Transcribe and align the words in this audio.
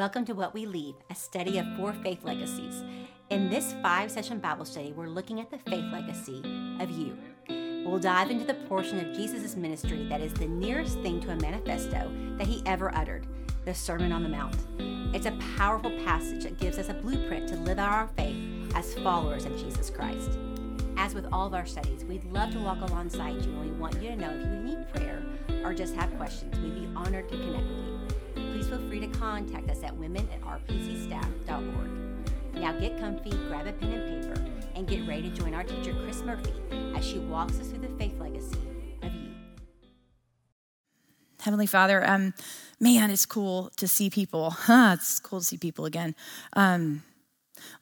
Welcome 0.00 0.24
to 0.24 0.32
What 0.32 0.54
We 0.54 0.64
Leave, 0.64 0.94
a 1.10 1.14
study 1.14 1.58
of 1.58 1.66
four 1.76 1.92
faith 1.92 2.24
legacies. 2.24 2.82
In 3.28 3.50
this 3.50 3.74
five 3.82 4.10
session 4.10 4.38
Bible 4.38 4.64
study, 4.64 4.94
we're 4.96 5.10
looking 5.10 5.40
at 5.40 5.50
the 5.50 5.58
faith 5.58 5.84
legacy 5.92 6.38
of 6.80 6.90
you. 6.90 7.18
We'll 7.84 7.98
dive 7.98 8.30
into 8.30 8.46
the 8.46 8.54
portion 8.54 8.98
of 8.98 9.14
Jesus' 9.14 9.56
ministry 9.56 10.08
that 10.08 10.22
is 10.22 10.32
the 10.32 10.46
nearest 10.46 10.98
thing 11.00 11.20
to 11.20 11.32
a 11.32 11.36
manifesto 11.36 12.10
that 12.38 12.46
he 12.46 12.62
ever 12.64 12.94
uttered 12.94 13.26
the 13.66 13.74
Sermon 13.74 14.10
on 14.10 14.22
the 14.22 14.30
Mount. 14.30 14.56
It's 15.14 15.26
a 15.26 15.38
powerful 15.58 15.90
passage 16.02 16.44
that 16.44 16.58
gives 16.58 16.78
us 16.78 16.88
a 16.88 16.94
blueprint 16.94 17.46
to 17.50 17.56
live 17.56 17.78
out 17.78 17.92
our 17.92 18.08
faith 18.16 18.74
as 18.74 18.94
followers 18.94 19.44
of 19.44 19.58
Jesus 19.58 19.90
Christ. 19.90 20.30
As 20.96 21.12
with 21.12 21.26
all 21.30 21.46
of 21.46 21.52
our 21.52 21.66
studies, 21.66 22.06
we'd 22.06 22.24
love 22.24 22.52
to 22.52 22.60
walk 22.60 22.80
alongside 22.88 23.44
you 23.44 23.52
and 23.52 23.70
we 23.70 23.78
want 23.78 24.00
you 24.02 24.08
to 24.08 24.16
know 24.16 24.30
if 24.30 24.46
you 24.46 24.60
need 24.60 24.94
prayer 24.94 25.22
or 25.62 25.74
just 25.74 25.94
have 25.94 26.16
questions, 26.16 26.58
we'd 26.58 26.86
be 26.86 26.88
honored 26.96 27.28
to 27.28 27.36
connect 27.36 27.66
with 27.66 27.86
you 27.86 27.99
please 28.60 28.68
feel 28.68 28.88
free 28.88 29.00
to 29.00 29.06
contact 29.18 29.70
us 29.70 29.82
at 29.82 29.96
women 29.96 30.28
at 30.34 30.40
rpcstaff.org. 30.42 31.90
Now 32.54 32.72
get 32.72 32.98
comfy, 32.98 33.30
grab 33.48 33.66
a 33.66 33.72
pen 33.72 33.92
and 33.92 34.22
paper, 34.22 34.44
and 34.74 34.86
get 34.86 35.06
ready 35.08 35.30
to 35.30 35.30
join 35.30 35.54
our 35.54 35.64
teacher, 35.64 35.94
Chris 36.02 36.22
Murphy, 36.22 36.52
as 36.94 37.02
she 37.02 37.18
walks 37.20 37.58
us 37.58 37.68
through 37.68 37.78
the 37.78 37.88
faith 37.96 38.20
legacy 38.20 38.58
of 39.02 39.14
you. 39.14 39.30
Heavenly 41.40 41.66
Father, 41.66 42.06
um, 42.06 42.34
man, 42.78 43.10
it's 43.10 43.24
cool 43.24 43.70
to 43.76 43.88
see 43.88 44.10
people. 44.10 44.50
Huh, 44.50 44.96
it's 44.98 45.20
cool 45.20 45.38
to 45.38 45.44
see 45.46 45.56
people 45.56 45.86
again. 45.86 46.14
Um, 46.52 47.02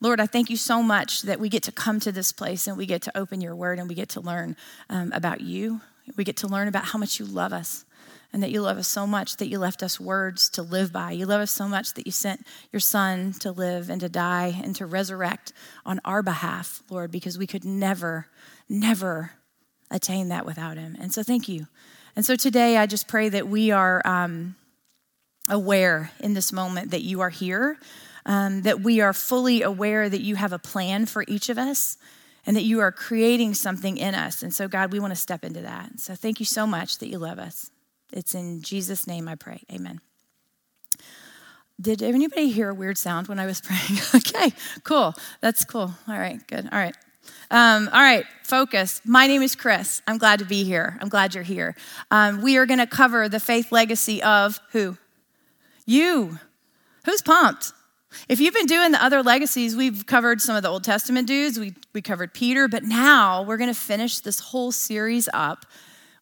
Lord, 0.01 0.21
I 0.21 0.27
thank 0.27 0.49
you 0.49 0.57
so 0.57 0.81
much 0.81 1.23
that 1.23 1.41
we 1.41 1.49
get 1.49 1.65
to 1.65 1.73
come 1.73 1.99
to 2.01 2.13
this 2.13 2.31
place 2.31 2.69
and 2.69 2.77
we 2.77 2.87
get 2.87 3.03
to 3.03 3.19
open 3.19 3.41
your 3.41 3.57
word 3.57 3.81
and 3.81 3.89
we 3.89 3.97
get 3.97 4.11
to 4.11 4.21
learn 4.21 4.55
um, 4.91 5.11
about 5.13 5.41
you. 5.41 5.81
We 6.17 6.23
get 6.23 6.37
to 6.37 6.47
learn 6.47 6.69
about 6.69 6.85
how 6.85 7.01
much 7.01 7.19
you 7.19 7.27
love 7.27 7.53
us 7.53 7.85
and 8.33 8.43
that 8.43 8.51
you 8.51 8.61
love 8.61 8.77
us 8.77 8.89
so 8.89 9.07
much 9.07 9.37
that 9.37 9.49
you 9.49 9.59
left 9.59 9.83
us 9.83 9.99
words 9.99 10.49
to 10.51 10.63
live 10.63 10.93
by. 10.93 11.13
You 11.13 11.27
love 11.27 11.41
us 11.41 11.51
so 11.51 11.67
much 11.67 11.95
that 11.95 12.07
you 12.07 12.13
sent 12.13 12.47
your 12.73 12.81
son 12.81 13.33
to 13.41 13.51
live 13.51 13.89
and 13.89 14.01
to 14.01 14.09
die 14.09 14.61
and 14.63 14.77
to 14.77 14.87
resurrect 14.87 15.53
on 15.87 16.01
our 16.05 16.23
behalf, 16.23 16.83
Lord, 16.91 17.11
because 17.11 17.39
we 17.39 17.47
could 17.47 17.65
never, 17.65 18.27
never 18.69 19.33
attain 19.91 20.29
that 20.29 20.45
without 20.45 20.77
him. 20.77 20.97
And 21.01 21.13
so 21.13 21.23
thank 21.23 21.49
you. 21.49 21.67
And 22.15 22.25
so 22.25 22.37
today 22.37 22.77
I 22.77 22.87
just 22.87 23.09
pray 23.09 23.31
that 23.31 23.49
we 23.49 23.71
are 23.71 24.07
um, 24.07 24.57
aware 25.49 26.11
in 26.21 26.35
this 26.35 26.53
moment 26.53 26.91
that 26.91 27.03
you 27.03 27.21
are 27.21 27.31
here, 27.31 27.79
um, 28.27 28.63
that 28.63 28.81
we 28.81 29.01
are 29.01 29.15
fully 29.15 29.63
aware 29.63 30.09
that 30.09 30.21
you 30.21 30.35
have 30.35 30.53
a 30.53 30.59
plan 30.59 31.07
for 31.07 31.25
each 31.27 31.49
of 31.49 31.57
us 31.57 31.97
and 32.45 32.57
that 32.57 32.63
you 32.63 32.81
are 32.81 32.93
creating 32.93 33.55
something 33.55 33.97
in 33.97 34.15
us. 34.15 34.43
And 34.43 34.53
so, 34.53 34.69
God, 34.69 34.93
we 34.93 35.01
want 35.01 35.13
to 35.13 35.21
step 35.21 35.45
into 35.45 35.61
that. 35.63 35.99
So, 36.01 36.15
thank 36.15 36.41
you 36.41 36.47
so 36.47 36.67
much 36.67 36.99
that 36.99 37.09
you 37.09 37.19
love 37.19 37.39
us. 37.39 37.71
It's 38.13 38.35
in 38.35 38.63
Jesus' 38.63 39.07
name 39.07 39.29
I 39.29 39.35
pray. 39.35 39.63
Amen. 39.73 40.01
Did 41.81 42.03
anybody 42.03 42.51
hear 42.51 42.71
a 42.71 42.75
weird 42.75 42.99
sound 42.99 43.29
when 43.29 43.39
I 43.39 43.47
was 43.47 43.61
praying? 43.65 44.01
okay, 44.15 44.53
cool. 44.83 45.15
That's 45.41 45.65
cool. 45.65 45.93
All 46.09 46.19
right, 46.19 46.45
good. 46.47 46.69
All 46.73 46.79
right. 46.79 46.97
Um, 47.51 47.89
all 47.93 48.01
right, 48.01 48.25
focus. 48.43 49.01
My 49.05 49.27
name 49.27 49.43
is 49.43 49.55
Chris. 49.55 50.03
I'm 50.07 50.19
glad 50.19 50.39
to 50.41 50.45
be 50.45 50.65
here. 50.65 50.99
I'm 51.01 51.09
glad 51.09 51.35
you're 51.35 51.45
here. 51.45 51.77
Um, 52.11 52.43
we 52.43 52.57
are 52.57 52.67
going 52.67 52.79
to 52.79 52.87
cover 52.87 53.29
the 53.29 53.41
faith 53.41 53.71
legacy 53.71 54.23
of 54.23 54.61
who? 54.73 54.97
You. 55.87 56.39
Who's 57.05 57.23
pumped? 57.23 57.73
If 58.29 58.41
you've 58.41 58.55
been 58.55 58.67
doing 58.67 58.93
the 58.93 59.03
other 59.03 59.23
legacies, 59.23 59.77
we've 59.77 60.07
covered 60.07 60.41
some 60.41 60.57
of 60.57 60.63
the 60.63 60.69
Old 60.69 60.85
Testament 60.85 61.29
dudes, 61.29 61.59
we, 61.59 61.75
we 61.93 62.03
covered 62.03 62.33
Peter, 62.33 62.67
but 62.67 62.83
now 62.83 63.43
we're 63.43 63.59
going 63.59 63.73
to 63.73 63.79
finish 63.79 64.21
this 64.21 64.41
whole 64.41 64.73
series 64.73 65.29
up 65.33 65.67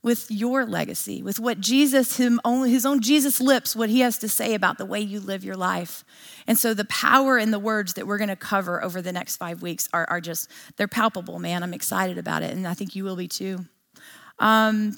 with 0.07 0.31
your 0.31 0.65
legacy, 0.65 1.21
with 1.21 1.41
what 1.41 1.59
Jesus, 1.59 2.17
him 2.17 2.41
his 2.65 2.87
own 2.87 3.01
Jesus 3.01 3.41
lips, 3.41 3.75
what 3.75 3.91
he 3.91 3.99
has 4.01 4.19
to 4.19 4.29
say 4.29 4.55
about 4.55 4.79
the 4.79 4.87
way 4.87 5.01
you 5.01 5.19
live 5.19 5.43
your 5.43 5.57
life. 5.57 6.05
And 6.47 6.57
so 6.57 6.75
the 6.75 6.85
power 6.85 7.37
in 7.37 7.51
the 7.51 7.59
words 7.59 7.95
that 7.95 8.07
we're 8.07 8.17
going 8.17 8.29
to 8.29 8.37
cover 8.37 8.85
over 8.85 9.03
the 9.03 9.13
next 9.13 9.35
five 9.35 9.63
weeks 9.63 9.89
are, 9.93 10.07
are 10.09 10.21
just, 10.21 10.49
they're 10.77 10.87
palpable, 10.87 11.41
man. 11.41 11.65
I'm 11.65 11.75
excited 11.75 12.19
about 12.19 12.45
it, 12.45 12.53
and 12.53 12.69
I 12.69 12.75
think 12.75 12.95
you 12.95 13.03
will 13.03 13.17
be 13.17 13.27
too. 13.27 13.67
Um, 14.39 14.97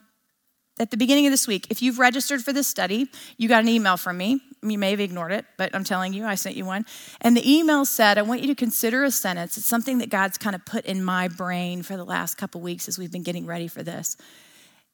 at 0.78 0.90
the 0.90 0.98
beginning 0.98 1.24
of 1.24 1.32
this 1.32 1.48
week, 1.48 1.66
if 1.70 1.80
you've 1.80 1.98
registered 1.98 2.42
for 2.42 2.52
this 2.52 2.66
study, 2.66 3.08
you 3.38 3.48
got 3.48 3.62
an 3.62 3.68
email 3.70 3.96
from 3.96 4.18
me. 4.18 4.42
You 4.62 4.76
may 4.76 4.90
have 4.90 5.00
ignored 5.00 5.32
it, 5.32 5.46
but 5.56 5.74
I'm 5.74 5.84
telling 5.84 6.12
you, 6.12 6.26
I 6.26 6.34
sent 6.34 6.54
you 6.54 6.66
one. 6.66 6.84
And 7.22 7.34
the 7.34 7.50
email 7.50 7.86
said, 7.86 8.18
I 8.18 8.22
want 8.22 8.42
you 8.42 8.48
to 8.48 8.54
consider 8.54 9.04
a 9.04 9.10
sentence. 9.10 9.56
It's 9.56 9.66
something 9.66 9.98
that 9.98 10.10
God's 10.10 10.36
kind 10.36 10.54
of 10.54 10.66
put 10.66 10.84
in 10.84 11.02
my 11.02 11.28
brain 11.28 11.82
for 11.82 11.96
the 11.96 12.04
last 12.04 12.34
couple 12.34 12.60
weeks 12.60 12.88
as 12.88 12.98
we've 12.98 13.10
been 13.10 13.22
getting 13.22 13.46
ready 13.46 13.68
for 13.68 13.82
this. 13.82 14.18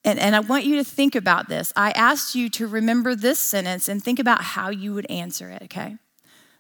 And, 0.05 0.19
and 0.19 0.37
I 0.37 0.41
want 0.41 0.65
you 0.65 0.77
to 0.77 0.85
think 0.85 1.15
about 1.15 1.49
this. 1.49 1.73
I 1.75 1.91
asked 1.93 2.35
you 2.35 2.51
to 2.51 2.67
remember 2.67 3.15
this 3.15 3.39
sentence 3.39 3.89
and 3.89 4.03
think 4.03 4.19
about 4.19 4.43
how 4.43 4.69
you 4.69 4.93
would 4.93 5.11
answer 5.11 5.51
it, 5.51 5.63
okay? 5.63 5.97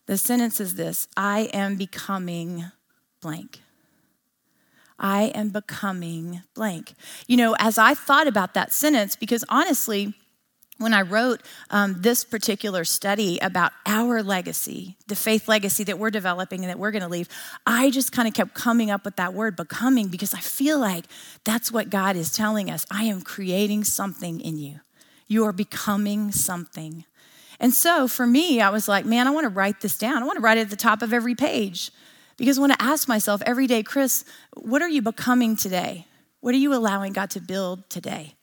The 0.06 0.16
sentence 0.16 0.60
is 0.60 0.74
this 0.74 1.08
I 1.16 1.50
am 1.52 1.76
becoming 1.76 2.66
blank. 3.20 3.60
I 4.98 5.24
am 5.34 5.50
becoming 5.50 6.42
blank. 6.54 6.94
You 7.26 7.36
know, 7.36 7.56
as 7.58 7.78
I 7.78 7.94
thought 7.94 8.28
about 8.28 8.54
that 8.54 8.72
sentence, 8.72 9.16
because 9.16 9.44
honestly, 9.48 10.14
when 10.78 10.92
I 10.92 11.02
wrote 11.02 11.40
um, 11.70 11.96
this 12.00 12.24
particular 12.24 12.84
study 12.84 13.38
about 13.38 13.72
our 13.86 14.22
legacy, 14.22 14.96
the 15.06 15.14
faith 15.14 15.46
legacy 15.48 15.84
that 15.84 15.98
we're 15.98 16.10
developing 16.10 16.60
and 16.60 16.68
that 16.68 16.78
we're 16.78 16.90
going 16.90 17.02
to 17.02 17.08
leave, 17.08 17.28
I 17.64 17.90
just 17.90 18.10
kind 18.10 18.26
of 18.26 18.34
kept 18.34 18.54
coming 18.54 18.90
up 18.90 19.04
with 19.04 19.16
that 19.16 19.34
word 19.34 19.56
becoming 19.56 20.08
because 20.08 20.34
I 20.34 20.40
feel 20.40 20.78
like 20.78 21.04
that's 21.44 21.70
what 21.70 21.90
God 21.90 22.16
is 22.16 22.32
telling 22.32 22.70
us. 22.70 22.86
I 22.90 23.04
am 23.04 23.22
creating 23.22 23.84
something 23.84 24.40
in 24.40 24.58
you. 24.58 24.80
You 25.28 25.44
are 25.44 25.52
becoming 25.52 26.32
something. 26.32 27.04
And 27.60 27.72
so 27.72 28.08
for 28.08 28.26
me, 28.26 28.60
I 28.60 28.70
was 28.70 28.88
like, 28.88 29.06
man, 29.06 29.28
I 29.28 29.30
want 29.30 29.44
to 29.44 29.50
write 29.50 29.80
this 29.80 29.96
down. 29.96 30.22
I 30.22 30.26
want 30.26 30.36
to 30.36 30.42
write 30.42 30.58
it 30.58 30.62
at 30.62 30.70
the 30.70 30.76
top 30.76 31.02
of 31.02 31.12
every 31.12 31.36
page 31.36 31.92
because 32.36 32.58
I 32.58 32.60
want 32.60 32.72
to 32.72 32.82
ask 32.82 33.06
myself 33.06 33.42
every 33.46 33.68
day, 33.68 33.84
Chris, 33.84 34.24
what 34.54 34.82
are 34.82 34.88
you 34.88 35.02
becoming 35.02 35.54
today? 35.54 36.06
What 36.40 36.52
are 36.52 36.58
you 36.58 36.74
allowing 36.74 37.12
God 37.12 37.30
to 37.30 37.40
build 37.40 37.88
today? 37.88 38.34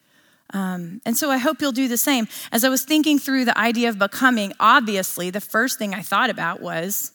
Um, 0.54 1.02
and 1.06 1.16
so 1.16 1.30
I 1.30 1.38
hope 1.38 1.62
you'll 1.62 1.72
do 1.72 1.88
the 1.88 1.98
same. 1.98 2.28
As 2.52 2.64
I 2.64 2.70
was 2.70 2.84
thinking 2.84 3.20
through 3.20 3.46
the 3.46 3.58
idea 3.58 3.90
of 3.90 3.98
becoming, 3.98 4.54
obviously, 4.60 5.30
the 5.30 5.42
first 5.42 5.80
thing 5.80 5.94
I 5.94 6.02
thought 6.02 6.30
about 6.30 6.62
was 6.62 7.12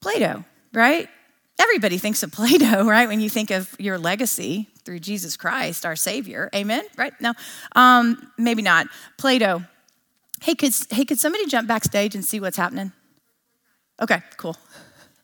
Plato, 0.00 0.44
right? 0.72 1.08
Everybody 1.60 1.98
thinks 1.98 2.22
of 2.22 2.30
Plato, 2.30 2.84
right? 2.88 3.08
When 3.08 3.20
you 3.20 3.30
think 3.30 3.50
of 3.50 3.74
your 3.78 3.98
legacy 3.98 4.68
through 4.84 5.00
Jesus 5.00 5.36
Christ, 5.36 5.84
our 5.84 5.96
Savior. 5.96 6.48
Amen? 6.54 6.84
Right? 6.96 7.12
No, 7.20 7.32
um, 7.74 8.30
maybe 8.38 8.62
not. 8.62 8.86
Plato. 9.16 9.62
Hey, 10.40 10.54
could, 10.54 10.72
hey, 10.90 11.04
could 11.04 11.18
somebody 11.18 11.46
jump 11.46 11.66
backstage 11.66 12.14
and 12.14 12.24
see 12.24 12.38
what's 12.38 12.56
happening? 12.56 12.92
Okay, 14.00 14.22
cool. 14.36 14.56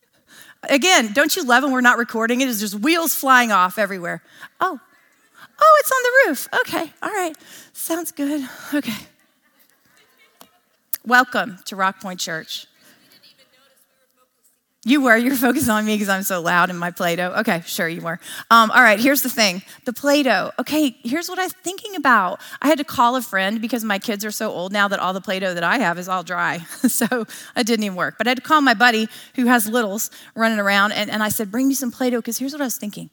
Again, 0.68 1.12
don't 1.12 1.36
you 1.36 1.44
love 1.44 1.62
when 1.62 1.72
we're 1.72 1.82
not 1.82 1.98
recording 1.98 2.40
it? 2.40 2.48
It's 2.48 2.58
just 2.58 2.74
wheels 2.74 3.14
flying 3.14 3.52
off 3.52 3.78
everywhere. 3.78 4.22
Oh, 4.60 4.80
Oh, 5.60 5.80
it's 5.80 5.92
on 5.92 6.02
the 6.02 6.28
roof. 6.28 6.48
Okay, 6.60 6.92
all 7.02 7.10
right. 7.10 7.34
Sounds 7.72 8.12
good. 8.12 8.48
Okay. 8.72 9.06
Welcome 11.06 11.58
to 11.66 11.76
Rock 11.76 12.00
Point 12.00 12.18
Church. 12.18 12.66
You 14.86 15.00
were. 15.00 15.16
You 15.16 15.30
were 15.30 15.36
focused 15.36 15.70
on 15.70 15.86
me 15.86 15.94
because 15.94 16.10
I'm 16.10 16.22
so 16.22 16.42
loud 16.42 16.68
in 16.68 16.76
my 16.76 16.90
Play 16.90 17.16
Doh. 17.16 17.32
Okay, 17.38 17.62
sure 17.64 17.88
you 17.88 18.02
were. 18.02 18.20
Um, 18.50 18.70
all 18.70 18.82
right, 18.82 19.00
here's 19.00 19.22
the 19.22 19.30
thing 19.30 19.62
the 19.86 19.94
Play 19.94 20.22
Doh. 20.22 20.50
Okay, 20.58 20.96
here's 21.02 21.28
what 21.28 21.38
I'm 21.38 21.48
thinking 21.48 21.96
about. 21.96 22.40
I 22.60 22.68
had 22.68 22.78
to 22.78 22.84
call 22.84 23.16
a 23.16 23.22
friend 23.22 23.62
because 23.62 23.82
my 23.82 23.98
kids 23.98 24.26
are 24.26 24.30
so 24.30 24.50
old 24.50 24.72
now 24.72 24.88
that 24.88 24.98
all 24.98 25.14
the 25.14 25.22
Play 25.22 25.40
Doh 25.40 25.54
that 25.54 25.64
I 25.64 25.78
have 25.78 25.98
is 25.98 26.08
all 26.08 26.22
dry. 26.22 26.58
so 26.88 27.06
it 27.56 27.66
didn't 27.66 27.84
even 27.84 27.96
work. 27.96 28.16
But 28.18 28.26
I 28.26 28.30
had 28.30 28.38
to 28.38 28.42
call 28.42 28.60
my 28.60 28.74
buddy 28.74 29.08
who 29.36 29.46
has 29.46 29.66
littles 29.66 30.10
running 30.34 30.58
around 30.58 30.92
and, 30.92 31.10
and 31.10 31.22
I 31.22 31.30
said, 31.30 31.50
Bring 31.50 31.68
me 31.68 31.74
some 31.74 31.90
Play 31.90 32.10
Doh 32.10 32.18
because 32.18 32.36
here's 32.36 32.52
what 32.52 32.60
I 32.60 32.64
was 32.64 32.76
thinking 32.76 33.08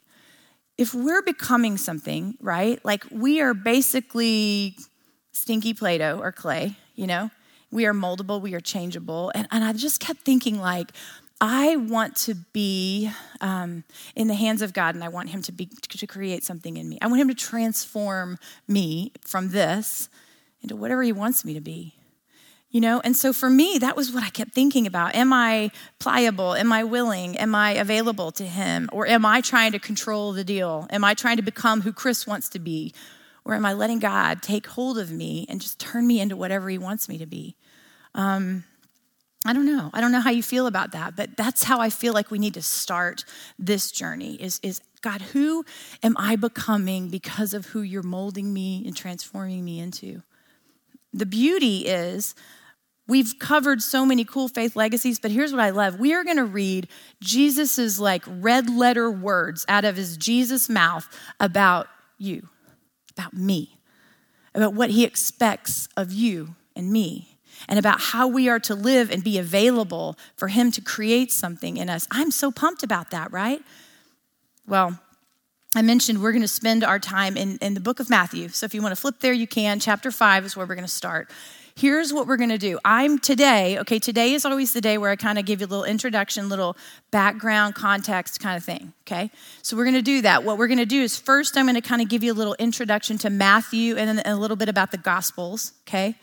if 0.78 0.94
we're 0.94 1.22
becoming 1.22 1.76
something, 1.76 2.36
right? 2.40 2.82
Like 2.84 3.04
we 3.10 3.40
are 3.40 3.54
basically 3.54 4.76
stinky 5.32 5.74
Play 5.74 5.98
Doh 5.98 6.18
or 6.20 6.32
clay, 6.32 6.76
you 6.94 7.06
know? 7.06 7.30
We 7.70 7.86
are 7.86 7.94
moldable, 7.94 8.40
we 8.40 8.54
are 8.54 8.60
changeable. 8.60 9.32
And, 9.34 9.48
and 9.50 9.64
I 9.64 9.72
just 9.72 9.98
kept 9.98 10.20
thinking, 10.20 10.60
like, 10.60 10.92
I 11.40 11.76
want 11.76 12.16
to 12.16 12.34
be 12.52 13.10
um, 13.40 13.82
in 14.14 14.28
the 14.28 14.34
hands 14.34 14.62
of 14.62 14.72
God 14.72 14.94
and 14.94 15.02
I 15.02 15.08
want 15.08 15.30
Him 15.30 15.42
to, 15.42 15.52
be, 15.52 15.66
to 15.66 16.06
create 16.06 16.44
something 16.44 16.76
in 16.76 16.88
me. 16.88 16.98
I 17.00 17.06
want 17.06 17.20
Him 17.20 17.28
to 17.28 17.34
transform 17.34 18.38
me 18.68 19.12
from 19.26 19.48
this 19.48 20.08
into 20.60 20.76
whatever 20.76 21.02
He 21.02 21.12
wants 21.12 21.44
me 21.44 21.54
to 21.54 21.60
be. 21.60 21.94
You 22.72 22.80
know, 22.80 23.02
and 23.04 23.14
so 23.14 23.34
for 23.34 23.50
me, 23.50 23.76
that 23.78 23.96
was 23.96 24.10
what 24.10 24.24
I 24.24 24.30
kept 24.30 24.52
thinking 24.54 24.86
about. 24.86 25.14
Am 25.14 25.30
I 25.30 25.70
pliable? 25.98 26.54
Am 26.54 26.72
I 26.72 26.84
willing? 26.84 27.36
Am 27.36 27.54
I 27.54 27.72
available 27.72 28.32
to 28.32 28.44
him? 28.44 28.88
Or 28.92 29.06
am 29.06 29.26
I 29.26 29.42
trying 29.42 29.72
to 29.72 29.78
control 29.78 30.32
the 30.32 30.42
deal? 30.42 30.86
Am 30.88 31.04
I 31.04 31.12
trying 31.12 31.36
to 31.36 31.42
become 31.42 31.82
who 31.82 31.92
Chris 31.92 32.26
wants 32.26 32.48
to 32.48 32.58
be? 32.58 32.94
Or 33.44 33.54
am 33.54 33.66
I 33.66 33.74
letting 33.74 33.98
God 33.98 34.40
take 34.40 34.66
hold 34.66 34.98
of 34.98 35.10
me 35.10 35.44
and 35.50 35.60
just 35.60 35.78
turn 35.78 36.06
me 36.06 36.18
into 36.18 36.34
whatever 36.34 36.70
he 36.70 36.78
wants 36.78 37.10
me 37.10 37.18
to 37.18 37.26
be? 37.26 37.56
Um, 38.14 38.64
I 39.44 39.52
don't 39.52 39.66
know. 39.66 39.90
I 39.92 40.00
don't 40.00 40.12
know 40.12 40.20
how 40.20 40.30
you 40.30 40.42
feel 40.42 40.66
about 40.66 40.92
that, 40.92 41.14
but 41.14 41.36
that's 41.36 41.64
how 41.64 41.78
I 41.78 41.90
feel 41.90 42.14
like 42.14 42.30
we 42.30 42.38
need 42.38 42.54
to 42.54 42.62
start 42.62 43.26
this 43.58 43.92
journey 43.92 44.36
is, 44.36 44.60
is 44.62 44.80
God, 45.02 45.20
who 45.20 45.66
am 46.02 46.16
I 46.16 46.36
becoming 46.36 47.10
because 47.10 47.52
of 47.52 47.66
who 47.66 47.82
you're 47.82 48.02
molding 48.02 48.54
me 48.54 48.82
and 48.86 48.96
transforming 48.96 49.62
me 49.62 49.78
into? 49.78 50.22
The 51.12 51.26
beauty 51.26 51.80
is 51.80 52.34
We've 53.12 53.38
covered 53.38 53.82
so 53.82 54.06
many 54.06 54.24
cool 54.24 54.48
faith 54.48 54.74
legacies, 54.74 55.18
but 55.18 55.30
here's 55.30 55.52
what 55.52 55.60
I 55.60 55.68
love. 55.68 56.00
We 56.00 56.14
are 56.14 56.24
going 56.24 56.38
to 56.38 56.46
read 56.46 56.88
Jesus's 57.20 58.00
like 58.00 58.22
red 58.26 58.70
letter 58.70 59.10
words 59.10 59.66
out 59.68 59.84
of 59.84 59.96
his 59.96 60.16
Jesus 60.16 60.70
mouth 60.70 61.06
about 61.38 61.88
you, 62.16 62.48
about 63.10 63.34
me, 63.34 63.76
about 64.54 64.72
what 64.72 64.88
he 64.88 65.04
expects 65.04 65.90
of 65.94 66.10
you 66.10 66.54
and 66.74 66.90
me, 66.90 67.36
and 67.68 67.78
about 67.78 68.00
how 68.00 68.28
we 68.28 68.48
are 68.48 68.60
to 68.60 68.74
live 68.74 69.10
and 69.10 69.22
be 69.22 69.36
available 69.36 70.16
for 70.34 70.48
him 70.48 70.70
to 70.70 70.80
create 70.80 71.30
something 71.30 71.76
in 71.76 71.90
us. 71.90 72.08
I'm 72.10 72.30
so 72.30 72.50
pumped 72.50 72.82
about 72.82 73.10
that, 73.10 73.30
right? 73.30 73.60
Well, 74.66 74.98
I 75.76 75.82
mentioned 75.82 76.22
we're 76.22 76.32
going 76.32 76.40
to 76.40 76.48
spend 76.48 76.82
our 76.82 76.98
time 76.98 77.36
in, 77.36 77.58
in 77.58 77.74
the 77.74 77.80
book 77.80 78.00
of 78.00 78.08
Matthew. 78.08 78.48
So 78.48 78.64
if 78.64 78.72
you 78.72 78.80
want 78.80 78.94
to 78.94 79.00
flip 79.00 79.20
there, 79.20 79.34
you 79.34 79.46
can. 79.46 79.80
Chapter 79.80 80.10
5 80.10 80.46
is 80.46 80.56
where 80.56 80.64
we're 80.64 80.76
going 80.76 80.86
to 80.86 80.90
start. 80.90 81.28
Here's 81.74 82.12
what 82.12 82.26
we're 82.26 82.36
going 82.36 82.50
to 82.50 82.58
do. 82.58 82.78
I'm 82.84 83.18
today, 83.18 83.78
okay, 83.78 83.98
today 83.98 84.34
is 84.34 84.44
always 84.44 84.72
the 84.72 84.80
day 84.80 84.98
where 84.98 85.10
I 85.10 85.16
kind 85.16 85.38
of 85.38 85.46
give 85.46 85.60
you 85.60 85.66
a 85.66 85.68
little 85.68 85.84
introduction, 85.84 86.48
little 86.48 86.76
background, 87.10 87.74
context 87.74 88.40
kind 88.40 88.56
of 88.56 88.64
thing, 88.64 88.92
okay? 89.06 89.30
So 89.62 89.76
we're 89.76 89.84
going 89.84 89.96
to 89.96 90.02
do 90.02 90.20
that. 90.22 90.44
What 90.44 90.58
we're 90.58 90.66
going 90.66 90.78
to 90.78 90.86
do 90.86 91.00
is 91.00 91.18
first, 91.18 91.56
I'm 91.56 91.64
going 91.64 91.74
to 91.74 91.80
kind 91.80 92.02
of 92.02 92.08
give 92.08 92.22
you 92.22 92.32
a 92.32 92.34
little 92.34 92.54
introduction 92.58 93.16
to 93.18 93.30
Matthew 93.30 93.96
and 93.96 94.20
a 94.24 94.36
little 94.36 94.56
bit 94.56 94.68
about 94.68 94.90
the 94.90 94.98
Gospels, 94.98 95.72
okay? 95.88 96.06
And 96.06 96.14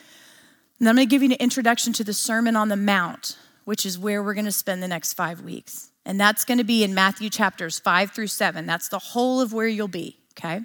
then 0.80 0.90
I'm 0.90 0.96
going 0.96 1.08
to 1.08 1.10
give 1.10 1.24
you 1.24 1.30
an 1.30 1.38
introduction 1.40 1.94
to 1.94 2.04
the 2.04 2.14
Sermon 2.14 2.56
on 2.56 2.70
the 2.70 2.78
Mount, 2.78 3.38
which 3.66 3.86
is 3.86 3.98
where 3.98 4.22
we're 4.22 4.36
going 4.36 4.46
to 4.46 4.52
spend 4.52 4.84
the 4.84 4.88
next 4.88 5.14
five 5.14 5.42
weeks. 5.42 5.90
And 6.06 6.20
that's 6.20 6.46
going 6.46 6.60
to 6.60 6.64
be 6.64 6.84
in 6.84 6.94
Matthew 6.94 7.30
chapters 7.30 7.80
5 7.80 8.12
through 8.12 8.28
7. 8.28 8.66
That's 8.66 8.88
the 8.88 9.00
whole 9.00 9.42
of 9.42 9.52
where 9.52 9.68
you'll 9.68 9.88
be, 9.88 10.18
okay? 10.38 10.62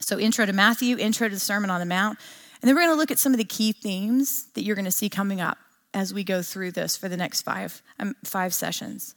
So, 0.00 0.18
intro 0.18 0.46
to 0.46 0.52
Matthew, 0.52 0.96
intro 0.96 1.28
to 1.28 1.34
the 1.34 1.40
Sermon 1.40 1.68
on 1.68 1.78
the 1.78 1.86
Mount. 1.86 2.18
And 2.60 2.68
then 2.68 2.74
we're 2.74 2.82
going 2.82 2.94
to 2.94 2.98
look 2.98 3.10
at 3.10 3.18
some 3.18 3.32
of 3.32 3.38
the 3.38 3.44
key 3.44 3.72
themes 3.72 4.46
that 4.54 4.62
you're 4.62 4.76
going 4.76 4.84
to 4.84 4.90
see 4.90 5.08
coming 5.08 5.40
up 5.40 5.58
as 5.94 6.12
we 6.12 6.24
go 6.24 6.42
through 6.42 6.72
this 6.72 6.96
for 6.96 7.08
the 7.08 7.16
next 7.16 7.42
five, 7.42 7.82
um, 7.98 8.14
five 8.24 8.54
sessions. 8.54 9.14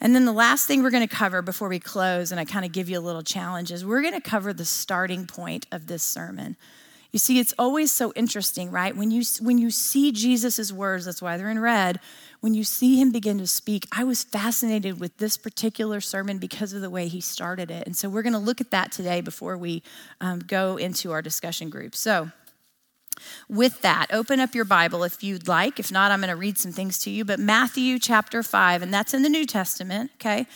And 0.00 0.14
then 0.14 0.24
the 0.24 0.32
last 0.32 0.66
thing 0.66 0.82
we're 0.82 0.90
going 0.90 1.06
to 1.06 1.14
cover 1.14 1.42
before 1.42 1.68
we 1.68 1.80
close, 1.80 2.30
and 2.30 2.40
I 2.40 2.44
kind 2.44 2.64
of 2.64 2.72
give 2.72 2.88
you 2.88 2.98
a 2.98 3.00
little 3.00 3.22
challenge, 3.22 3.72
is 3.72 3.84
we're 3.84 4.02
going 4.02 4.14
to 4.14 4.20
cover 4.20 4.52
the 4.52 4.64
starting 4.64 5.26
point 5.26 5.66
of 5.72 5.88
this 5.88 6.02
sermon. 6.02 6.56
You 7.10 7.18
see, 7.18 7.38
it's 7.40 7.54
always 7.58 7.90
so 7.90 8.12
interesting, 8.14 8.70
right? 8.70 8.94
When 8.94 9.10
you, 9.10 9.22
when 9.40 9.58
you 9.58 9.70
see 9.70 10.12
Jesus' 10.12 10.70
words, 10.70 11.06
that's 11.06 11.22
why 11.22 11.36
they're 11.36 11.48
in 11.48 11.58
red, 11.58 12.00
when 12.40 12.54
you 12.54 12.62
see 12.64 13.00
him 13.00 13.10
begin 13.10 13.38
to 13.38 13.46
speak, 13.46 13.86
I 13.90 14.04
was 14.04 14.22
fascinated 14.22 15.00
with 15.00 15.16
this 15.16 15.36
particular 15.36 16.00
sermon 16.00 16.38
because 16.38 16.74
of 16.74 16.82
the 16.82 16.90
way 16.90 17.08
he 17.08 17.20
started 17.20 17.70
it. 17.70 17.86
And 17.86 17.96
so 17.96 18.08
we're 18.08 18.22
going 18.22 18.34
to 18.34 18.38
look 18.38 18.60
at 18.60 18.70
that 18.72 18.92
today 18.92 19.20
before 19.20 19.56
we 19.56 19.82
um, 20.20 20.40
go 20.40 20.76
into 20.76 21.10
our 21.10 21.22
discussion 21.22 21.70
group. 21.70 21.96
So, 21.96 22.30
with 23.48 23.80
that, 23.82 24.06
open 24.12 24.40
up 24.40 24.54
your 24.54 24.64
Bible 24.64 25.04
if 25.04 25.22
you'd 25.22 25.48
like. 25.48 25.78
If 25.78 25.92
not, 25.92 26.10
I'm 26.10 26.20
going 26.20 26.30
to 26.30 26.36
read 26.36 26.58
some 26.58 26.72
things 26.72 26.98
to 27.00 27.10
you. 27.10 27.24
But 27.24 27.38
Matthew 27.38 27.98
chapter 27.98 28.42
5, 28.42 28.82
and 28.82 28.92
that's 28.92 29.14
in 29.14 29.22
the 29.22 29.28
New 29.28 29.46
Testament, 29.46 30.10
okay? 30.16 30.46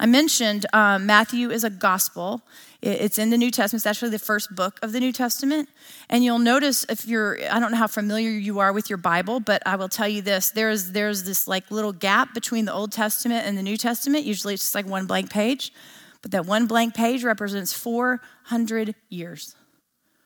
I 0.00 0.06
mentioned 0.06 0.64
um, 0.72 1.04
Matthew 1.04 1.50
is 1.50 1.62
a 1.62 1.68
gospel. 1.68 2.42
It's 2.80 3.18
in 3.18 3.28
the 3.28 3.36
New 3.36 3.50
Testament. 3.50 3.80
It's 3.80 3.86
actually 3.86 4.12
the 4.12 4.18
first 4.18 4.56
book 4.56 4.78
of 4.80 4.92
the 4.92 5.00
New 5.00 5.12
Testament. 5.12 5.68
And 6.08 6.24
you'll 6.24 6.38
notice 6.38 6.86
if 6.88 7.06
you're, 7.06 7.38
I 7.50 7.60
don't 7.60 7.72
know 7.72 7.76
how 7.76 7.86
familiar 7.86 8.30
you 8.30 8.60
are 8.60 8.72
with 8.72 8.88
your 8.88 8.96
Bible, 8.96 9.40
but 9.40 9.62
I 9.66 9.76
will 9.76 9.90
tell 9.90 10.08
you 10.08 10.22
this 10.22 10.50
there's, 10.50 10.92
there's 10.92 11.24
this 11.24 11.46
like 11.46 11.70
little 11.70 11.92
gap 11.92 12.32
between 12.32 12.64
the 12.64 12.72
Old 12.72 12.92
Testament 12.92 13.46
and 13.46 13.58
the 13.58 13.62
New 13.62 13.76
Testament. 13.76 14.24
Usually 14.24 14.54
it's 14.54 14.62
just 14.62 14.74
like 14.74 14.86
one 14.86 15.06
blank 15.06 15.28
page. 15.28 15.70
But 16.22 16.30
that 16.30 16.46
one 16.46 16.66
blank 16.66 16.94
page 16.94 17.22
represents 17.22 17.74
400 17.74 18.94
years. 19.10 19.54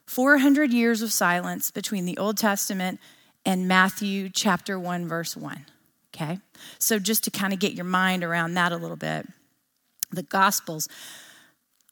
400 0.07 0.73
years 0.73 1.03
of 1.03 1.13
silence 1.13 1.71
between 1.71 2.05
the 2.05 2.19
Old 2.19 2.37
Testament 2.37 3.01
and 3.47 3.69
Matthew 3.69 4.29
chapter 4.29 4.79
1, 4.79 5.07
verse 5.09 5.37
1. 5.37 5.67
Okay? 6.15 6.39
So 6.79 6.99
just 6.99 7.25
to 7.25 7.31
kind 7.31 7.53
of 7.53 7.59
get 7.59 7.73
your 7.73 7.85
mind 7.85 8.23
around 8.23 8.55
that 8.55 8.73
a 8.73 8.77
little 8.77 8.97
bit 8.97 9.27
the 10.11 10.23
Gospels. 10.23 10.89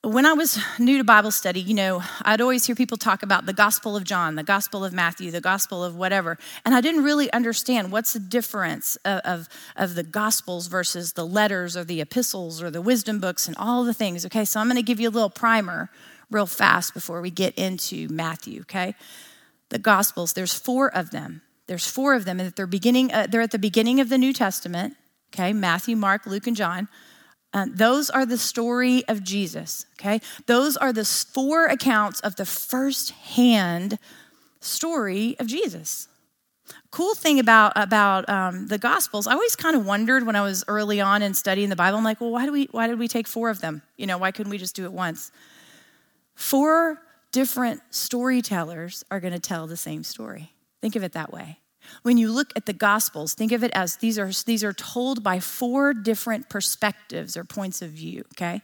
When 0.05 0.27
I 0.27 0.33
was 0.33 0.59
new 0.79 0.99
to 0.99 1.05
Bible 1.05 1.31
study, 1.31 1.61
you 1.61 1.75
know, 1.75 2.03
I'd 2.23 2.41
always 2.41 2.67
hear 2.67 2.75
people 2.75 2.97
talk 2.97 3.23
about 3.23 3.47
the 3.47 3.53
Gospel 3.53 3.97
of 3.97 4.05
John, 4.05 4.35
the 4.35 4.43
Gospel 4.43 4.85
of 4.85 4.93
Matthew, 4.93 5.31
the 5.31 5.41
Gospel 5.41 5.85
of 5.85 5.97
whatever. 5.97 6.39
And 6.65 6.75
I 6.75 6.81
didn't 6.81 7.05
really 7.05 7.33
understand 7.33 7.93
what's 7.93 8.13
the 8.13 8.21
difference 8.21 8.97
of, 9.05 9.21
of, 9.21 9.49
of 9.77 9.95
the 9.95 10.03
Gospels 10.03 10.67
versus 10.67 11.13
the 11.13 11.27
letters 11.27 11.77
or 11.77 11.85
the 11.85 12.01
epistles 12.01 12.63
or 12.63 12.71
the 12.71 12.83
wisdom 12.83 13.21
books 13.21 13.47
and 13.47 13.57
all 13.57 13.85
the 13.85 13.95
things. 13.95 14.27
Okay, 14.27 14.45
so 14.45 14.59
I'm 14.61 14.67
going 14.67 14.77
to 14.77 14.83
give 14.83 14.99
you 15.01 15.09
a 15.09 15.11
little 15.11 15.31
primer 15.31 15.89
real 16.33 16.47
fast 16.47 16.95
before 16.95 17.21
we 17.21 17.31
get 17.31 17.55
into 17.55 18.09
Matthew, 18.09 18.63
okay? 18.63 18.95
The 19.69 19.79
Gospels, 19.79 20.33
there's 20.33 20.55
four 20.55 20.95
of 20.95 21.11
them. 21.11 21.43
There's 21.67 21.87
four 21.87 22.15
of 22.15 22.25
them, 22.25 22.41
and 22.41 22.53
they're 22.53 22.67
beginning. 22.67 23.13
Uh, 23.13 23.27
they're 23.31 23.41
at 23.41 23.53
the 23.53 23.59
beginning 23.59 24.01
of 24.01 24.09
the 24.09 24.19
New 24.19 24.33
Testament. 24.33 24.97
Okay, 25.33 25.53
Matthew, 25.53 25.97
Mark, 25.97 26.27
Luke, 26.27 26.47
and 26.47 26.57
John. 26.57 26.89
Uh, 27.55 27.67
those 27.71 28.11
are 28.11 28.27
the 28.27 28.39
story 28.39 29.07
of 29.09 29.23
Jesus, 29.23 29.87
okay? 30.01 30.21
Those 30.47 30.77
are 30.77 30.93
the 30.93 31.05
four 31.05 31.67
accounts 31.67 32.21
of 32.21 32.37
the 32.37 32.47
first-hand 32.47 33.99
story 34.61 35.37
of 35.39 35.47
Jesus. 35.47 36.09
Cool 36.91 37.15
thing 37.15 37.39
about 37.39 37.73
about 37.77 38.29
um, 38.29 38.69
the 38.69 38.79
Gospels, 38.79 39.27
I 39.27 39.33
always 39.33 39.57
kind 39.57 39.77
of 39.77 39.85
wondered 39.85 40.25
when 40.25 40.37
I 40.37 40.43
was 40.43 40.65
early 40.69 41.01
on 41.01 41.23
in 41.23 41.35
studying 41.35 41.69
the 41.69 41.77
Bible. 41.77 41.99
I'm 41.99 42.05
like, 42.05 42.21
well, 42.21 42.31
why 42.31 42.47
do 42.47 42.53
we 42.53 42.69
why 42.71 42.87
did 42.87 42.99
we 42.99 43.09
take 43.09 43.27
four 43.27 43.51
of 43.51 43.61
them? 43.61 43.83
You 43.97 44.07
know, 44.07 44.19
why 44.19 44.31
couldn't 44.31 44.51
we 44.51 44.59
just 44.59 44.77
do 44.77 44.85
it 44.85 44.93
once? 44.93 45.31
Four 46.43 46.99
different 47.31 47.83
storytellers 47.91 49.05
are 49.13 49.21
going 49.21 49.33
to 49.33 49.39
tell 49.39 49.69
the 49.69 49.77
same 49.77 50.03
story. 50.03 50.53
Think 50.81 50.97
of 50.97 51.05
it 51.05 51.13
that 51.13 51.33
way. 51.33 51.61
When 52.03 52.19
you 52.19 52.33
look 52.33 52.53
at 52.57 52.67
the 52.67 52.73
Gospels, 52.73 53.33
think 53.33 53.53
of 53.53 53.63
it 53.63 53.71
as 53.75 53.97
these 53.99 54.19
are, 54.19 54.29
these 54.45 54.65
are 54.65 54.73
told 54.73 55.23
by 55.23 55.39
four 55.39 55.95
different 55.95 56.49
perspectives 56.49 57.37
or 57.37 57.45
points 57.45 57.81
of 57.81 57.91
view, 57.91 58.25
okay? 58.35 58.61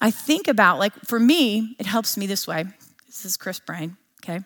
I 0.00 0.10
think 0.10 0.48
about, 0.48 0.78
like, 0.78 0.94
for 1.04 1.20
me, 1.20 1.76
it 1.78 1.84
helps 1.84 2.16
me 2.16 2.26
this 2.26 2.48
way. 2.48 2.64
This 3.04 3.26
is 3.26 3.36
Chris 3.36 3.60
Brain, 3.60 3.98
okay? 4.24 4.42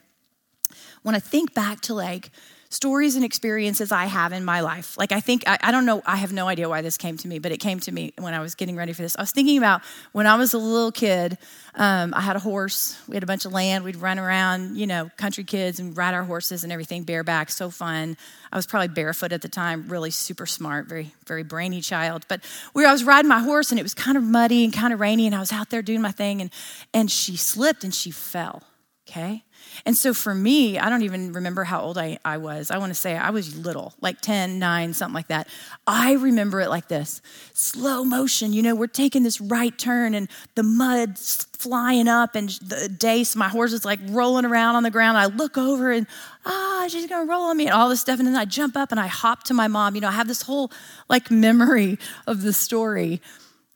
When 1.05 1.15
I 1.15 1.21
think 1.21 1.55
back 1.55 1.81
to, 1.83 1.95
like, 1.95 2.31
stories 2.71 3.17
and 3.17 3.25
experiences 3.25 3.91
I 3.91 4.05
have 4.05 4.33
in 4.33 4.45
my 4.45 4.61
life. 4.61 4.99
Like, 4.99 5.11
I 5.11 5.21
think, 5.21 5.45
I, 5.47 5.59
I, 5.63 5.71
don't 5.71 5.87
know, 5.87 6.03
I 6.05 6.17
have 6.17 6.33
no 6.33 6.49
idea 6.49 6.69
why 6.69 6.83
this 6.83 6.99
came 6.99 7.17
to 7.19 7.29
me, 7.29 7.39
but 7.39 7.51
it 7.51 7.59
came 7.59 7.81
to 7.81 7.93
me 7.93 8.13
when 8.19 8.35
I 8.35 8.41
was 8.41 8.55
getting 8.55 8.77
ready 8.77 8.93
for 8.93 9.03
this. 9.03 9.17
I 9.17 9.23
was 9.23 9.31
thinking 9.31 9.57
about 9.57 9.81
when 10.13 10.27
I 10.27 10.37
was 10.37 10.53
a 10.53 10.59
little 10.59 10.93
kid, 10.93 11.39
um, 11.75 12.13
I 12.13 12.21
had 12.21 12.37
a 12.37 12.41
horse. 12.41 13.01
We 13.09 13.15
had 13.15 13.23
a 13.23 13.27
bunch 13.27 13.47
of 13.47 13.53
land. 13.53 13.85
We'd 13.85 13.97
run 13.97 14.19
around, 14.19 14.77
you 14.77 14.87
know, 14.87 15.11
country 15.17 15.45
kids 15.45 15.81
and 15.81 15.97
ride 15.97 16.13
our 16.13 16.25
horses 16.25 16.63
and 16.63 16.73
everything 16.73 17.05
bareback. 17.05 17.51
So 17.51 17.71
fun. 17.71 18.17
I 18.53 18.57
was 18.57 18.67
probably 18.67 18.89
barefoot 18.89 19.33
at 19.33 19.43
the 19.43 19.49
time, 19.49 19.89
really 19.89 20.11
super 20.11 20.47
smart, 20.47 20.87
very, 20.87 21.15
very 21.27 21.45
brainy 21.45 21.81
child. 21.81 22.27
But 22.29 22.41
where 22.73 22.87
I 22.87 22.93
was 22.93 23.05
riding 23.05 23.29
my 23.29 23.41
horse 23.41 23.71
and 23.71 23.79
it 23.79 23.83
was 23.83 23.95
kind 23.95 24.17
of 24.17 24.25
muddy 24.25 24.65
and 24.65 24.73
kind 24.73 24.93
of 24.93 25.01
rainy, 25.01 25.27
and 25.27 25.35
I 25.35 25.41
was 25.41 25.53
out 25.53 25.71
there 25.71 25.83
doing 25.83 26.03
my 26.03 26.13
thing, 26.13 26.41
and, 26.41 26.51
and 26.93 27.11
she 27.11 27.37
slipped 27.37 27.85
and 27.85 27.95
she 27.95 28.11
fell, 28.11 28.63
okay? 29.09 29.45
And 29.87 29.97
so 29.97 30.13
for 30.13 30.35
me, 30.35 30.79
I 30.79 30.91
don't 30.91 31.03
even 31.03 31.33
remember 31.33 31.65
how 31.65 31.81
old 31.81 31.99
I, 31.99 32.19
I 32.25 32.37
was. 32.37 32.71
I 32.71 32.79
want 32.79 32.91
to 32.91 32.95
say 32.95 33.17
I 33.17 33.31
was 33.31 33.57
little, 33.57 33.95
like 34.01 34.21
10, 34.21 34.59
9, 34.59 34.95
something 34.95 35.15
like 35.15 35.29
that. 35.29 35.49
I 35.87 36.13
remember 36.13 36.61
it 36.61 36.69
like 36.69 36.89
this 36.89 37.23
slow 37.55 38.05
motion. 38.05 38.53
You 38.53 38.63
know, 38.63 38.75
we're 38.75 38.87
taking 38.87 39.23
this 39.23 39.41
right 39.41 39.77
turn 39.77 40.15
and 40.15 40.29
the 40.55 40.63
mud's 40.63 41.45
flying 41.59 42.09
up 42.09 42.35
and 42.35 42.51
the 42.51 42.89
dace, 42.89 43.35
my 43.35 43.49
horse 43.49 43.73
is 43.73 43.85
like 43.85 43.99
rolling 44.09 44.45
around 44.45 44.77
on 44.77 44.83
the 44.83 44.91
ground. 44.91 45.17
I 45.17 45.27
look 45.27 45.57
over 45.57 45.91
and, 45.91 46.07
ah, 46.45 46.87
she's 46.89 47.07
going 47.07 47.27
to 47.27 47.31
roll 47.31 47.45
on 47.45 47.57
me 47.57 47.67
and 47.67 47.75
all 47.75 47.89
this 47.89 48.01
stuff. 48.01 48.19
And 48.19 48.29
then 48.29 48.37
I 48.37 48.45
jump 48.45 48.77
up 48.77 48.91
and 48.91 49.01
I 49.01 49.07
hop 49.07 49.45
to 49.45 49.55
my 49.55 49.69
mom. 49.69 49.95
You 49.95 50.01
know, 50.03 50.09
I 50.09 50.13
have 50.13 50.29
this 50.29 50.43
whole 50.43 50.71
like 51.09 51.31
memory 51.31 51.99
of 52.27 52.43
the 52.43 52.53
story. 52.53 53.21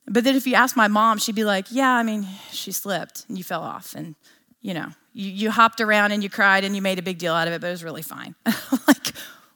But 0.07 0.25
then 0.25 0.35
if 0.35 0.47
you 0.47 0.55
ask 0.55 0.77
my 0.77 0.89
mom, 0.89 1.19
she'd 1.19 1.35
be 1.35 1.45
like, 1.45 1.67
yeah, 1.71 1.93
I 1.93 2.03
mean, 2.03 2.27
she 2.51 2.73
slipped 2.73 3.25
and 3.29 3.39
you 3.39 3.45
fell 3.45 3.63
off. 3.63 3.95
And, 3.95 4.17
you 4.63 4.75
know, 4.75 4.89
you, 5.13 5.31
you 5.31 5.51
hopped 5.51 5.81
around 5.81 6.13
and 6.13 6.23
you 6.23 6.31
cried 6.31 6.65
and 6.65 6.75
you 6.75 6.81
made 6.81 6.99
a 6.99 7.03
big 7.03 7.19
deal 7.19 7.35
out 7.35 7.49
of 7.49 7.55
it, 7.55 7.61
but 7.61 7.67
it 7.67 7.71
was 7.71 7.85
really 7.85 8.03
fine. 8.03 8.35
like, 8.89 9.13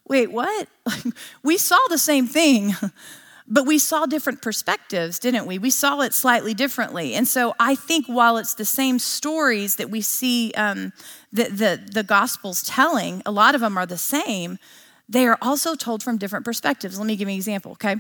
wait, 0.09 0.31
what? 0.31 0.69
we 1.43 1.57
saw 1.57 1.79
the 1.89 1.99
same 1.99 2.27
thing, 2.27 2.75
but 3.49 3.65
we 3.65 3.79
saw 3.79 4.05
different 4.07 4.43
perspectives, 4.43 5.19
didn't 5.19 5.47
we? 5.47 5.59
We 5.59 5.71
saw 5.71 6.01
it 6.01 6.13
slightly 6.13 6.53
differently. 6.53 7.15
And 7.15 7.27
so 7.27 7.55
I 7.59 7.75
think 7.77 8.07
while 8.07 8.37
it's 8.37 8.55
the 8.55 8.65
same 8.65 8.99
stories 8.99 9.77
that 9.77 9.89
we 9.89 10.01
see 10.01 10.53
um, 10.57 10.93
the, 11.33 11.45
the, 11.45 11.91
the 11.93 12.03
Gospels 12.03 12.63
telling, 12.63 13.23
a 13.25 13.31
lot 13.31 13.55
of 13.55 13.61
them 13.61 13.79
are 13.79 13.87
the 13.87 13.99
same, 13.99 14.59
they 15.09 15.27
are 15.27 15.39
also 15.41 15.77
told 15.77 16.03
from 16.03 16.19
different 16.19 16.45
perspectives. 16.45 16.99
Let 16.99 17.07
me 17.07 17.15
give 17.15 17.29
you 17.29 17.35
an 17.35 17.39
example, 17.39 17.73
okay? 17.73 17.97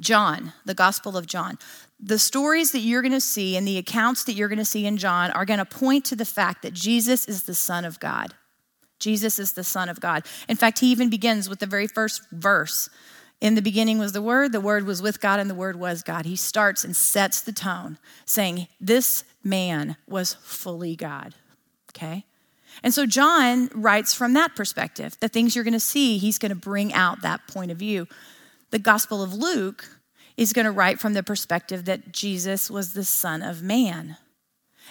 John, 0.00 0.52
the 0.64 0.74
Gospel 0.74 1.16
of 1.16 1.26
John 1.26 1.58
the 2.00 2.18
stories 2.18 2.72
that 2.72 2.80
you're 2.80 3.02
going 3.02 3.12
to 3.12 3.20
see 3.20 3.56
and 3.56 3.66
the 3.66 3.78
accounts 3.78 4.24
that 4.24 4.34
you're 4.34 4.48
going 4.48 4.58
to 4.58 4.64
see 4.64 4.86
in 4.86 4.96
John 4.96 5.30
are 5.32 5.44
going 5.44 5.58
to 5.58 5.64
point 5.64 6.04
to 6.06 6.16
the 6.16 6.24
fact 6.24 6.62
that 6.62 6.72
Jesus 6.72 7.26
is 7.26 7.44
the 7.44 7.54
Son 7.54 7.84
of 7.84 7.98
God. 7.98 8.34
Jesus 8.98 9.38
is 9.38 9.52
the 9.52 9.64
Son 9.64 9.88
of 9.88 10.00
God. 10.00 10.24
In 10.48 10.56
fact, 10.56 10.78
he 10.78 10.90
even 10.90 11.10
begins 11.10 11.48
with 11.48 11.58
the 11.58 11.66
very 11.66 11.86
first 11.86 12.22
verse. 12.30 12.88
In 13.40 13.54
the 13.54 13.62
beginning 13.62 13.98
was 13.98 14.12
the 14.12 14.22
Word, 14.22 14.52
the 14.52 14.60
Word 14.60 14.84
was 14.84 15.00
with 15.00 15.20
God, 15.20 15.38
and 15.38 15.48
the 15.48 15.54
Word 15.54 15.76
was 15.76 16.02
God. 16.02 16.24
He 16.24 16.34
starts 16.34 16.84
and 16.84 16.96
sets 16.96 17.40
the 17.40 17.52
tone, 17.52 17.98
saying, 18.24 18.66
This 18.80 19.24
man 19.44 19.96
was 20.08 20.34
fully 20.34 20.96
God. 20.96 21.34
Okay? 21.90 22.24
And 22.82 22.92
so 22.92 23.06
John 23.06 23.70
writes 23.74 24.14
from 24.14 24.34
that 24.34 24.54
perspective. 24.56 25.16
The 25.20 25.28
things 25.28 25.54
you're 25.54 25.64
going 25.64 25.72
to 25.72 25.80
see, 25.80 26.18
he's 26.18 26.38
going 26.38 26.50
to 26.50 26.56
bring 26.56 26.92
out 26.92 27.22
that 27.22 27.46
point 27.46 27.70
of 27.70 27.76
view. 27.76 28.06
The 28.70 28.78
Gospel 28.78 29.22
of 29.22 29.32
Luke 29.32 29.88
is 30.38 30.52
going 30.52 30.64
to 30.64 30.70
write 30.70 31.00
from 31.00 31.14
the 31.14 31.22
perspective 31.22 31.84
that 31.84 32.12
Jesus 32.12 32.70
was 32.70 32.92
the 32.92 33.04
Son 33.04 33.42
of 33.42 33.60
Man. 33.60 34.16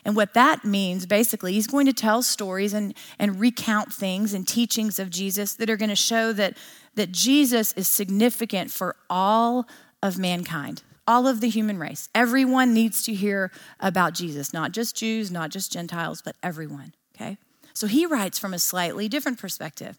And 0.04 0.16
what 0.16 0.34
that 0.34 0.66
means, 0.66 1.06
basically, 1.06 1.54
he's 1.54 1.68
going 1.68 1.86
to 1.88 1.94
tell 1.94 2.22
stories 2.22 2.74
and, 2.74 2.94
and 3.18 3.40
recount 3.40 3.92
things 3.92 4.34
and 4.34 4.46
teachings 4.46 5.00
of 5.00 5.10
Jesus 5.10 5.56
that 5.56 5.70
are 5.70 5.78
going 5.78 5.90
to 5.90 5.96
show 5.96 6.34
that, 6.34 6.58
that 6.96 7.14
Jesus 7.14 7.74
is 7.74 7.88
significant 7.88 8.70
for 8.70 8.98
all 9.10 9.66
of 10.04 10.20
mankind, 10.20 10.84
all 11.08 11.26
of 11.26 11.40
the 11.40 11.50
human 11.50 11.80
race. 11.80 12.10
Everyone 12.14 12.74
needs 12.74 13.02
to 13.04 13.14
hear 13.14 13.50
about 13.80 14.14
Jesus, 14.14 14.54
not 14.54 14.74
just 14.74 14.98
Jews, 14.98 15.32
not 15.32 15.50
just 15.50 15.72
Gentiles, 15.72 16.22
but 16.22 16.36
everyone, 16.44 16.94
okay? 17.16 17.38
So 17.74 17.88
he 17.88 18.06
writes 18.06 18.38
from 18.38 18.54
a 18.54 18.60
slightly 18.60 19.08
different 19.08 19.40
perspective. 19.40 19.98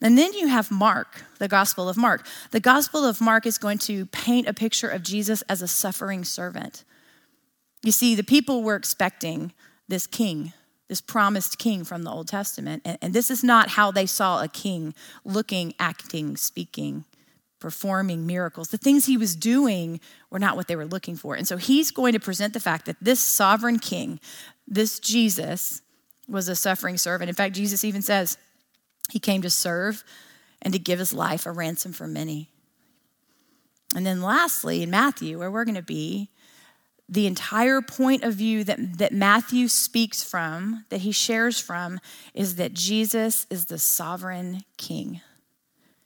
And 0.00 0.16
then 0.16 0.32
you 0.32 0.46
have 0.46 0.70
Mark, 0.70 1.24
the 1.38 1.48
Gospel 1.48 1.88
of 1.88 1.96
Mark. 1.96 2.24
The 2.52 2.60
Gospel 2.60 3.04
of 3.04 3.20
Mark 3.20 3.46
is 3.46 3.58
going 3.58 3.78
to 3.78 4.06
paint 4.06 4.46
a 4.46 4.54
picture 4.54 4.88
of 4.88 5.02
Jesus 5.02 5.42
as 5.42 5.60
a 5.60 5.68
suffering 5.68 6.24
servant. 6.24 6.84
You 7.82 7.92
see, 7.92 8.14
the 8.14 8.24
people 8.24 8.62
were 8.62 8.76
expecting 8.76 9.52
this 9.88 10.06
king, 10.06 10.52
this 10.88 11.00
promised 11.00 11.58
king 11.58 11.84
from 11.84 12.04
the 12.04 12.10
Old 12.10 12.28
Testament. 12.28 12.82
And, 12.84 12.98
and, 13.02 13.14
this 13.14 13.30
is 13.30 13.42
not 13.42 13.70
how 13.70 13.90
they 13.90 14.06
saw 14.06 14.42
a 14.42 14.48
king 14.48 14.94
looking, 15.24 15.74
acting, 15.80 16.36
speaking, 16.36 17.04
performing 17.58 18.26
miracles. 18.26 18.68
The 18.68 18.78
things 18.78 19.06
he 19.06 19.16
was 19.16 19.34
doing 19.34 20.00
were 20.30 20.38
not 20.38 20.56
what 20.56 20.68
they 20.68 20.76
were 20.76 20.86
looking 20.86 21.16
for. 21.16 21.34
And 21.34 21.48
so 21.48 21.56
he's 21.56 21.90
going 21.90 22.12
to 22.12 22.20
present 22.20 22.52
the 22.52 22.60
fact 22.60 22.86
that 22.86 22.96
this 23.00 23.20
sovereign 23.20 23.78
king, 23.78 24.20
this 24.66 25.00
Jesus, 25.00 25.82
was 26.28 26.48
a 26.48 26.56
suffering 26.56 26.98
servant. 26.98 27.28
In 27.28 27.34
fact, 27.34 27.54
Jesus 27.54 27.84
even 27.84 28.02
says 28.02 28.36
he 29.10 29.18
came 29.18 29.42
to 29.42 29.50
serve 29.50 30.04
and 30.60 30.72
to 30.72 30.78
give 30.78 30.98
his 30.98 31.12
life 31.12 31.46
a 31.46 31.52
ransom 31.52 31.92
for 31.92 32.06
many. 32.06 32.50
And 33.94 34.04
then 34.04 34.20
lastly, 34.20 34.82
in 34.82 34.90
Matthew, 34.90 35.38
where 35.38 35.50
we're 35.50 35.64
going 35.64 35.74
to 35.74 35.82
be, 35.82 36.30
the 37.08 37.26
entire 37.26 37.80
point 37.80 38.22
of 38.22 38.34
view 38.34 38.64
that, 38.64 38.98
that 38.98 39.12
Matthew 39.12 39.68
speaks 39.68 40.22
from, 40.22 40.84
that 40.90 41.00
he 41.00 41.12
shares 41.12 41.58
from, 41.58 42.00
is 42.34 42.56
that 42.56 42.74
Jesus 42.74 43.46
is 43.48 43.66
the 43.66 43.78
sovereign 43.78 44.62
king. 44.76 45.22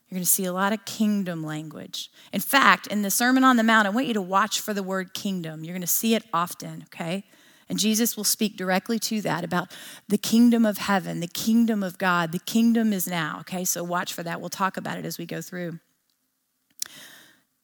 You're 0.08 0.18
going 0.18 0.24
to 0.24 0.30
see 0.30 0.44
a 0.44 0.52
lot 0.52 0.72
of 0.72 0.84
kingdom 0.84 1.42
language. 1.42 2.10
In 2.32 2.40
fact, 2.40 2.86
in 2.86 3.02
the 3.02 3.10
Sermon 3.10 3.42
on 3.42 3.56
the 3.56 3.64
Mount, 3.64 3.86
I 3.86 3.90
want 3.90 4.06
you 4.06 4.14
to 4.14 4.22
watch 4.22 4.60
for 4.60 4.74
the 4.74 4.82
word 4.82 5.14
kingdom. 5.14 5.64
You're 5.64 5.74
going 5.74 5.80
to 5.80 5.86
see 5.86 6.14
it 6.14 6.24
often, 6.32 6.84
okay? 6.84 7.24
And 7.72 7.78
Jesus 7.78 8.18
will 8.18 8.24
speak 8.24 8.58
directly 8.58 8.98
to 8.98 9.22
that 9.22 9.44
about 9.44 9.72
the 10.06 10.18
kingdom 10.18 10.66
of 10.66 10.76
heaven, 10.76 11.20
the 11.20 11.26
kingdom 11.26 11.82
of 11.82 11.96
God. 11.96 12.30
The 12.30 12.38
kingdom 12.38 12.92
is 12.92 13.06
now, 13.06 13.38
okay? 13.40 13.64
So 13.64 13.82
watch 13.82 14.12
for 14.12 14.22
that. 14.22 14.42
We'll 14.42 14.50
talk 14.50 14.76
about 14.76 14.98
it 14.98 15.06
as 15.06 15.16
we 15.16 15.24
go 15.24 15.40
through. 15.40 15.78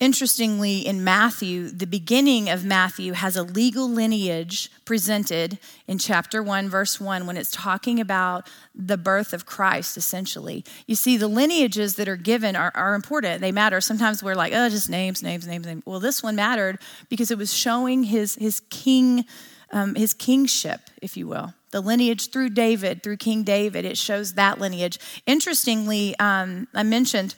Interestingly, 0.00 0.78
in 0.78 1.04
Matthew, 1.04 1.68
the 1.68 1.86
beginning 1.86 2.48
of 2.48 2.64
Matthew 2.64 3.12
has 3.12 3.36
a 3.36 3.42
legal 3.42 3.86
lineage 3.86 4.70
presented 4.86 5.58
in 5.86 5.98
chapter 5.98 6.42
1, 6.42 6.70
verse 6.70 6.98
1, 6.98 7.26
when 7.26 7.36
it's 7.36 7.50
talking 7.50 8.00
about 8.00 8.48
the 8.74 8.96
birth 8.96 9.34
of 9.34 9.44
Christ, 9.44 9.98
essentially. 9.98 10.64
You 10.86 10.94
see, 10.94 11.18
the 11.18 11.28
lineages 11.28 11.96
that 11.96 12.08
are 12.08 12.16
given 12.16 12.56
are, 12.56 12.72
are 12.74 12.94
important, 12.94 13.42
they 13.42 13.52
matter. 13.52 13.82
Sometimes 13.82 14.22
we're 14.22 14.34
like, 14.34 14.54
oh, 14.54 14.70
just 14.70 14.88
names, 14.88 15.22
names, 15.22 15.46
names, 15.46 15.66
names. 15.66 15.82
Well, 15.84 16.00
this 16.00 16.22
one 16.22 16.36
mattered 16.36 16.78
because 17.10 17.30
it 17.30 17.36
was 17.36 17.52
showing 17.52 18.04
his, 18.04 18.36
his 18.36 18.60
king. 18.70 19.26
Um, 19.70 19.94
his 19.94 20.14
kingship, 20.14 20.80
if 21.02 21.16
you 21.16 21.26
will, 21.26 21.52
the 21.70 21.80
lineage 21.80 22.30
through 22.30 22.50
David, 22.50 23.02
through 23.02 23.18
King 23.18 23.42
David, 23.42 23.84
it 23.84 23.98
shows 23.98 24.34
that 24.34 24.58
lineage. 24.58 24.98
Interestingly, 25.26 26.18
um, 26.18 26.68
I 26.74 26.82
mentioned 26.82 27.34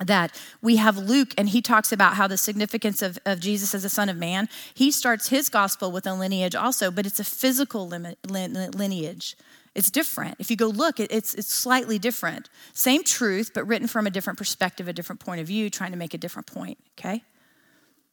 that 0.00 0.40
we 0.60 0.76
have 0.76 0.96
Luke, 0.96 1.34
and 1.38 1.48
he 1.48 1.62
talks 1.62 1.92
about 1.92 2.14
how 2.14 2.26
the 2.26 2.36
significance 2.36 3.02
of, 3.02 3.18
of 3.24 3.40
Jesus 3.40 3.74
as 3.74 3.84
a 3.84 3.88
son 3.88 4.08
of 4.08 4.16
man. 4.16 4.48
He 4.74 4.90
starts 4.90 5.28
his 5.28 5.48
gospel 5.48 5.92
with 5.92 6.06
a 6.06 6.14
lineage 6.14 6.54
also, 6.54 6.90
but 6.90 7.06
it's 7.06 7.20
a 7.20 7.24
physical 7.24 7.86
lineage. 7.86 9.36
It's 9.74 9.90
different. 9.90 10.36
If 10.38 10.50
you 10.50 10.56
go 10.56 10.66
look, 10.66 10.98
it's, 10.98 11.34
it's 11.34 11.52
slightly 11.52 11.98
different. 11.98 12.48
Same 12.72 13.04
truth, 13.04 13.50
but 13.54 13.66
written 13.66 13.88
from 13.88 14.06
a 14.06 14.10
different 14.10 14.38
perspective, 14.38 14.88
a 14.88 14.92
different 14.92 15.20
point 15.20 15.40
of 15.40 15.46
view, 15.46 15.68
trying 15.70 15.90
to 15.90 15.96
make 15.96 16.14
a 16.14 16.18
different 16.18 16.46
point, 16.46 16.78
okay? 16.98 17.22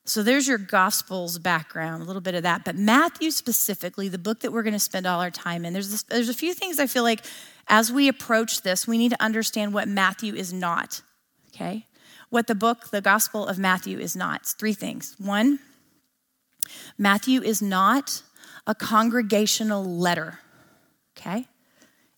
So 0.06 0.24
there's 0.24 0.48
your 0.48 0.58
gospel's 0.58 1.38
background, 1.38 2.02
a 2.02 2.06
little 2.06 2.22
bit 2.22 2.36
of 2.36 2.44
that. 2.44 2.66
But 2.66 2.76
Matthew 2.76 3.32
specifically, 3.32 4.10
the 4.10 4.18
book 4.18 4.40
that 4.40 4.52
we're 4.52 4.64
going 4.64 4.74
to 4.74 4.80
spend 4.80 5.06
all 5.06 5.22
our 5.22 5.32
time 5.32 5.64
in, 5.64 5.74
there's, 5.74 5.92
this, 5.92 6.04
there's 6.04 6.30
a 6.30 6.34
few 6.34 6.54
things 6.54 6.80
I 6.80 6.88
feel 6.88 7.04
like 7.04 7.22
as 7.68 7.92
we 7.92 8.08
approach 8.08 8.64
this, 8.64 8.88
we 8.88 8.98
need 8.98 9.10
to 9.10 9.24
understand 9.24 9.74
what 9.74 9.88
Matthew 9.88 10.34
is 10.34 10.52
not 10.52 11.02
okay? 11.54 11.86
What 12.30 12.48
the 12.48 12.56
book, 12.56 12.90
the 12.90 13.02
Gospel 13.02 13.46
of 13.46 13.60
Matthew, 13.60 14.00
is 14.00 14.16
not. 14.16 14.42
It's 14.42 14.54
three 14.54 14.74
things. 14.74 15.16
One, 15.20 15.60
Matthew 16.98 17.42
is 17.42 17.62
not 17.62 18.24
a 18.66 18.74
congregational 18.74 19.84
letter, 19.84 20.40
okay? 21.18 21.48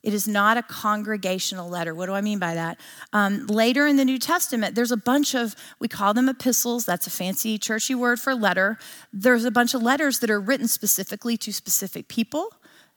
It 0.04 0.14
is 0.14 0.28
not 0.28 0.58
a 0.58 0.64
congregational 0.64 1.70
letter. 1.70 1.96
What 1.96 2.08
do 2.08 2.14
I 2.14 2.22
mean 2.22 2.38
by 2.38 2.54
that? 2.56 2.78
Um, 3.14 3.48
later 3.48 3.88
in 3.88 3.96
the 3.96 4.06
New 4.06 4.20
Testament, 4.20 4.76
there's 4.76 4.92
a 4.92 4.98
bunch 4.98 5.34
of, 5.34 5.56
we 5.80 5.88
call 5.88 6.14
them 6.14 6.28
epistles. 6.28 6.86
That's 6.86 7.08
a 7.08 7.10
fancy 7.10 7.58
churchy 7.58 7.96
word 7.96 8.20
for 8.20 8.36
letter. 8.36 8.78
There's 9.14 9.46
a 9.46 9.52
bunch 9.52 9.74
of 9.74 9.82
letters 9.82 10.20
that 10.20 10.30
are 10.30 10.42
written 10.42 10.68
specifically 10.68 11.38
to 11.38 11.54
specific 11.54 12.10
people 12.10 12.50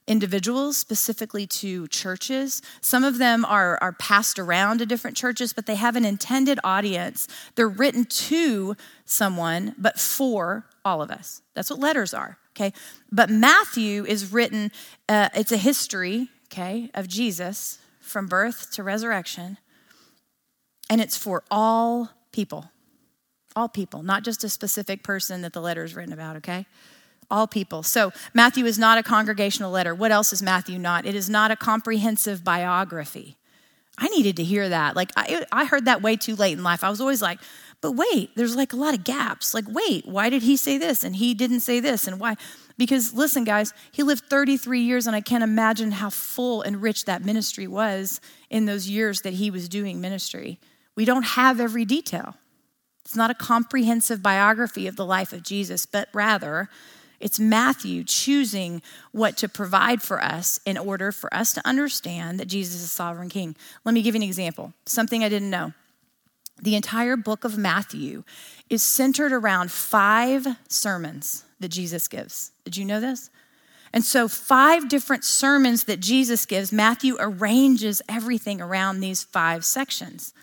individuals, 0.07 0.77
specifically 0.77 1.47
to 1.47 1.89
churches. 1.89 2.63
Some 2.81 3.05
of 3.05 3.19
them 3.19 3.45
are, 3.45 3.79
are 3.83 3.93
passed 3.93 4.39
around 4.39 4.79
to 4.79 4.87
different 4.87 5.17
churches, 5.17 5.53
but 5.53 5.67
they 5.67 5.75
have 5.75 5.97
an 5.97 6.05
intended 6.05 6.61
audience. 6.63 7.27
They're 7.57 7.69
written 7.69 8.05
to 8.05 8.77
someone, 9.05 9.75
but 9.77 9.99
for 9.99 10.67
all 10.85 11.03
of 11.03 11.11
us. 11.11 11.43
That's 11.55 11.71
what 11.71 11.81
letters 11.81 12.15
are, 12.15 12.39
okay? 12.57 12.73
But 13.11 13.31
Matthew 13.31 14.05
is 14.05 14.33
written, 14.33 14.71
uh, 15.09 15.29
it's 15.35 15.53
a 15.53 15.57
history, 15.57 16.29
okay, 16.47 16.91
of 16.95 17.09
Jesus 17.09 17.79
from 18.01 18.27
birth 18.27 18.71
to 18.73 18.83
resurrection, 18.83 19.59
and 20.89 21.01
it's 21.01 21.17
for 21.17 21.43
all 21.51 22.11
people. 22.33 22.71
All 23.55 23.69
people, 23.69 24.03
not 24.03 24.23
just 24.23 24.45
a 24.45 24.49
specific 24.49 25.03
person 25.03 25.43
that 25.43 25.55
the 25.55 25.63
letter 25.63 25.83
is 25.83 25.95
written 25.95 26.13
about, 26.13 26.37
okay? 26.37 26.67
all 27.31 27.47
people. 27.47 27.83
So 27.83 28.13
Matthew 28.35 28.65
is 28.67 28.79
not 28.79 28.99
a 28.99 29.03
congregational 29.03 29.71
letter. 29.71 29.95
What 29.95 30.13
else 30.13 30.33
is 30.33 30.43
Matthew 30.43 30.79
not? 30.79 31.07
It 31.07 31.15
is 31.15 31.29
not 31.29 31.51
a 31.51 31.57
comprehensive 31.57 32.45
biography. 32.45 33.37
I 33.99 34.09
needed 34.09 34.37
to 34.37 34.45
hear 34.45 34.69
that. 34.69 34.95
Like, 34.95 35.11
I, 35.17 35.45
I 35.51 35.65
heard 35.65 35.87
that 35.87 36.03
way 36.03 36.17
too 36.17 36.37
late 36.37 36.57
in 36.57 36.63
life. 36.63 36.85
I 36.85 36.91
was 36.91 37.01
always 37.01 37.23
like, 37.23 37.41
but 37.81 37.93
wait, 37.93 38.31
there's 38.37 38.55
like 38.55 38.73
a 38.73 38.77
lot 38.77 38.95
of 38.95 39.05
gaps. 39.05 39.55
Like, 39.55 39.65
wait, 39.69 40.07
why 40.07 40.29
did 40.29 40.43
he 40.43 40.57
say 40.57 40.79
this 40.79 41.03
and 41.03 41.17
he 41.17 41.35
didn't 41.35 41.61
say 41.61 41.81
this 41.81 42.07
and 42.07 42.21
why? 42.21 42.37
Because 42.79 43.15
listen, 43.15 43.45
guys, 43.45 43.73
he 43.93 44.03
lived 44.03 44.25
33 44.25 44.81
years 44.81 45.07
and 45.07 45.17
I 45.17 45.21
can't 45.21 45.45
imagine 45.45 45.93
how 45.93 46.11
full 46.11 46.63
and 46.63 46.83
rich 46.83 47.07
that 47.07 47.25
ministry 47.25 47.67
was 47.67 48.21
in 48.51 48.67
those 48.67 48.89
years 48.89 49.23
that 49.23 49.35
he 49.35 49.51
was 49.51 49.69
doing 49.69 50.01
ministry. 50.01 50.61
We 50.95 51.05
don't 51.05 51.23
have 51.23 51.61
every 51.61 51.85
detail. 51.85 52.37
It's 53.05 53.17
not 53.17 53.31
a 53.31 53.35
comprehensive 53.35 54.23
biography 54.23 54.87
of 54.87 54.97
the 54.97 55.07
life 55.07 55.33
of 55.33 55.43
Jesus, 55.43 55.87
but 55.87 56.09
rather, 56.13 56.69
it's 57.21 57.41
Matthew 57.41 58.05
choosing 58.05 58.83
what 59.13 59.37
to 59.39 59.49
provide 59.49 60.03
for 60.03 60.23
us 60.23 60.61
in 60.67 60.77
order 60.77 61.13
for 61.13 61.33
us 61.33 61.55
to 61.55 61.67
understand 61.67 62.39
that 62.41 62.49
Jesus 62.49 62.83
is 62.83 62.93
sovereign 62.93 63.29
king. 63.29 63.57
Let 63.85 63.93
me 63.93 64.03
give 64.03 64.15
you 64.15 64.21
an 64.21 64.29
example, 64.29 64.75
something 64.85 65.25
I 65.25 65.29
didn't 65.29 65.51
know. 65.51 65.73
The 66.61 66.75
entire 66.75 67.17
book 67.17 67.45
of 67.45 67.57
Matthew 67.57 68.25
is 68.69 68.83
centered 68.83 69.33
around 69.33 69.71
five 69.71 70.47
sermons 70.69 71.45
that 71.61 71.69
Jesus 71.69 72.09
gives. 72.09 72.53
Did 72.67 72.77
you 72.77 72.85
know 72.85 73.01
this? 73.01 73.31
And 73.93 74.05
so, 74.05 74.27
five 74.27 74.89
different 74.89 75.25
sermons 75.25 75.85
that 75.85 76.01
Jesus 76.01 76.45
gives, 76.45 76.73
Matthew 76.73 77.17
arranges 77.19 78.03
everything 78.09 78.61
around 78.61 79.01
these 79.01 79.23
five 79.23 79.65
sections. 79.65 80.35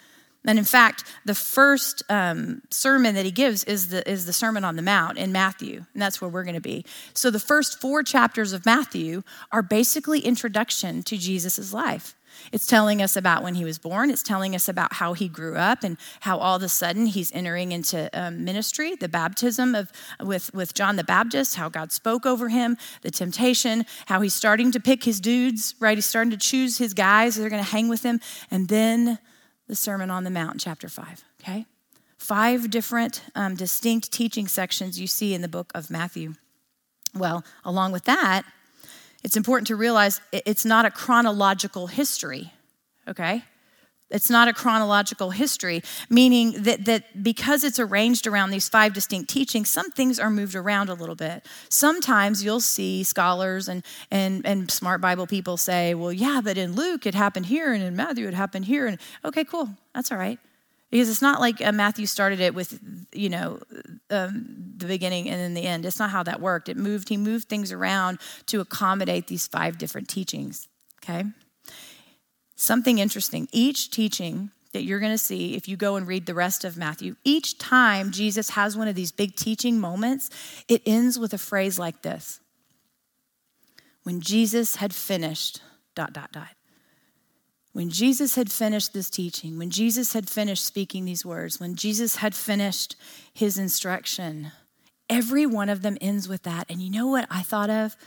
And 0.46 0.58
in 0.58 0.66
fact, 0.66 1.04
the 1.26 1.36
first 1.36 2.02
um, 2.10 2.62
sermon 2.70 3.16
that 3.16 3.26
he 3.26 3.32
gives 3.32 3.66
is 3.66 3.90
the, 3.90 4.10
is 4.10 4.26
the 4.26 4.34
Sermon 4.34 4.64
on 4.64 4.78
the 4.78 4.82
Mount 4.82 5.18
in 5.18 5.34
Matthew, 5.34 5.86
and 5.94 6.02
that's 6.02 6.22
where 6.22 6.30
we're 6.30 6.46
going 6.46 6.56
to 6.56 6.62
be. 6.62 6.86
So 7.14 7.30
the 7.30 7.40
first 7.40 7.80
four 7.80 8.04
chapters 8.04 8.54
of 8.54 8.66
Matthew 8.66 9.24
are 9.52 9.62
basically 9.62 10.22
introduction 10.22 11.04
to 11.04 11.18
Jesus' 11.18 11.74
life. 11.74 12.16
It's 12.52 12.66
telling 12.66 13.02
us 13.02 13.16
about 13.16 13.44
when 13.44 13.56
he 13.56 13.66
was 13.66 13.78
born. 13.78 14.10
It's 14.10 14.24
telling 14.24 14.56
us 14.56 14.68
about 14.68 14.94
how 14.94 15.14
he 15.14 15.28
grew 15.28 15.56
up 15.56 15.84
and 15.84 15.98
how 16.22 16.38
all 16.38 16.56
of 16.56 16.64
a 16.64 16.70
sudden 16.70 17.08
he's 17.08 17.32
entering 17.34 17.72
into 17.72 18.10
um, 18.14 18.44
ministry, 18.44 18.96
the 18.96 19.10
baptism 19.10 19.76
of 19.76 19.92
with 20.22 20.54
with 20.54 20.74
John 20.74 20.96
the 20.96 21.04
Baptist, 21.04 21.56
how 21.56 21.70
God 21.70 21.92
spoke 21.92 22.26
over 22.26 22.50
him, 22.50 22.78
the 23.02 23.12
temptation, 23.12 23.86
how 24.08 24.22
he's 24.22 24.34
starting 24.34 24.72
to 24.72 24.80
pick 24.80 25.04
his 25.04 25.20
dudes, 25.20 25.76
right? 25.80 25.98
He's 25.98 26.06
starting 26.06 26.32
to 26.32 26.38
choose 26.38 26.78
his 26.78 26.94
guys 26.94 27.36
that 27.36 27.46
are 27.46 27.50
going 27.50 27.64
to 27.64 27.70
hang 27.70 27.90
with 27.90 28.04
him, 28.04 28.20
and 28.52 28.68
then 28.68 29.20
the 29.68 29.76
Sermon 29.76 30.12
on 30.12 30.24
the 30.24 30.30
Mount, 30.30 30.60
chapter 30.60 30.90
5, 30.90 31.24
okay? 31.42 31.66
Five 32.18 32.70
different 32.70 33.24
um, 33.36 33.56
distinct 33.56 34.12
teaching 34.12 34.48
sections 34.48 35.00
you 35.00 35.08
see 35.08 35.34
in 35.34 35.42
the 35.42 35.48
book 35.48 35.72
of 35.74 35.90
Matthew. 35.90 36.36
Well, 37.16 37.44
along 37.64 37.92
with 37.92 38.06
that, 38.06 38.44
It's 39.24 39.38
important 39.38 39.68
to 39.68 39.76
realize 39.76 40.22
it's 40.32 40.66
not 40.66 40.86
a 40.86 40.92
chronological 40.92 41.88
history, 41.88 42.52
okay? 43.08 43.44
It's 44.10 44.30
not 44.30 44.48
a 44.48 44.54
chronological 44.54 45.32
history, 45.32 45.82
meaning 46.08 46.64
that, 46.64 46.86
that 46.86 47.24
because 47.24 47.64
it's 47.64 47.80
arranged 47.80 48.28
around 48.28 48.52
these 48.52 48.70
five 48.70 48.94
distinct 48.94 49.30
teachings, 49.30 49.70
some 49.70 49.90
things 49.90 50.20
are 50.20 50.30
moved 50.30 50.56
around 50.56 50.90
a 50.90 50.94
little 50.94 51.16
bit. 51.16 51.46
Sometimes 51.70 52.44
you'll 52.44 52.60
see 52.60 53.04
scholars 53.04 53.68
and, 53.68 53.84
and, 54.12 54.46
and 54.46 54.70
smart 54.70 55.02
Bible 55.02 55.26
people 55.26 55.58
say, 55.58 55.96
well, 55.96 56.14
yeah, 56.14 56.42
but 56.44 56.60
in 56.60 56.76
Luke 56.76 57.08
it 57.08 57.16
happened 57.16 57.48
here, 57.48 57.74
and 57.74 57.82
in 57.82 57.96
Matthew 57.96 58.28
it 58.28 58.36
happened 58.36 58.66
here. 58.66 58.86
And 58.86 59.00
okay, 59.26 59.46
cool, 59.46 59.70
that's 59.96 60.12
all 60.12 60.18
right. 60.20 60.38
Because 60.94 61.10
it's 61.10 61.24
not 61.24 61.40
like 61.40 61.60
uh, 61.60 61.72
Matthew 61.72 62.06
started 62.06 62.40
it 62.40 62.54
with, 62.54 62.80
you 63.12 63.28
know, 63.28 63.60
um, 64.12 64.74
the 64.78 64.86
beginning 64.86 65.28
and 65.28 65.40
then 65.40 65.56
the 65.56 65.64
end. 65.64 65.88
It's 65.88 65.98
not 65.98 66.12
how 66.12 66.22
that 66.22 66.40
worked. 66.40 66.70
It 66.70 66.78
moved, 66.78 67.10
he 67.10 67.18
moved 67.18 67.50
things 67.50 67.72
around 67.72 68.20
to 68.46 68.62
accommodate 68.62 69.26
these 69.26 69.48
five 69.48 69.80
different 69.80 70.08
teachings, 70.08 70.68
okay? 71.04 71.24
Something 72.56 73.00
interesting. 73.00 73.48
Each 73.52 73.90
teaching 73.90 74.52
that 74.74 74.84
you're 74.84 75.00
going 75.00 75.12
to 75.12 75.18
see 75.18 75.56
if 75.56 75.68
you 75.68 75.78
go 75.78 75.96
and 75.96 76.08
read 76.08 76.28
the 76.28 76.36
rest 76.36 76.64
of 76.64 76.78
Matthew, 76.78 77.16
each 77.24 77.58
time 77.58 78.12
Jesus 78.12 78.52
has 78.52 78.78
one 78.78 78.88
of 78.88 78.94
these 78.94 79.12
big 79.12 79.36
teaching 79.36 79.80
moments, 79.80 80.30
it 80.68 80.84
ends 80.86 81.18
with 81.18 81.34
a 81.34 81.40
phrase 81.40 81.80
like 81.80 82.04
this 82.04 82.40
When 84.04 84.22
Jesus 84.22 84.76
had 84.76 84.94
finished, 84.94 85.60
dot, 85.96 86.14
dot, 86.14 86.32
dot. 86.32 86.50
When 87.74 87.90
Jesus 87.90 88.36
had 88.36 88.52
finished 88.52 88.94
this 88.94 89.10
teaching, 89.10 89.58
when 89.58 89.72
Jesus 89.72 90.14
had 90.14 90.30
finished 90.30 90.64
speaking 90.64 91.06
these 91.06 91.26
words, 91.26 91.60
when 91.60 91.76
Jesus 91.76 92.18
had 92.18 92.36
finished 92.36 92.96
his 93.34 93.58
instruction, 93.58 94.52
every 95.10 95.48
one 95.48 95.70
of 95.70 95.82
them 95.82 95.98
ends 96.00 96.30
with 96.30 96.44
that. 96.44 96.68
And 96.70 96.82
you 96.82 96.92
know 96.92 97.08
what 97.08 97.28
I 97.32 97.42
thought 97.42 97.72
of? 97.72 97.98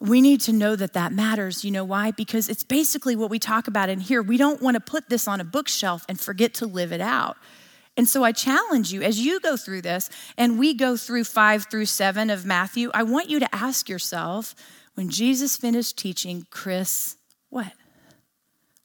We 0.00 0.20
need 0.20 0.40
to 0.42 0.52
know 0.52 0.74
that 0.74 0.92
that 0.92 1.12
matters. 1.12 1.64
You 1.64 1.70
know 1.70 1.84
why? 1.84 2.10
Because 2.10 2.48
it's 2.48 2.64
basically 2.64 3.14
what 3.14 3.30
we 3.30 3.38
talk 3.38 3.68
about 3.68 3.88
in 3.88 4.00
here. 4.00 4.22
We 4.22 4.36
don't 4.36 4.60
want 4.60 4.74
to 4.74 4.80
put 4.80 5.08
this 5.08 5.28
on 5.28 5.40
a 5.40 5.44
bookshelf 5.44 6.04
and 6.08 6.18
forget 6.20 6.52
to 6.54 6.66
live 6.66 6.92
it 6.92 7.00
out. 7.00 7.36
And 7.96 8.08
so 8.08 8.22
I 8.22 8.30
challenge 8.30 8.92
you 8.92 9.02
as 9.02 9.20
you 9.20 9.40
go 9.40 9.56
through 9.56 9.82
this 9.82 10.10
and 10.36 10.58
we 10.58 10.74
go 10.74 10.96
through 10.96 11.24
five 11.24 11.66
through 11.68 11.86
seven 11.86 12.30
of 12.30 12.44
Matthew, 12.44 12.90
I 12.94 13.04
want 13.04 13.28
you 13.28 13.40
to 13.40 13.54
ask 13.54 13.88
yourself 13.88 14.54
when 14.94 15.10
Jesus 15.10 15.56
finished 15.56 15.96
teaching, 15.96 16.46
Chris, 16.50 17.16
what? 17.50 17.72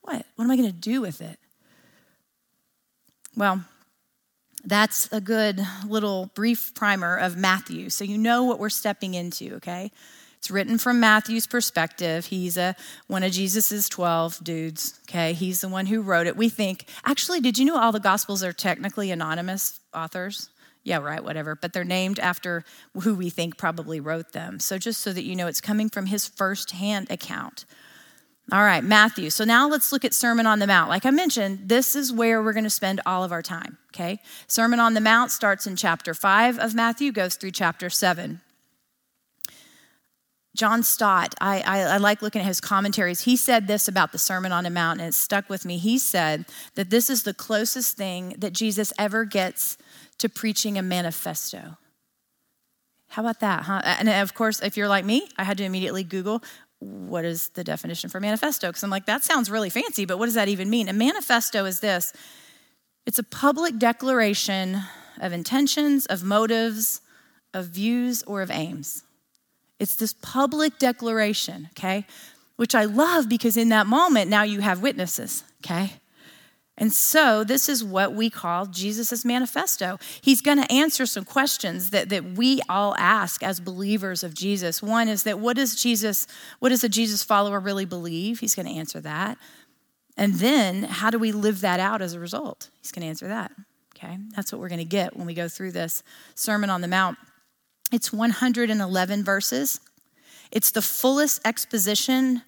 What? 0.04 0.26
What 0.36 0.46
am 0.46 0.52
I 0.52 0.56
going 0.56 0.72
to 0.72 0.78
do 0.78 1.02
with 1.02 1.22
it? 1.22 1.40
Well, 3.36 3.64
that's 4.64 5.12
a 5.12 5.20
good 5.20 5.66
little 5.88 6.32
brief 6.36 6.74
primer 6.74 7.18
of 7.18 7.36
Matthew. 7.36 7.90
So 7.90 8.04
you 8.04 8.18
know 8.18 8.44
what 8.44 8.60
we're 8.60 8.70
stepping 8.70 9.14
into, 9.14 9.56
okay? 9.56 9.92
It's 10.38 10.52
written 10.52 10.78
from 10.78 11.00
Matthew's 11.00 11.48
perspective. 11.48 12.26
He's 12.26 12.58
a, 12.58 12.76
one 13.08 13.24
of 13.24 13.32
Jesus's 13.32 13.90
12 13.90 14.44
dudes, 14.44 15.00
okay? 15.08 15.34
He's 15.34 15.62
the 15.62 15.70
one 15.70 15.86
who 15.86 16.02
wrote 16.02 16.28
it. 16.28 16.38
We 16.38 16.50
think, 16.50 16.86
actually, 17.06 17.40
did 17.40 17.58
you 17.58 17.66
know 17.66 17.78
all 17.78 17.92
the 17.92 18.00
Gospels 18.00 18.44
are 18.44 18.54
technically 18.54 19.10
anonymous 19.10 19.80
authors? 19.94 20.50
Yeah, 20.84 20.98
right, 20.98 21.24
whatever. 21.24 21.56
But 21.56 21.72
they're 21.72 21.86
named 21.86 22.20
after 22.20 22.66
who 23.04 23.16
we 23.16 23.30
think 23.30 23.58
probably 23.58 24.02
wrote 24.02 24.34
them. 24.34 24.60
So 24.60 24.78
just 24.78 25.02
so 25.02 25.14
that 25.14 25.24
you 25.24 25.36
know, 25.36 25.48
it's 25.48 25.62
coming 25.62 25.90
from 25.90 26.08
his 26.08 26.28
firsthand 26.28 27.10
account. 27.10 27.66
All 28.52 28.64
right, 28.64 28.84
Matthew. 28.84 29.30
So 29.30 29.46
now 29.46 29.70
let's 29.70 29.92
look 29.92 30.04
at 30.04 30.14
Sermon 30.14 30.46
on 30.46 30.60
the 30.60 30.68
Mount. 30.68 30.90
Like 30.90 31.06
I 31.06 31.12
mentioned, 31.12 31.70
this 31.70 31.96
is 31.96 32.12
where 32.12 32.44
we're 32.44 32.54
going 32.54 32.66
to 32.66 32.70
spend 32.70 33.00
all 33.06 33.24
of 33.24 33.32
our 33.32 33.42
time, 33.42 33.78
okay? 33.94 34.20
Sermon 34.48 34.80
on 34.80 34.94
the 34.94 35.02
Mount 35.02 35.32
starts 35.32 35.66
in 35.66 35.76
chapter 35.78 36.14
5 36.14 36.60
of 36.60 36.76
Matthew, 36.76 37.12
goes 37.14 37.36
through 37.36 37.52
chapter 37.52 37.90
7. 37.90 38.42
John 40.56 40.84
Stott, 40.84 41.34
I, 41.42 41.62
I, 41.62 41.80
I, 41.82 41.98
like 41.98 42.22
looking 42.22 42.42
at 42.42 42.46
his 42.46 42.62
commentaries. 42.62 43.22
He 43.22 43.36
said 43.36 43.66
this 43.66 43.88
about 43.88 44.12
the 44.12 44.20
Sermon 44.20 44.52
on 44.52 44.66
the 44.66 44.70
Mount, 44.70 45.00
and 45.00 45.10
it 45.10 45.14
stuck 45.14 45.50
with 45.50 45.66
me. 45.66 45.78
He 45.78 45.98
said 45.98 46.46
that 46.76 46.92
this 46.92 47.10
is 47.10 47.24
the 47.24 47.34
closest 47.34 47.98
thing 47.98 48.36
that 48.38 48.54
Jesus 48.54 48.94
ever 49.00 49.26
gets 49.26 49.80
to 50.20 50.30
preaching 50.30 50.78
a 50.78 50.84
manifesto. 50.84 51.78
How 53.10 53.24
about 53.24 53.40
that, 53.40 53.64
huh? 53.64 53.82
And 53.84 54.10
of 54.10 54.36
course, 54.36 54.62
if 54.62 54.78
you're 54.78 54.88
like 54.88 55.06
me, 55.06 55.28
I 55.38 55.44
had 55.44 55.58
to 55.58 55.64
immediately 55.64 56.04
Google 56.04 56.44
what 56.84 57.26
is 57.26 57.50
the 57.50 57.64
definition 57.64 58.10
for 58.10 58.20
manifesto? 58.20 58.68
Because 58.68 58.84
I'm 58.84 58.90
like, 58.90 59.06
that 59.06 59.24
sounds 59.24 59.50
really 59.50 59.70
fancy, 59.70 60.06
but 60.06 60.18
what 60.18 60.26
does 60.26 60.36
that 60.36 60.48
even 60.48 60.70
mean? 60.70 60.90
A 60.90 60.94
manifesto 60.94 61.66
is 61.66 61.80
this 61.80 62.14
it's 63.06 63.20
a 63.20 63.24
public 63.24 63.78
declaration 63.78 64.82
of 65.20 65.34
intentions, 65.34 66.06
of 66.08 66.24
motives, 66.24 67.02
of 67.54 67.68
views, 67.68 68.24
or 68.24 68.42
of 68.42 68.50
aims. 68.50 69.04
It's 69.80 69.96
this 69.96 70.14
public 70.14 70.80
declaration, 70.80 71.70
okay? 71.72 72.06
Which 72.56 72.76
I 72.76 72.86
love 72.86 73.28
because 73.28 73.58
in 73.58 73.70
that 73.70 73.88
moment, 73.88 74.30
now 74.30 74.44
you 74.44 74.62
have 74.62 74.82
witnesses, 74.82 75.44
okay? 75.64 75.94
And 76.78 76.92
so, 76.92 77.44
this 77.44 77.70
is 77.70 77.84
what 77.84 78.14
we 78.14 78.32
call 78.32 78.66
Jesus' 78.66 79.24
manifesto. 79.24 80.00
He's 80.22 80.42
going 80.42 80.60
to 80.60 80.72
answer 80.72 81.06
some 81.06 81.24
questions 81.24 81.92
that, 81.92 82.10
that 82.10 82.32
we 82.32 82.62
all 82.68 82.96
ask 82.98 83.44
as 83.44 83.60
believers 83.60 84.24
of 84.24 84.34
Jesus. 84.34 84.82
One 84.82 85.08
is 85.08 85.22
that 85.24 85.40
what 85.40 85.56
does 85.56 85.76
Jesus, 85.76 86.26
what 86.58 86.70
does 86.70 86.84
a 86.84 86.90
Jesus 86.90 87.22
follower 87.22 87.60
really 87.60 87.86
believe? 87.86 88.40
He's 88.40 88.56
going 88.56 88.66
to 88.66 88.74
answer 88.74 89.00
that. 89.02 89.38
And 90.18 90.36
then, 90.36 90.84
how 90.84 91.12
do 91.12 91.20
we 91.20 91.32
live 91.32 91.62
that 91.62 91.80
out 91.80 92.02
as 92.02 92.14
a 92.14 92.20
result? 92.20 92.70
He's 92.82 92.92
going 92.92 93.04
to 93.04 93.08
answer 93.08 93.28
that. 93.28 93.52
Okay? 93.96 94.18
That's 94.36 94.52
what 94.52 94.60
we're 94.60 94.70
going 94.70 94.80
to 94.80 94.86
get 94.86 95.16
when 95.16 95.28
we 95.28 95.36
go 95.36 95.48
through 95.48 95.74
this 95.74 96.02
Sermon 96.34 96.72
on 96.72 96.82
the 96.82 96.88
Mount. 96.88 97.20
It's 97.92 98.12
111 98.12 99.24
verses. 99.24 99.80
It's 100.52 100.72
the 100.72 100.82
fullest 100.82 101.46
exposition 101.46 102.42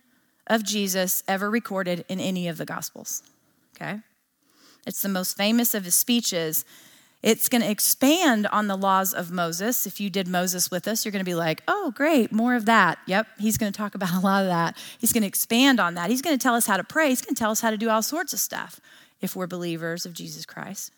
of 0.48 0.64
Jesus 0.64 1.24
ever 1.28 1.50
recorded 1.50 2.06
in 2.10 2.20
any 2.20 2.48
of 2.48 2.58
the 2.58 2.66
Gospels. 2.66 3.22
Okay? 3.76 4.00
It's 4.86 5.02
the 5.02 5.10
most 5.10 5.36
famous 5.36 5.74
of 5.74 5.86
his 5.86 5.96
speeches. 5.96 6.66
It's 7.26 7.50
going 7.50 7.64
to 7.64 7.70
expand 7.72 8.46
on 8.48 8.68
the 8.68 8.76
laws 8.76 9.12
of 9.12 9.32
Moses. 9.32 9.88
If 9.88 10.00
you 10.00 10.12
did 10.12 10.28
Moses 10.28 10.70
with 10.70 10.88
us, 10.88 11.04
you're 11.04 11.12
going 11.12 11.26
to 11.26 11.30
be 11.30 11.34
like, 11.34 11.64
oh, 11.68 11.92
great, 11.96 12.32
more 12.32 12.54
of 12.54 12.66
that. 12.66 13.00
Yep, 13.08 13.28
he's 13.40 13.58
going 13.58 13.72
to 13.72 13.76
talk 13.76 13.96
about 13.96 14.14
a 14.14 14.20
lot 14.20 14.44
of 14.44 14.50
that. 14.50 14.78
He's 15.00 15.12
going 15.12 15.24
to 15.24 15.28
expand 15.28 15.80
on 15.80 15.96
that. 15.96 16.12
He's 16.12 16.22
going 16.22 16.38
to 16.38 16.42
tell 16.42 16.54
us 16.54 16.68
how 16.68 16.78
to 16.78 16.84
pray. 16.84 17.10
He's 17.10 17.24
going 17.24 17.34
to 17.34 17.40
tell 17.40 17.50
us 17.50 17.62
how 17.62 17.72
to 17.72 17.78
do 17.78 17.90
all 17.90 18.04
sorts 18.04 18.32
of 18.32 18.40
stuff 18.40 18.80
if 19.22 19.36
we're 19.36 19.48
believers 19.48 20.06
of 20.06 20.14
Jesus 20.14 20.46
Christ. 20.46 20.92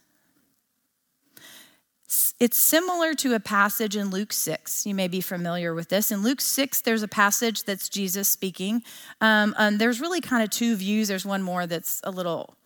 It's 2.39 2.57
similar 2.57 3.13
to 3.15 3.33
a 3.33 3.39
passage 3.39 3.95
in 3.95 4.09
Luke 4.09 4.33
6. 4.33 4.85
You 4.85 4.95
may 4.95 5.07
be 5.07 5.21
familiar 5.21 5.73
with 5.73 5.87
this. 5.87 6.11
In 6.11 6.23
Luke 6.23 6.41
6, 6.41 6.81
there's 6.81 7.03
a 7.03 7.07
passage 7.07 7.63
that's 7.63 7.87
Jesus 7.87 8.27
speaking. 8.27 8.83
Um, 9.21 9.55
and 9.57 9.79
there's 9.79 10.01
really 10.01 10.19
kind 10.19 10.43
of 10.43 10.49
two 10.49 10.75
views. 10.75 11.07
There's 11.07 11.25
one 11.25 11.41
more 11.41 11.67
that's 11.67 12.01
a 12.03 12.11
little 12.11 12.56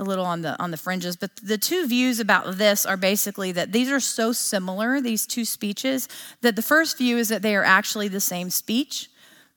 a 0.00 0.04
little 0.04 0.24
on 0.24 0.42
the 0.42 0.60
on 0.60 0.70
the 0.70 0.76
fringes 0.76 1.16
but 1.16 1.30
the 1.36 1.58
two 1.58 1.86
views 1.86 2.18
about 2.18 2.56
this 2.56 2.86
are 2.86 2.96
basically 2.96 3.52
that 3.52 3.70
these 3.72 3.90
are 3.90 4.00
so 4.00 4.32
similar 4.32 5.00
these 5.00 5.26
two 5.26 5.44
speeches 5.44 6.08
that 6.40 6.56
the 6.56 6.62
first 6.62 6.98
view 6.98 7.18
is 7.18 7.28
that 7.28 7.42
they 7.42 7.54
are 7.54 7.64
actually 7.64 8.08
the 8.08 8.20
same 8.20 8.50
speech 8.50 9.08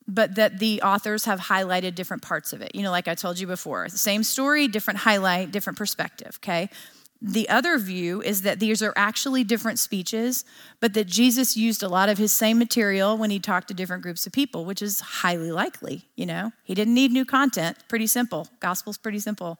but 0.06 0.36
that 0.36 0.60
the 0.60 0.82
authors 0.82 1.24
have 1.26 1.40
highlighted 1.40 1.96
different 1.96 2.22
parts 2.22 2.52
of 2.54 2.62
it 2.62 2.76
you 2.76 2.84
know 2.84 2.92
like 2.92 3.08
i 3.08 3.16
told 3.16 3.40
you 3.40 3.48
before 3.48 3.88
same 3.90 4.22
story 4.22 4.68
different 4.68 5.00
highlight 5.00 5.52
different 5.52 5.78
perspective 5.78 6.38
okay 6.44 6.70
the 7.26 7.48
other 7.48 7.78
view 7.78 8.22
is 8.22 8.42
that 8.42 8.60
these 8.60 8.84
are 8.84 8.92
actually 8.98 9.46
different 9.46 9.80
speeches, 9.80 10.44
but 10.82 10.94
that 10.94 11.08
Jesus 11.08 11.56
used 11.56 11.82
a 11.82 11.88
lot 11.88 12.10
of 12.10 12.18
his 12.18 12.34
same 12.34 12.60
material 12.60 13.18
when 13.18 13.30
he 13.30 13.40
talked 13.40 13.70
to 13.70 13.74
different 13.74 14.04
groups 14.04 14.28
of 14.28 14.34
people, 14.34 14.66
which 14.66 14.82
is 14.82 15.00
highly 15.00 15.50
likely, 15.50 16.04
you 16.18 16.26
know. 16.26 16.52
He 16.66 16.76
didn't 16.76 16.94
need 16.94 17.14
new 17.14 17.24
content. 17.24 17.78
Pretty 17.88 18.08
simple. 18.08 18.50
Gospel's 18.60 18.98
pretty 18.98 19.20
simple. 19.20 19.58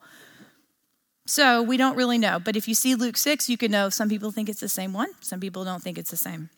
So 1.26 1.62
we 1.62 1.76
don't 1.76 1.96
really 1.96 2.18
know. 2.18 2.38
But 2.38 2.56
if 2.56 2.68
you 2.68 2.74
see 2.74 2.94
Luke 2.94 3.16
6, 3.16 3.48
you 3.48 3.56
can 3.56 3.70
know 3.70 3.88
some 3.88 4.08
people 4.08 4.30
think 4.30 4.48
it's 4.48 4.60
the 4.60 4.68
same 4.68 4.92
one, 4.92 5.08
some 5.20 5.40
people 5.40 5.64
don't 5.64 5.82
think 5.82 5.98
it's 5.98 6.10
the 6.10 6.16
same. 6.16 6.50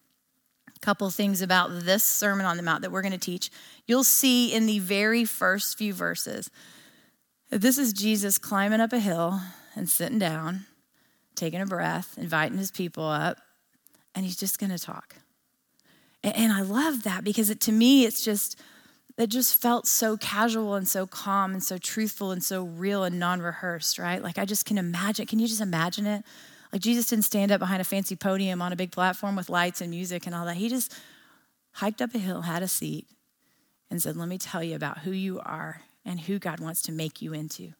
A 0.75 0.79
couple 0.81 1.09
things 1.11 1.41
about 1.41 1.71
this 1.73 2.03
Sermon 2.05 2.45
on 2.45 2.57
the 2.57 2.63
Mount 2.63 2.83
that 2.83 2.93
we're 2.93 3.03
going 3.03 3.13
to 3.13 3.19
teach. 3.19 3.51
You'll 3.87 4.05
see 4.05 4.53
in 4.53 4.67
the 4.67 4.79
very 4.81 5.25
first 5.25 5.79
few 5.79 5.95
verses 5.95 6.51
that 7.51 7.61
this 7.61 7.79
is 7.79 7.93
Jesus 7.93 8.37
climbing 8.37 8.81
up 8.81 8.93
a 8.93 8.99
hill 8.99 9.41
and 9.75 9.89
sitting 9.89 10.19
down 10.19 10.67
taking 11.37 11.61
a 11.61 11.67
breath, 11.67 12.17
inviting 12.19 12.59
his 12.59 12.71
people 12.71 13.05
up, 13.05 13.39
and 14.15 14.25
he's 14.25 14.37
just 14.37 14.59
going 14.59 14.71
to 14.71 14.79
talk. 14.79 15.17
And, 16.25 16.53
I 16.53 16.63
love 16.63 17.05
that 17.05 17.23
because 17.23 17.51
it, 17.51 17.61
to 17.63 17.73
me, 17.73 18.05
it's 18.05 18.25
just, 18.25 18.59
it 19.19 19.29
just 19.29 19.61
felt 19.61 19.87
so 19.87 20.17
casual 20.17 20.75
and 20.75 20.87
so 20.87 21.07
calm 21.07 21.53
and 21.53 21.63
so 21.63 21.79
truthful 21.79 22.33
and 22.33 22.45
so 22.45 22.65
real 22.65 23.05
and 23.05 23.19
non 23.19 23.41
rehearsed, 23.41 23.99
right? 23.99 24.23
Like 24.23 24.39
I 24.39 24.45
just 24.45 24.67
can 24.67 24.79
imagine. 24.79 25.27
Can 25.27 25.39
you 25.39 25.49
just 25.49 25.61
imagine 25.61 26.07
it? 26.07 26.25
Like 26.73 26.83
Jesus 26.83 27.07
didn't 27.07 27.25
stand 27.25 27.51
up 27.51 27.59
behind 27.59 27.81
a 27.81 27.85
fancy 27.85 28.17
podium 28.17 28.61
on 28.61 28.73
a 28.73 28.77
big 28.77 28.93
platform 28.93 29.37
with 29.37 29.49
lights 29.49 29.81
and 29.81 29.91
music 29.91 30.27
and 30.27 30.35
all 30.35 30.45
that. 30.45 30.57
He 30.57 30.69
just 30.69 30.95
hiked 31.73 32.03
up 32.03 32.15
a 32.15 32.19
hill, 32.19 32.43
had 32.43 32.63
a 32.63 32.69
seat, 32.69 33.07
and 33.91 34.03
said, 34.03 34.17
Let 34.17 34.29
me 34.29 34.37
tell 34.37 34.63
you 34.63 34.77
about 34.77 34.99
who 34.99 35.13
you 35.13 35.41
are 35.41 35.81
and 36.05 36.21
who 36.21 36.39
God 36.39 36.61
wants 36.61 36.83
to 36.83 36.93
make 36.93 37.23
you 37.23 37.33
into. 37.33 37.73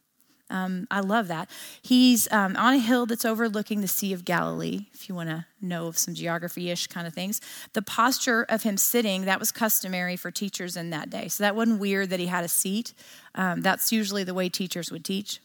Um, 0.49 0.87
I 0.89 1.01
love 1.01 1.27
that. 1.27 1.49
He's 1.81 2.31
um, 2.31 2.55
on 2.55 2.73
a 2.73 2.79
hill 2.79 3.05
that's 3.05 3.25
overlooking 3.25 3.81
the 3.81 3.87
Sea 3.87 4.13
of 4.13 4.25
Galilee, 4.25 4.85
if 4.93 5.09
you 5.09 5.15
want 5.15 5.29
to 5.29 5.45
know 5.61 5.87
of 5.87 5.97
some 5.97 6.13
geography 6.13 6.69
ish 6.69 6.87
kind 6.87 7.07
of 7.07 7.13
things. 7.13 7.41
The 7.73 7.81
posture 7.81 8.45
of 8.47 8.63
him 8.63 8.77
sitting, 8.77 9.25
that 9.25 9.39
was 9.39 9.51
customary 9.51 10.15
for 10.15 10.31
teachers 10.31 10.77
in 10.77 10.89
that 10.91 11.09
day. 11.09 11.27
So 11.27 11.43
that 11.43 11.55
wasn't 11.55 11.79
weird 11.79 12.09
that 12.11 12.19
he 12.19 12.27
had 12.27 12.45
a 12.45 12.47
seat. 12.47 12.93
Um, 13.35 13.61
that's 13.61 13.91
usually 13.91 14.23
the 14.23 14.33
way 14.33 14.49
teachers 14.49 14.91
would 14.91 15.03
teach 15.03 15.39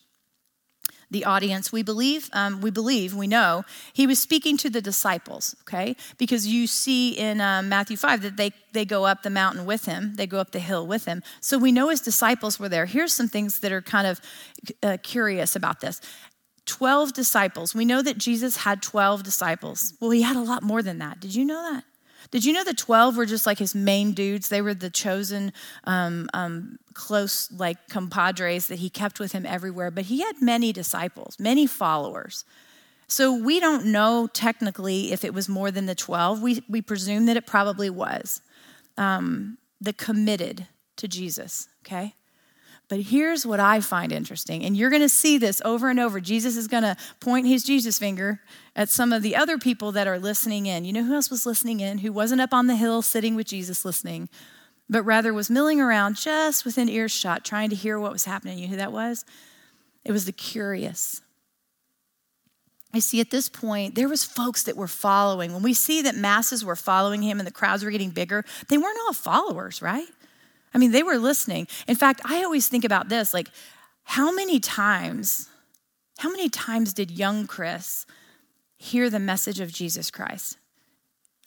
the 1.12 1.24
audience. 1.24 1.70
We 1.70 1.82
believe, 1.82 2.28
um, 2.32 2.60
we 2.60 2.70
believe, 2.70 3.14
we 3.14 3.26
know 3.26 3.64
he 3.92 4.06
was 4.06 4.20
speaking 4.20 4.56
to 4.58 4.70
the 4.70 4.80
disciples, 4.80 5.54
okay? 5.62 5.94
Because 6.18 6.46
you 6.46 6.66
see 6.66 7.10
in 7.10 7.40
uh, 7.40 7.62
Matthew 7.62 7.96
5 7.96 8.22
that 8.22 8.36
they, 8.36 8.52
they 8.72 8.84
go 8.84 9.04
up 9.04 9.22
the 9.22 9.30
mountain 9.30 9.64
with 9.64 9.84
him, 9.84 10.14
they 10.16 10.26
go 10.26 10.38
up 10.38 10.50
the 10.50 10.58
hill 10.58 10.86
with 10.86 11.04
him. 11.04 11.22
So 11.40 11.58
we 11.58 11.70
know 11.70 11.90
his 11.90 12.00
disciples 12.00 12.58
were 12.58 12.68
there. 12.68 12.86
Here's 12.86 13.12
some 13.12 13.28
things 13.28 13.60
that 13.60 13.70
are 13.70 13.82
kind 13.82 14.06
of 14.06 14.20
uh, 14.82 14.96
curious 15.02 15.54
about 15.54 15.80
this. 15.80 16.00
12 16.66 17.12
disciples. 17.12 17.74
We 17.74 17.84
know 17.84 18.02
that 18.02 18.18
Jesus 18.18 18.58
had 18.58 18.82
12 18.82 19.22
disciples. 19.22 19.94
Well, 20.00 20.10
he 20.10 20.22
had 20.22 20.36
a 20.36 20.40
lot 20.40 20.62
more 20.62 20.82
than 20.82 20.98
that. 20.98 21.20
Did 21.20 21.34
you 21.34 21.44
know 21.44 21.60
that? 21.72 21.84
Did 22.30 22.44
you 22.44 22.52
know 22.52 22.64
the 22.64 22.74
12 22.74 23.16
were 23.16 23.26
just 23.26 23.46
like 23.46 23.58
his 23.58 23.74
main 23.74 24.12
dudes? 24.12 24.48
They 24.48 24.62
were 24.62 24.74
the 24.74 24.90
chosen, 24.90 25.52
um, 25.84 26.28
um, 26.34 26.78
close, 26.94 27.50
like 27.52 27.88
compadres 27.88 28.68
that 28.68 28.78
he 28.78 28.90
kept 28.90 29.18
with 29.18 29.32
him 29.32 29.44
everywhere. 29.46 29.90
But 29.90 30.04
he 30.04 30.20
had 30.20 30.40
many 30.40 30.72
disciples, 30.72 31.36
many 31.38 31.66
followers. 31.66 32.44
So 33.08 33.34
we 33.34 33.60
don't 33.60 33.86
know 33.86 34.28
technically 34.32 35.12
if 35.12 35.24
it 35.24 35.34
was 35.34 35.48
more 35.48 35.70
than 35.70 35.86
the 35.86 35.94
12. 35.94 36.40
We, 36.40 36.62
we 36.68 36.80
presume 36.80 37.26
that 37.26 37.36
it 37.36 37.46
probably 37.46 37.90
was. 37.90 38.40
Um, 38.96 39.58
the 39.80 39.92
committed 39.92 40.68
to 40.96 41.08
Jesus, 41.08 41.68
okay? 41.84 42.14
But 42.92 43.00
here's 43.00 43.46
what 43.46 43.58
I 43.58 43.80
find 43.80 44.12
interesting, 44.12 44.62
and 44.62 44.76
you're 44.76 44.90
going 44.90 45.00
to 45.00 45.08
see 45.08 45.38
this 45.38 45.62
over 45.64 45.88
and 45.88 45.98
over. 45.98 46.20
Jesus 46.20 46.58
is 46.58 46.68
going 46.68 46.82
to 46.82 46.94
point 47.20 47.46
his 47.46 47.64
Jesus 47.64 47.98
finger 47.98 48.42
at 48.76 48.90
some 48.90 49.14
of 49.14 49.22
the 49.22 49.34
other 49.34 49.56
people 49.56 49.92
that 49.92 50.06
are 50.06 50.18
listening 50.18 50.66
in. 50.66 50.84
You 50.84 50.92
know 50.92 51.02
who 51.02 51.14
else 51.14 51.30
was 51.30 51.46
listening 51.46 51.80
in? 51.80 51.96
Who 51.96 52.12
wasn't 52.12 52.42
up 52.42 52.52
on 52.52 52.66
the 52.66 52.76
hill 52.76 53.00
sitting 53.00 53.34
with 53.34 53.46
Jesus 53.46 53.86
listening, 53.86 54.28
but 54.90 55.04
rather 55.04 55.32
was 55.32 55.48
milling 55.48 55.80
around 55.80 56.16
just 56.16 56.66
within 56.66 56.90
earshot 56.90 57.46
trying 57.46 57.70
to 57.70 57.74
hear 57.74 57.98
what 57.98 58.12
was 58.12 58.26
happening. 58.26 58.58
You 58.58 58.66
know 58.66 58.72
who 58.72 58.76
that 58.76 58.92
was? 58.92 59.24
It 60.04 60.12
was 60.12 60.26
the 60.26 60.32
curious. 60.32 61.22
I 62.92 62.98
see 62.98 63.22
at 63.22 63.30
this 63.30 63.48
point, 63.48 63.94
there 63.94 64.06
was 64.06 64.22
folks 64.22 64.64
that 64.64 64.76
were 64.76 64.86
following. 64.86 65.54
When 65.54 65.62
we 65.62 65.72
see 65.72 66.02
that 66.02 66.14
masses 66.14 66.62
were 66.62 66.76
following 66.76 67.22
him 67.22 67.40
and 67.40 67.46
the 67.46 67.52
crowds 67.52 67.84
were 67.84 67.90
getting 67.90 68.10
bigger, 68.10 68.44
they 68.68 68.76
weren't 68.76 68.98
all 69.06 69.14
followers, 69.14 69.80
right? 69.80 70.08
I 70.74 70.78
mean, 70.78 70.92
they 70.92 71.02
were 71.02 71.18
listening. 71.18 71.66
In 71.86 71.96
fact, 71.96 72.20
I 72.24 72.42
always 72.42 72.68
think 72.68 72.84
about 72.84 73.08
this 73.08 73.34
like, 73.34 73.48
how 74.04 74.32
many 74.32 74.58
times, 74.58 75.48
how 76.18 76.30
many 76.30 76.48
times 76.48 76.92
did 76.92 77.10
young 77.10 77.46
Chris 77.46 78.06
hear 78.76 79.10
the 79.10 79.18
message 79.18 79.60
of 79.60 79.72
Jesus 79.72 80.10
Christ? 80.10 80.58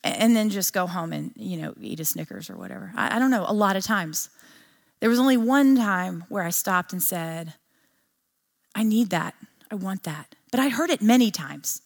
And 0.03 0.35
then 0.35 0.51
just 0.51 0.71
go 0.71 0.85
home 0.85 1.11
and, 1.11 1.31
you 1.35 1.57
know, 1.57 1.73
eat 1.81 1.99
a 1.99 2.05
Snickers 2.05 2.49
or 2.49 2.55
whatever. 2.55 2.93
I, 2.95 3.15
I 3.15 3.19
don't 3.19 3.31
know, 3.31 3.45
a 3.47 3.53
lot 3.53 3.75
of 3.75 3.83
times. 3.83 4.29
There 4.99 5.09
was 5.09 5.19
only 5.19 5.37
one 5.37 5.75
time 5.75 6.25
where 6.29 6.43
I 6.43 6.51
stopped 6.51 6.93
and 6.93 7.01
said, 7.01 7.55
I 8.75 8.83
need 8.83 9.09
that. 9.09 9.33
I 9.71 9.75
want 9.75 10.03
that. 10.03 10.35
But 10.51 10.59
I 10.59 10.69
heard 10.69 10.91
it 10.91 11.01
many 11.01 11.31
times. 11.31 11.81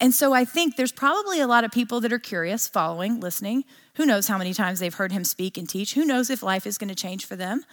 And 0.00 0.14
so 0.14 0.34
I 0.34 0.44
think 0.44 0.76
there's 0.76 0.92
probably 0.92 1.40
a 1.40 1.46
lot 1.46 1.64
of 1.64 1.70
people 1.70 2.00
that 2.00 2.12
are 2.12 2.18
curious, 2.18 2.68
following, 2.68 3.20
listening. 3.20 3.64
Who 3.94 4.04
knows 4.04 4.28
how 4.28 4.36
many 4.36 4.52
times 4.52 4.80
they've 4.80 4.92
heard 4.92 5.12
him 5.12 5.24
speak 5.24 5.56
and 5.56 5.68
teach? 5.68 5.94
Who 5.94 6.04
knows 6.04 6.28
if 6.28 6.42
life 6.42 6.66
is 6.66 6.76
going 6.76 6.90
to 6.90 6.94
change 6.94 7.24
for 7.24 7.36
them? 7.36 7.64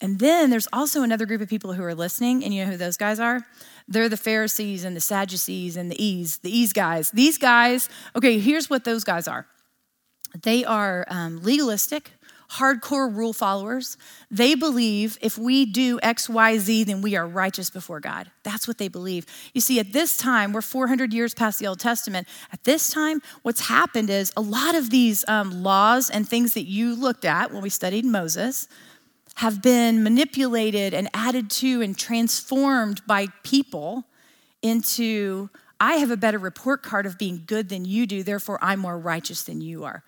And 0.00 0.20
then 0.20 0.50
there's 0.50 0.68
also 0.72 1.02
another 1.02 1.26
group 1.26 1.40
of 1.40 1.48
people 1.48 1.72
who 1.72 1.82
are 1.82 1.94
listening, 1.94 2.44
and 2.44 2.54
you 2.54 2.64
know 2.64 2.70
who 2.70 2.76
those 2.76 2.96
guys 2.96 3.18
are? 3.18 3.44
They're 3.88 4.08
the 4.08 4.16
Pharisees 4.16 4.84
and 4.84 4.96
the 4.96 5.00
Sadducees 5.00 5.76
and 5.76 5.90
the 5.90 6.02
E's, 6.02 6.38
the 6.38 6.56
E's 6.56 6.72
guys. 6.72 7.10
These 7.10 7.36
guys, 7.36 7.88
okay, 8.14 8.38
here's 8.38 8.70
what 8.70 8.84
those 8.84 9.04
guys 9.04 9.26
are 9.26 9.46
they 10.42 10.64
are 10.64 11.06
um, 11.08 11.42
legalistic, 11.42 12.12
hardcore 12.50 13.14
rule 13.14 13.32
followers. 13.32 13.96
They 14.30 14.54
believe 14.54 15.18
if 15.20 15.36
we 15.36 15.66
do 15.66 15.98
X, 16.02 16.28
Y, 16.28 16.58
Z, 16.58 16.84
then 16.84 17.02
we 17.02 17.16
are 17.16 17.26
righteous 17.26 17.70
before 17.70 18.00
God. 18.00 18.30
That's 18.42 18.66
what 18.66 18.78
they 18.78 18.88
believe. 18.88 19.26
You 19.52 19.60
see, 19.60 19.78
at 19.78 19.92
this 19.92 20.16
time, 20.16 20.52
we're 20.52 20.62
400 20.62 21.12
years 21.12 21.34
past 21.34 21.58
the 21.58 21.66
Old 21.66 21.80
Testament. 21.80 22.26
At 22.52 22.64
this 22.64 22.90
time, 22.90 23.20
what's 23.42 23.68
happened 23.68 24.08
is 24.10 24.32
a 24.36 24.40
lot 24.40 24.74
of 24.74 24.90
these 24.90 25.28
um, 25.28 25.62
laws 25.62 26.08
and 26.08 26.28
things 26.28 26.54
that 26.54 26.64
you 26.64 26.94
looked 26.94 27.24
at 27.24 27.52
when 27.52 27.62
we 27.62 27.68
studied 27.68 28.04
Moses 28.04 28.68
have 29.36 29.62
been 29.62 30.02
manipulated 30.02 30.94
and 30.94 31.08
added 31.14 31.48
to 31.48 31.80
and 31.80 31.96
transformed 31.96 33.06
by 33.06 33.28
people 33.44 34.04
into 34.62 35.48
I 35.80 35.94
have 35.94 36.10
a 36.10 36.16
better 36.16 36.38
report 36.38 36.82
card 36.82 37.06
of 37.06 37.18
being 37.18 37.44
good 37.46 37.68
than 37.68 37.84
you 37.84 38.06
do, 38.06 38.24
therefore 38.24 38.58
I'm 38.60 38.80
more 38.80 38.98
righteous 38.98 39.42
than 39.42 39.60
you 39.60 39.84
are. 39.84 40.02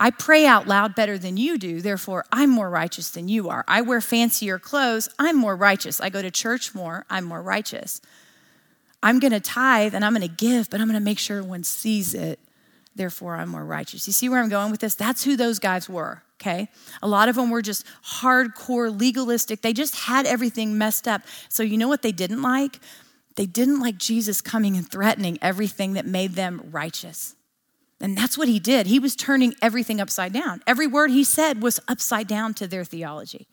I 0.00 0.10
pray 0.10 0.46
out 0.46 0.68
loud 0.68 0.94
better 0.94 1.18
than 1.18 1.36
you 1.36 1.58
do, 1.58 1.80
therefore 1.80 2.24
I'm 2.30 2.50
more 2.50 2.70
righteous 2.70 3.10
than 3.10 3.28
you 3.28 3.48
are. 3.48 3.64
I 3.66 3.80
wear 3.80 4.00
fancier 4.00 4.56
clothes, 4.58 5.08
I'm 5.18 5.36
more 5.36 5.56
righteous. 5.56 6.00
I 6.00 6.08
go 6.08 6.22
to 6.22 6.30
church 6.30 6.72
more, 6.72 7.04
I'm 7.10 7.24
more 7.24 7.42
righteous. 7.42 8.00
I'm 9.02 9.18
going 9.18 9.32
to 9.32 9.40
tithe 9.40 9.94
and 9.94 10.04
I'm 10.04 10.12
going 10.12 10.26
to 10.26 10.34
give, 10.34 10.70
but 10.70 10.80
I'm 10.80 10.86
going 10.86 10.98
to 10.98 11.04
make 11.04 11.18
sure 11.18 11.42
one 11.42 11.64
sees 11.64 12.14
it, 12.14 12.38
therefore 12.94 13.34
I'm 13.34 13.48
more 13.48 13.64
righteous. 13.64 14.06
You 14.06 14.12
see 14.12 14.28
where 14.28 14.40
I'm 14.40 14.48
going 14.48 14.70
with 14.70 14.80
this? 14.80 14.94
That's 14.94 15.24
who 15.24 15.36
those 15.36 15.58
guys 15.58 15.88
were, 15.88 16.22
okay? 16.40 16.68
A 17.02 17.08
lot 17.08 17.28
of 17.28 17.34
them 17.34 17.50
were 17.50 17.62
just 17.62 17.84
hardcore 18.20 18.96
legalistic. 18.96 19.62
They 19.62 19.72
just 19.72 19.96
had 19.96 20.26
everything 20.26 20.78
messed 20.78 21.08
up. 21.08 21.22
So 21.48 21.64
you 21.64 21.76
know 21.76 21.88
what 21.88 22.02
they 22.02 22.12
didn't 22.12 22.42
like? 22.42 22.78
They 23.34 23.46
didn't 23.46 23.80
like 23.80 23.98
Jesus 23.98 24.40
coming 24.40 24.76
and 24.76 24.88
threatening 24.88 25.38
everything 25.42 25.94
that 25.94 26.06
made 26.06 26.32
them 26.34 26.68
righteous. 26.70 27.34
And 28.00 28.16
that's 28.16 28.38
what 28.38 28.48
he 28.48 28.58
did. 28.58 28.86
He 28.86 28.98
was 28.98 29.16
turning 29.16 29.54
everything 29.60 30.00
upside 30.00 30.32
down. 30.32 30.62
Every 30.66 30.86
word 30.86 31.10
he 31.10 31.24
said 31.24 31.62
was 31.62 31.80
upside 31.88 32.28
down 32.28 32.54
to 32.54 32.68
their 32.68 32.84
theology. 32.84 33.48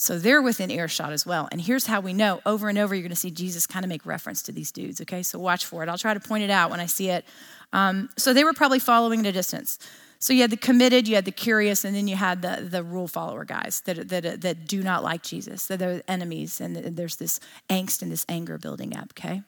So 0.00 0.18
they're 0.18 0.42
within 0.42 0.70
earshot 0.70 1.12
as 1.12 1.26
well. 1.26 1.48
And 1.50 1.60
here's 1.60 1.86
how 1.86 2.00
we 2.00 2.12
know 2.12 2.40
over 2.46 2.68
and 2.68 2.78
over 2.78 2.94
you're 2.94 3.02
going 3.02 3.10
to 3.10 3.16
see 3.16 3.32
Jesus 3.32 3.66
kind 3.66 3.84
of 3.84 3.88
make 3.88 4.06
reference 4.06 4.42
to 4.42 4.52
these 4.52 4.70
dudes, 4.70 5.00
okay? 5.00 5.24
So 5.24 5.40
watch 5.40 5.66
for 5.66 5.82
it. 5.82 5.88
I'll 5.88 5.98
try 5.98 6.14
to 6.14 6.20
point 6.20 6.44
it 6.44 6.50
out 6.50 6.70
when 6.70 6.78
I 6.78 6.86
see 6.86 7.10
it. 7.10 7.24
Um, 7.72 8.08
so 8.16 8.32
they 8.32 8.44
were 8.44 8.52
probably 8.52 8.78
following 8.78 9.20
at 9.20 9.26
a 9.26 9.32
distance. 9.32 9.78
So 10.20 10.32
you 10.32 10.42
had 10.42 10.50
the 10.50 10.56
committed, 10.56 11.06
you 11.06 11.14
had 11.14 11.24
the 11.24 11.32
curious, 11.32 11.84
and 11.84 11.94
then 11.94 12.06
you 12.06 12.16
had 12.16 12.42
the, 12.42 12.66
the 12.68 12.82
rule 12.82 13.08
follower 13.08 13.44
guys 13.44 13.82
that, 13.86 14.08
that, 14.08 14.40
that 14.40 14.66
do 14.66 14.82
not 14.82 15.02
like 15.02 15.22
Jesus, 15.22 15.66
that 15.66 15.82
are 15.82 16.02
enemies, 16.08 16.60
and 16.60 16.76
there's 16.76 17.16
this 17.16 17.40
angst 17.68 18.02
and 18.02 18.10
this 18.10 18.24
anger 18.28 18.58
building 18.58 18.96
up, 18.96 19.12
okay? 19.18 19.42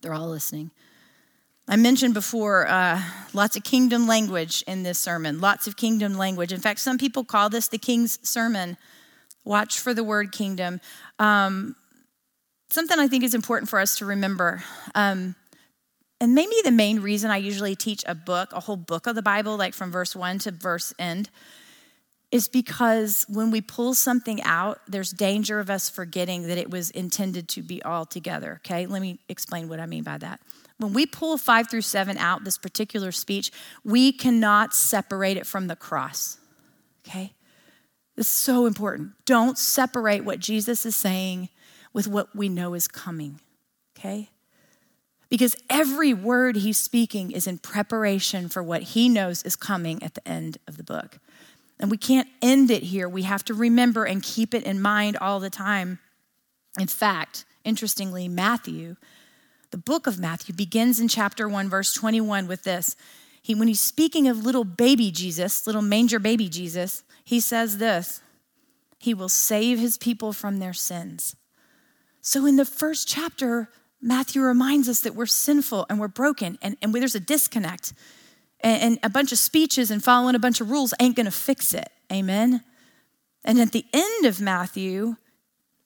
They're 0.00 0.14
all 0.14 0.28
listening. 0.28 0.70
I 1.68 1.74
mentioned 1.74 2.14
before 2.14 2.68
uh, 2.68 3.02
lots 3.32 3.56
of 3.56 3.64
kingdom 3.64 4.06
language 4.06 4.62
in 4.68 4.84
this 4.84 5.00
sermon, 5.00 5.40
lots 5.40 5.66
of 5.66 5.76
kingdom 5.76 6.14
language. 6.14 6.52
In 6.52 6.60
fact, 6.60 6.78
some 6.78 6.96
people 6.96 7.24
call 7.24 7.48
this 7.48 7.66
the 7.66 7.78
king's 7.78 8.20
sermon. 8.28 8.76
Watch 9.44 9.80
for 9.80 9.92
the 9.92 10.04
word 10.04 10.30
kingdom. 10.30 10.80
Um, 11.18 11.74
something 12.70 12.98
I 12.98 13.08
think 13.08 13.24
is 13.24 13.34
important 13.34 13.68
for 13.68 13.80
us 13.80 13.98
to 13.98 14.06
remember. 14.06 14.62
Um, 14.94 15.34
and 16.20 16.34
maybe 16.34 16.54
the 16.62 16.70
main 16.70 17.00
reason 17.00 17.30
I 17.30 17.38
usually 17.38 17.74
teach 17.74 18.04
a 18.06 18.14
book, 18.14 18.52
a 18.52 18.60
whole 18.60 18.76
book 18.76 19.08
of 19.08 19.16
the 19.16 19.22
Bible, 19.22 19.56
like 19.56 19.74
from 19.74 19.90
verse 19.90 20.14
one 20.14 20.38
to 20.40 20.52
verse 20.52 20.94
end, 21.00 21.30
is 22.30 22.48
because 22.48 23.26
when 23.28 23.50
we 23.50 23.60
pull 23.60 23.92
something 23.94 24.40
out, 24.42 24.80
there's 24.86 25.10
danger 25.10 25.58
of 25.58 25.68
us 25.68 25.88
forgetting 25.88 26.46
that 26.46 26.58
it 26.58 26.70
was 26.70 26.90
intended 26.90 27.48
to 27.48 27.62
be 27.62 27.82
all 27.82 28.06
together. 28.06 28.60
Okay, 28.64 28.86
let 28.86 29.02
me 29.02 29.18
explain 29.28 29.68
what 29.68 29.80
I 29.80 29.86
mean 29.86 30.04
by 30.04 30.18
that. 30.18 30.40
When 30.78 30.92
we 30.92 31.06
pull 31.06 31.38
five 31.38 31.70
through 31.70 31.82
seven 31.82 32.18
out, 32.18 32.44
this 32.44 32.58
particular 32.58 33.12
speech, 33.12 33.50
we 33.82 34.12
cannot 34.12 34.74
separate 34.74 35.36
it 35.36 35.46
from 35.46 35.68
the 35.68 35.76
cross. 35.76 36.38
Okay? 37.06 37.32
This 38.14 38.26
is 38.26 38.32
so 38.32 38.66
important. 38.66 39.12
Don't 39.24 39.58
separate 39.58 40.24
what 40.24 40.38
Jesus 40.38 40.84
is 40.84 40.96
saying 40.96 41.48
with 41.92 42.06
what 42.06 42.34
we 42.36 42.48
know 42.48 42.74
is 42.74 42.88
coming. 42.88 43.40
Okay? 43.96 44.30
Because 45.28 45.56
every 45.68 46.12
word 46.14 46.56
he's 46.56 46.78
speaking 46.78 47.30
is 47.30 47.46
in 47.46 47.58
preparation 47.58 48.48
for 48.48 48.62
what 48.62 48.82
he 48.82 49.08
knows 49.08 49.42
is 49.42 49.56
coming 49.56 50.02
at 50.02 50.14
the 50.14 50.26
end 50.28 50.58
of 50.68 50.76
the 50.76 50.84
book. 50.84 51.18
And 51.78 51.90
we 51.90 51.96
can't 51.96 52.28
end 52.40 52.70
it 52.70 52.84
here. 52.84 53.08
We 53.08 53.22
have 53.22 53.44
to 53.46 53.54
remember 53.54 54.04
and 54.04 54.22
keep 54.22 54.54
it 54.54 54.62
in 54.62 54.80
mind 54.80 55.16
all 55.16 55.40
the 55.40 55.50
time. 55.50 55.98
In 56.78 56.86
fact, 56.86 57.44
interestingly, 57.64 58.28
Matthew 58.28 58.96
the 59.76 59.82
book 59.82 60.06
of 60.06 60.18
Matthew 60.18 60.54
begins 60.54 60.98
in 60.98 61.06
chapter 61.06 61.46
1, 61.46 61.68
verse 61.68 61.92
21 61.92 62.48
with 62.48 62.62
this. 62.62 62.96
He, 63.42 63.54
when 63.54 63.68
he's 63.68 63.78
speaking 63.78 64.26
of 64.26 64.42
little 64.42 64.64
baby 64.64 65.10
Jesus, 65.10 65.66
little 65.66 65.82
manger 65.82 66.18
baby 66.18 66.48
Jesus, 66.48 67.04
he 67.26 67.40
says 67.40 67.76
this 67.76 68.22
He 68.98 69.12
will 69.12 69.28
save 69.28 69.78
his 69.78 69.98
people 69.98 70.32
from 70.32 70.60
their 70.60 70.72
sins. 70.72 71.36
So 72.22 72.46
in 72.46 72.56
the 72.56 72.64
first 72.64 73.06
chapter, 73.06 73.68
Matthew 74.00 74.40
reminds 74.40 74.88
us 74.88 75.00
that 75.00 75.14
we're 75.14 75.26
sinful 75.26 75.84
and 75.90 76.00
we're 76.00 76.08
broken 76.08 76.56
and, 76.62 76.78
and 76.80 76.94
there's 76.94 77.14
a 77.14 77.20
disconnect. 77.20 77.92
And, 78.60 78.82
and 78.82 78.98
a 79.02 79.10
bunch 79.10 79.30
of 79.30 79.36
speeches 79.36 79.90
and 79.90 80.02
following 80.02 80.34
a 80.34 80.38
bunch 80.38 80.62
of 80.62 80.70
rules 80.70 80.94
ain't 80.98 81.16
gonna 81.16 81.30
fix 81.30 81.74
it. 81.74 81.90
Amen? 82.10 82.64
And 83.44 83.60
at 83.60 83.72
the 83.72 83.84
end 83.92 84.24
of 84.24 84.40
Matthew, 84.40 85.16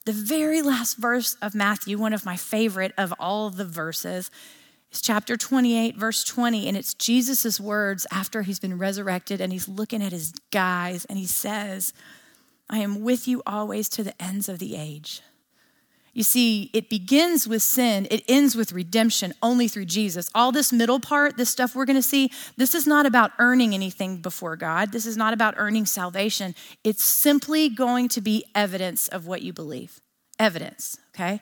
The 0.07 0.13
very 0.13 0.63
last 0.63 0.97
verse 0.97 1.37
of 1.43 1.55
Matthew, 1.55 1.99
one 1.99 2.13
of 2.13 2.25
my 2.25 2.37
favorite 2.37 2.93
of 2.97 3.13
all 3.19 3.51
the 3.51 3.67
verses, 3.67 4.31
is 4.91 5.03
chapter 5.03 5.37
28, 5.37 5.97
verse 5.97 6.25
20. 6.25 6.67
And 6.67 6.77
it's 6.77 6.95
Jesus' 6.95 7.61
words 7.61 8.07
after 8.11 8.43
he's 8.43 8.59
been 8.59 8.79
resurrected 8.79 9.41
and 9.41 9.53
he's 9.53 9.69
looking 9.69 10.03
at 10.03 10.13
his 10.13 10.33
guys 10.51 11.05
and 11.05 11.19
he 11.19 11.27
says, 11.27 11.93
I 12.71 12.79
am 12.79 13.03
with 13.03 13.29
you 13.29 13.43
always 13.47 13.89
to 13.91 14.03
the 14.03 14.21
ends 14.23 14.49
of 14.49 14.59
the 14.59 14.77
age. 14.77 15.21
You 16.13 16.23
see, 16.23 16.71
it 16.73 16.91
begins 16.91 17.47
with 17.47 17.63
sin, 17.63 18.07
it 18.11 18.25
ends 18.29 18.57
with 18.57 18.73
redemption 18.73 19.33
only 19.43 19.69
through 19.69 19.85
Jesus. 19.85 20.29
All 20.35 20.53
this 20.53 20.73
middle 20.73 21.01
part, 21.01 21.37
this 21.37 21.51
stuff 21.51 21.75
we're 21.75 21.85
gonna 21.85 22.03
see, 22.03 22.31
this 22.57 22.75
is 22.75 22.87
not 22.87 23.07
about 23.07 23.33
earning 23.39 23.75
anything 23.75 24.17
before 24.19 24.57
God. 24.57 24.93
This 24.93 25.07
is 25.07 25.17
not 25.17 25.33
about 25.33 25.55
earning 25.57 25.87
salvation. 25.87 26.55
It's 26.83 27.05
simply 27.05 27.69
going 27.69 28.09
to 28.09 28.21
be 28.21 28.45
evidence 28.55 29.09
of 29.09 29.27
what 29.27 29.43
you 29.43 29.53
believe. 29.53 30.01
Evidence, 30.39 30.97
okay? 31.15 31.41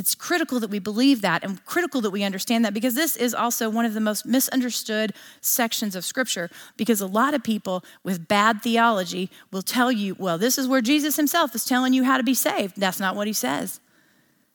It's 0.00 0.14
critical 0.14 0.58
that 0.60 0.70
we 0.70 0.78
believe 0.78 1.20
that 1.20 1.44
and 1.44 1.62
critical 1.66 2.00
that 2.00 2.10
we 2.10 2.24
understand 2.24 2.64
that 2.64 2.72
because 2.72 2.94
this 2.94 3.16
is 3.16 3.34
also 3.34 3.68
one 3.68 3.84
of 3.84 3.92
the 3.92 4.00
most 4.00 4.24
misunderstood 4.24 5.12
sections 5.42 5.94
of 5.94 6.06
Scripture. 6.06 6.48
Because 6.78 7.02
a 7.02 7.06
lot 7.06 7.34
of 7.34 7.44
people 7.44 7.84
with 8.02 8.26
bad 8.26 8.62
theology 8.62 9.30
will 9.52 9.60
tell 9.60 9.92
you, 9.92 10.16
well, 10.18 10.38
this 10.38 10.56
is 10.56 10.66
where 10.66 10.80
Jesus 10.80 11.16
himself 11.16 11.54
is 11.54 11.66
telling 11.66 11.92
you 11.92 12.04
how 12.04 12.16
to 12.16 12.22
be 12.22 12.32
saved. 12.32 12.80
That's 12.80 12.98
not 12.98 13.14
what 13.14 13.26
he 13.26 13.34
says. 13.34 13.78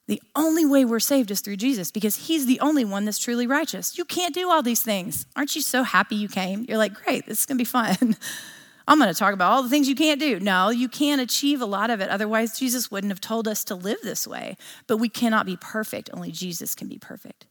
The 0.07 0.19
only 0.35 0.65
way 0.65 0.83
we're 0.83 0.99
saved 0.99 1.29
is 1.29 1.41
through 1.41 1.57
Jesus 1.57 1.91
because 1.91 2.27
he's 2.27 2.47
the 2.47 2.59
only 2.59 2.83
one 2.83 3.05
that's 3.05 3.19
truly 3.19 3.45
righteous. 3.45 3.99
You 3.99 4.05
can't 4.05 4.33
do 4.33 4.49
all 4.49 4.63
these 4.63 4.81
things. 4.81 5.27
Aren't 5.35 5.55
you 5.55 5.61
so 5.61 5.83
happy 5.83 6.15
you 6.15 6.27
came? 6.27 6.65
You're 6.67 6.79
like, 6.79 6.95
great, 6.95 7.27
this 7.27 7.41
is 7.41 7.45
gonna 7.45 7.59
be 7.59 7.65
fun. 7.65 8.17
I'm 8.87 8.99
going 8.99 9.11
to 9.11 9.17
talk 9.17 9.33
about 9.33 9.51
all 9.51 9.63
the 9.63 9.69
things 9.69 9.89
you 9.89 9.95
can't 9.95 10.19
do. 10.19 10.39
No, 10.39 10.69
you 10.69 10.87
can't 10.87 11.19
achieve 11.19 11.61
a 11.61 11.65
lot 11.65 11.89
of 11.89 12.01
it. 12.01 12.09
Otherwise, 12.09 12.59
Jesus 12.59 12.91
wouldn't 12.91 13.11
have 13.11 13.21
told 13.21 13.47
us 13.47 13.63
to 13.65 13.75
live 13.75 13.97
this 14.03 14.27
way. 14.27 14.57
But 14.87 14.97
we 14.97 15.09
cannot 15.09 15.45
be 15.45 15.57
perfect. 15.57 16.09
Only 16.13 16.31
Jesus 16.31 16.75
can 16.75 16.87
be 16.87 16.99
perfect. 16.99 17.47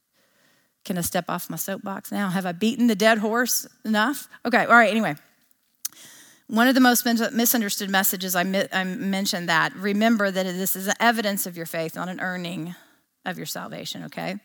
Can 0.85 0.99
I 0.99 1.01
step 1.01 1.25
off 1.29 1.51
my 1.51 1.57
soapbox 1.57 2.13
now? 2.13 2.29
Have 2.29 2.47
I 2.47 2.53
beaten 2.53 2.87
the 2.87 2.95
dead 2.95 3.19
horse 3.19 3.67
enough? 3.85 4.29
Okay, 4.45 4.65
all 4.65 4.77
right, 4.77 4.91
anyway. 4.91 5.17
One 6.47 6.69
of 6.69 6.75
the 6.75 6.81
most 6.81 7.07
misunderstood 7.07 7.89
messages 7.89 8.37
I, 8.37 8.45
mentioned 8.45 9.49
that 9.49 9.75
remember 9.75 10.31
that 10.31 10.45
this 10.45 10.77
is 10.77 10.93
evidence 11.01 11.47
of 11.47 11.57
your 11.57 11.65
faith, 11.67 11.97
not 11.97 12.11
an 12.11 12.21
earning 12.21 12.75
of 13.25 13.39
your 13.39 13.47
salvation, 13.47 14.05
okay? 14.05 14.37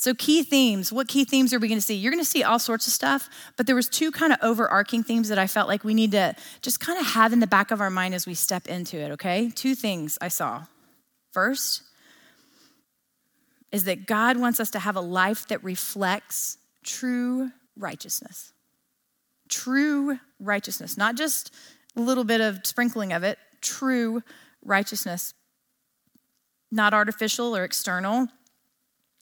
So 0.00 0.14
key 0.14 0.42
themes, 0.42 0.90
what 0.90 1.08
key 1.08 1.26
themes 1.26 1.52
are 1.52 1.58
we 1.58 1.68
going 1.68 1.76
to 1.78 1.84
see? 1.84 1.94
You're 1.94 2.10
going 2.10 2.24
to 2.24 2.28
see 2.28 2.42
all 2.42 2.58
sorts 2.58 2.86
of 2.86 2.92
stuff, 2.94 3.28
but 3.58 3.66
there 3.66 3.76
was 3.76 3.86
two 3.86 4.10
kind 4.10 4.32
of 4.32 4.38
overarching 4.40 5.02
themes 5.02 5.28
that 5.28 5.38
I 5.38 5.46
felt 5.46 5.68
like 5.68 5.84
we 5.84 5.92
need 5.92 6.12
to 6.12 6.34
just 6.62 6.80
kind 6.80 6.98
of 6.98 7.04
have 7.04 7.34
in 7.34 7.40
the 7.40 7.46
back 7.46 7.70
of 7.70 7.82
our 7.82 7.90
mind 7.90 8.14
as 8.14 8.26
we 8.26 8.32
step 8.32 8.66
into 8.66 8.96
it, 8.96 9.10
okay? 9.10 9.50
Two 9.54 9.74
things 9.74 10.16
I 10.18 10.28
saw. 10.28 10.64
First 11.32 11.82
is 13.72 13.84
that 13.84 14.06
God 14.06 14.38
wants 14.38 14.58
us 14.58 14.70
to 14.70 14.78
have 14.78 14.96
a 14.96 15.02
life 15.02 15.46
that 15.48 15.62
reflects 15.62 16.56
true 16.82 17.50
righteousness. 17.76 18.54
True 19.50 20.18
righteousness, 20.38 20.96
not 20.96 21.14
just 21.14 21.52
a 21.94 22.00
little 22.00 22.24
bit 22.24 22.40
of 22.40 22.60
sprinkling 22.64 23.12
of 23.12 23.22
it, 23.22 23.38
true 23.60 24.22
righteousness. 24.64 25.34
Not 26.72 26.94
artificial 26.94 27.54
or 27.54 27.64
external, 27.64 28.28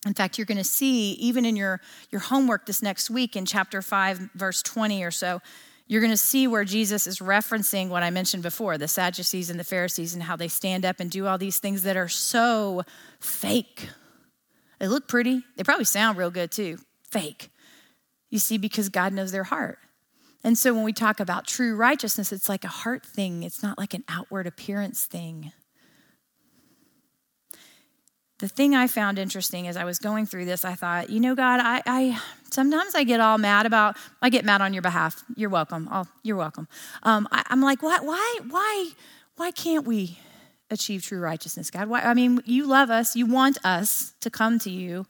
in 0.08 0.14
fact, 0.14 0.38
you're 0.38 0.46
going 0.46 0.58
to 0.58 0.64
see, 0.64 1.12
even 1.12 1.44
in 1.44 1.54
your, 1.54 1.80
your 2.10 2.22
homework 2.22 2.64
this 2.64 2.80
next 2.80 3.10
week 3.10 3.36
in 3.36 3.44
chapter 3.44 3.82
5, 3.82 4.30
verse 4.34 4.62
20 4.62 5.04
or 5.04 5.10
so, 5.10 5.40
you're 5.86 6.00
going 6.00 6.12
to 6.12 6.16
see 6.16 6.46
where 6.46 6.64
Jesus 6.64 7.06
is 7.06 7.18
referencing 7.18 7.90
what 7.90 8.02
I 8.02 8.08
mentioned 8.08 8.42
before 8.42 8.78
the 8.78 8.88
Sadducees 8.88 9.50
and 9.50 9.60
the 9.60 9.64
Pharisees 9.64 10.14
and 10.14 10.22
how 10.22 10.34
they 10.34 10.48
stand 10.48 10.86
up 10.86 10.98
and 10.98 11.10
do 11.10 11.26
all 11.26 11.36
these 11.36 11.58
things 11.58 11.82
that 11.82 11.96
are 11.96 12.08
so 12.08 12.84
fake. 13.20 13.88
They 14.78 14.88
look 14.88 15.08
pretty, 15.08 15.42
they 15.56 15.62
probably 15.62 15.84
sound 15.84 16.16
real 16.16 16.30
good 16.30 16.50
too. 16.50 16.78
Fake. 17.10 17.50
You 18.30 18.38
see, 18.38 18.56
because 18.56 18.88
God 18.88 19.12
knows 19.12 19.30
their 19.30 19.44
heart. 19.44 19.78
And 20.42 20.56
so 20.56 20.72
when 20.72 20.84
we 20.84 20.92
talk 20.94 21.20
about 21.20 21.46
true 21.46 21.76
righteousness, 21.76 22.32
it's 22.32 22.48
like 22.48 22.64
a 22.64 22.68
heart 22.68 23.04
thing, 23.04 23.42
it's 23.42 23.62
not 23.62 23.76
like 23.76 23.92
an 23.92 24.04
outward 24.08 24.46
appearance 24.46 25.04
thing 25.04 25.52
the 28.38 28.48
thing 28.48 28.74
I 28.74 28.86
found 28.86 29.18
interesting 29.18 29.66
as 29.66 29.76
I 29.76 29.84
was 29.84 29.98
going 29.98 30.26
through 30.26 30.44
this, 30.44 30.64
I 30.64 30.74
thought, 30.74 31.10
you 31.10 31.18
know, 31.18 31.34
God, 31.34 31.60
I, 31.60 31.82
I 31.86 32.20
sometimes 32.50 32.94
I 32.94 33.02
get 33.02 33.20
all 33.20 33.36
mad 33.36 33.66
about. 33.66 33.96
I 34.22 34.30
get 34.30 34.44
mad 34.44 34.60
on 34.60 34.72
your 34.72 34.82
behalf. 34.82 35.24
You're 35.34 35.50
welcome. 35.50 35.88
I'll, 35.90 36.08
you're 36.22 36.36
welcome. 36.36 36.68
Um, 37.02 37.28
I, 37.32 37.44
am 37.50 37.60
like, 37.60 37.82
why, 37.82 37.98
why, 38.00 38.38
why, 38.48 38.90
why 39.36 39.50
can't 39.50 39.86
we 39.86 40.18
achieve 40.70 41.02
true 41.02 41.18
righteousness, 41.18 41.70
God? 41.70 41.88
Why, 41.88 42.00
I 42.00 42.14
mean, 42.14 42.40
you 42.44 42.66
love 42.66 42.90
us. 42.90 43.16
You 43.16 43.26
want 43.26 43.58
us 43.64 44.14
to 44.20 44.30
come 44.30 44.58
to 44.60 44.70
you. 44.70 45.06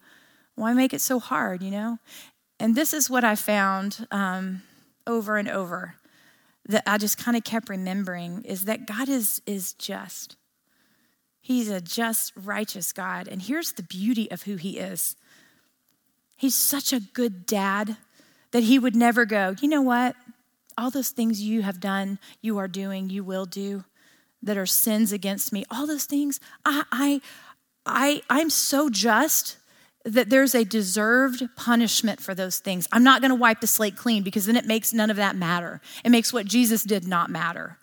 Why 0.54 0.72
make 0.72 0.94
it 0.94 1.02
so 1.02 1.18
hard? 1.18 1.62
You 1.62 1.70
know. 1.70 1.98
And 2.58 2.74
this 2.74 2.94
is 2.94 3.10
what 3.10 3.24
I 3.24 3.34
found 3.34 4.06
um, 4.10 4.62
over 5.06 5.36
and 5.36 5.48
over 5.48 5.96
that 6.66 6.82
I 6.86 6.98
just 6.98 7.18
kind 7.18 7.36
of 7.36 7.44
kept 7.44 7.68
remembering 7.68 8.42
is 8.44 8.64
that 8.64 8.86
God 8.86 9.10
is 9.10 9.42
is 9.46 9.74
just. 9.74 10.37
He's 11.48 11.70
a 11.70 11.80
just, 11.80 12.34
righteous 12.36 12.92
God. 12.92 13.26
And 13.26 13.40
here's 13.40 13.72
the 13.72 13.82
beauty 13.82 14.30
of 14.30 14.42
who 14.42 14.56
He 14.56 14.76
is 14.76 15.16
He's 16.36 16.54
such 16.54 16.92
a 16.92 17.00
good 17.00 17.46
dad 17.46 17.96
that 18.50 18.64
He 18.64 18.78
would 18.78 18.94
never 18.94 19.24
go, 19.24 19.54
you 19.62 19.66
know 19.66 19.80
what? 19.80 20.14
All 20.76 20.90
those 20.90 21.08
things 21.08 21.40
you 21.40 21.62
have 21.62 21.80
done, 21.80 22.18
you 22.42 22.58
are 22.58 22.68
doing, 22.68 23.08
you 23.08 23.24
will 23.24 23.46
do 23.46 23.84
that 24.42 24.58
are 24.58 24.66
sins 24.66 25.10
against 25.10 25.50
me, 25.50 25.64
all 25.70 25.86
those 25.86 26.04
things, 26.04 26.38
I, 26.66 26.84
I, 26.92 27.20
I, 27.86 28.22
I'm 28.28 28.50
so 28.50 28.90
just 28.90 29.56
that 30.04 30.28
there's 30.28 30.54
a 30.54 30.66
deserved 30.66 31.48
punishment 31.56 32.20
for 32.20 32.34
those 32.34 32.58
things. 32.58 32.86
I'm 32.92 33.02
not 33.02 33.22
going 33.22 33.30
to 33.30 33.34
wipe 33.34 33.62
the 33.62 33.66
slate 33.66 33.96
clean 33.96 34.22
because 34.22 34.44
then 34.44 34.56
it 34.56 34.66
makes 34.66 34.92
none 34.92 35.08
of 35.08 35.16
that 35.16 35.34
matter. 35.34 35.80
It 36.04 36.10
makes 36.10 36.30
what 36.30 36.44
Jesus 36.44 36.82
did 36.82 37.08
not 37.08 37.30
matter. 37.30 37.78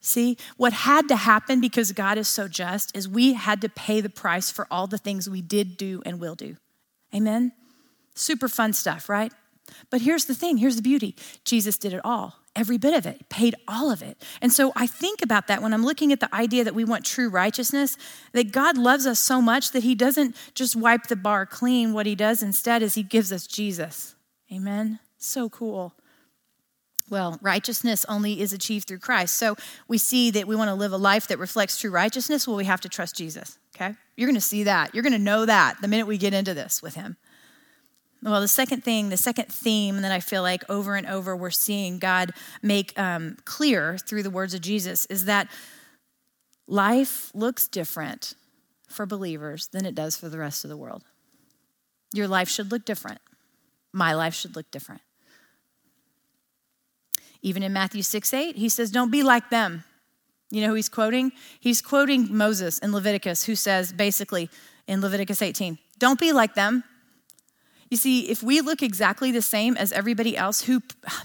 See, 0.00 0.38
what 0.56 0.72
had 0.72 1.08
to 1.08 1.16
happen 1.16 1.60
because 1.60 1.92
God 1.92 2.16
is 2.16 2.26
so 2.26 2.48
just 2.48 2.96
is 2.96 3.08
we 3.08 3.34
had 3.34 3.60
to 3.60 3.68
pay 3.68 4.00
the 4.00 4.08
price 4.08 4.50
for 4.50 4.66
all 4.70 4.86
the 4.86 4.98
things 4.98 5.28
we 5.28 5.42
did 5.42 5.76
do 5.76 6.02
and 6.06 6.18
will 6.18 6.34
do. 6.34 6.56
Amen? 7.14 7.52
Super 8.14 8.48
fun 8.48 8.72
stuff, 8.72 9.08
right? 9.08 9.32
But 9.90 10.00
here's 10.00 10.24
the 10.24 10.34
thing 10.34 10.56
here's 10.56 10.76
the 10.76 10.82
beauty 10.82 11.14
Jesus 11.44 11.76
did 11.76 11.92
it 11.92 12.00
all, 12.02 12.36
every 12.56 12.78
bit 12.78 12.94
of 12.94 13.06
it, 13.06 13.28
paid 13.28 13.54
all 13.68 13.90
of 13.90 14.02
it. 14.02 14.22
And 14.40 14.52
so 14.52 14.72
I 14.74 14.86
think 14.86 15.22
about 15.22 15.46
that 15.48 15.62
when 15.62 15.74
I'm 15.74 15.84
looking 15.84 16.12
at 16.12 16.20
the 16.20 16.34
idea 16.34 16.64
that 16.64 16.74
we 16.74 16.84
want 16.84 17.04
true 17.04 17.28
righteousness, 17.28 17.96
that 18.32 18.52
God 18.52 18.78
loves 18.78 19.06
us 19.06 19.18
so 19.18 19.42
much 19.42 19.72
that 19.72 19.82
He 19.82 19.94
doesn't 19.94 20.34
just 20.54 20.74
wipe 20.74 21.06
the 21.08 21.16
bar 21.16 21.46
clean. 21.46 21.92
What 21.92 22.06
He 22.06 22.14
does 22.14 22.42
instead 22.42 22.82
is 22.82 22.94
He 22.94 23.02
gives 23.02 23.32
us 23.32 23.46
Jesus. 23.46 24.14
Amen? 24.52 24.98
So 25.18 25.48
cool. 25.48 25.94
Well, 27.10 27.38
righteousness 27.42 28.06
only 28.08 28.40
is 28.40 28.52
achieved 28.52 28.86
through 28.86 29.00
Christ. 29.00 29.36
So 29.36 29.56
we 29.88 29.98
see 29.98 30.30
that 30.30 30.46
we 30.46 30.54
want 30.54 30.68
to 30.68 30.74
live 30.74 30.92
a 30.92 30.96
life 30.96 31.26
that 31.26 31.40
reflects 31.40 31.78
true 31.78 31.90
righteousness. 31.90 32.46
Well, 32.46 32.56
we 32.56 32.64
have 32.64 32.80
to 32.82 32.88
trust 32.88 33.16
Jesus, 33.16 33.58
okay? 33.74 33.96
You're 34.16 34.28
going 34.28 34.36
to 34.36 34.40
see 34.40 34.62
that. 34.62 34.94
You're 34.94 35.02
going 35.02 35.12
to 35.12 35.18
know 35.18 35.44
that 35.44 35.80
the 35.82 35.88
minute 35.88 36.06
we 36.06 36.18
get 36.18 36.32
into 36.32 36.54
this 36.54 36.80
with 36.80 36.94
Him. 36.94 37.16
Well, 38.22 38.40
the 38.40 38.48
second 38.48 38.84
thing, 38.84 39.08
the 39.08 39.16
second 39.16 39.46
theme 39.46 40.02
that 40.02 40.12
I 40.12 40.20
feel 40.20 40.42
like 40.42 40.62
over 40.70 40.94
and 40.94 41.06
over 41.06 41.34
we're 41.34 41.50
seeing 41.50 41.98
God 41.98 42.32
make 42.62 42.96
um, 42.98 43.38
clear 43.44 43.98
through 43.98 44.22
the 44.22 44.30
words 44.30 44.54
of 44.54 44.60
Jesus 44.60 45.06
is 45.06 45.24
that 45.24 45.48
life 46.68 47.30
looks 47.34 47.66
different 47.66 48.34
for 48.88 49.06
believers 49.06 49.68
than 49.68 49.84
it 49.84 49.94
does 49.94 50.16
for 50.16 50.28
the 50.28 50.38
rest 50.38 50.64
of 50.64 50.68
the 50.68 50.76
world. 50.76 51.02
Your 52.12 52.28
life 52.28 52.48
should 52.48 52.70
look 52.70 52.84
different. 52.84 53.20
My 53.92 54.12
life 54.12 54.34
should 54.34 54.54
look 54.54 54.70
different. 54.70 55.00
Even 57.42 57.62
in 57.62 57.72
Matthew 57.72 58.02
6 58.02 58.34
8, 58.34 58.56
he 58.56 58.68
says, 58.68 58.90
Don't 58.90 59.10
be 59.10 59.22
like 59.22 59.50
them. 59.50 59.84
You 60.50 60.62
know 60.62 60.68
who 60.68 60.74
he's 60.74 60.88
quoting? 60.88 61.32
He's 61.60 61.80
quoting 61.80 62.36
Moses 62.36 62.78
in 62.78 62.92
Leviticus, 62.92 63.44
who 63.44 63.54
says 63.54 63.92
basically 63.92 64.50
in 64.86 65.00
Leviticus 65.00 65.42
18, 65.42 65.78
Don't 65.98 66.18
be 66.18 66.32
like 66.32 66.54
them. 66.54 66.84
You 67.90 67.96
see, 67.96 68.30
if 68.30 68.40
we 68.40 68.60
look 68.60 68.84
exactly 68.84 69.32
the 69.32 69.42
same 69.42 69.76
as 69.76 69.90
everybody 69.90 70.36
else, 70.36 70.62
who, 70.62 70.80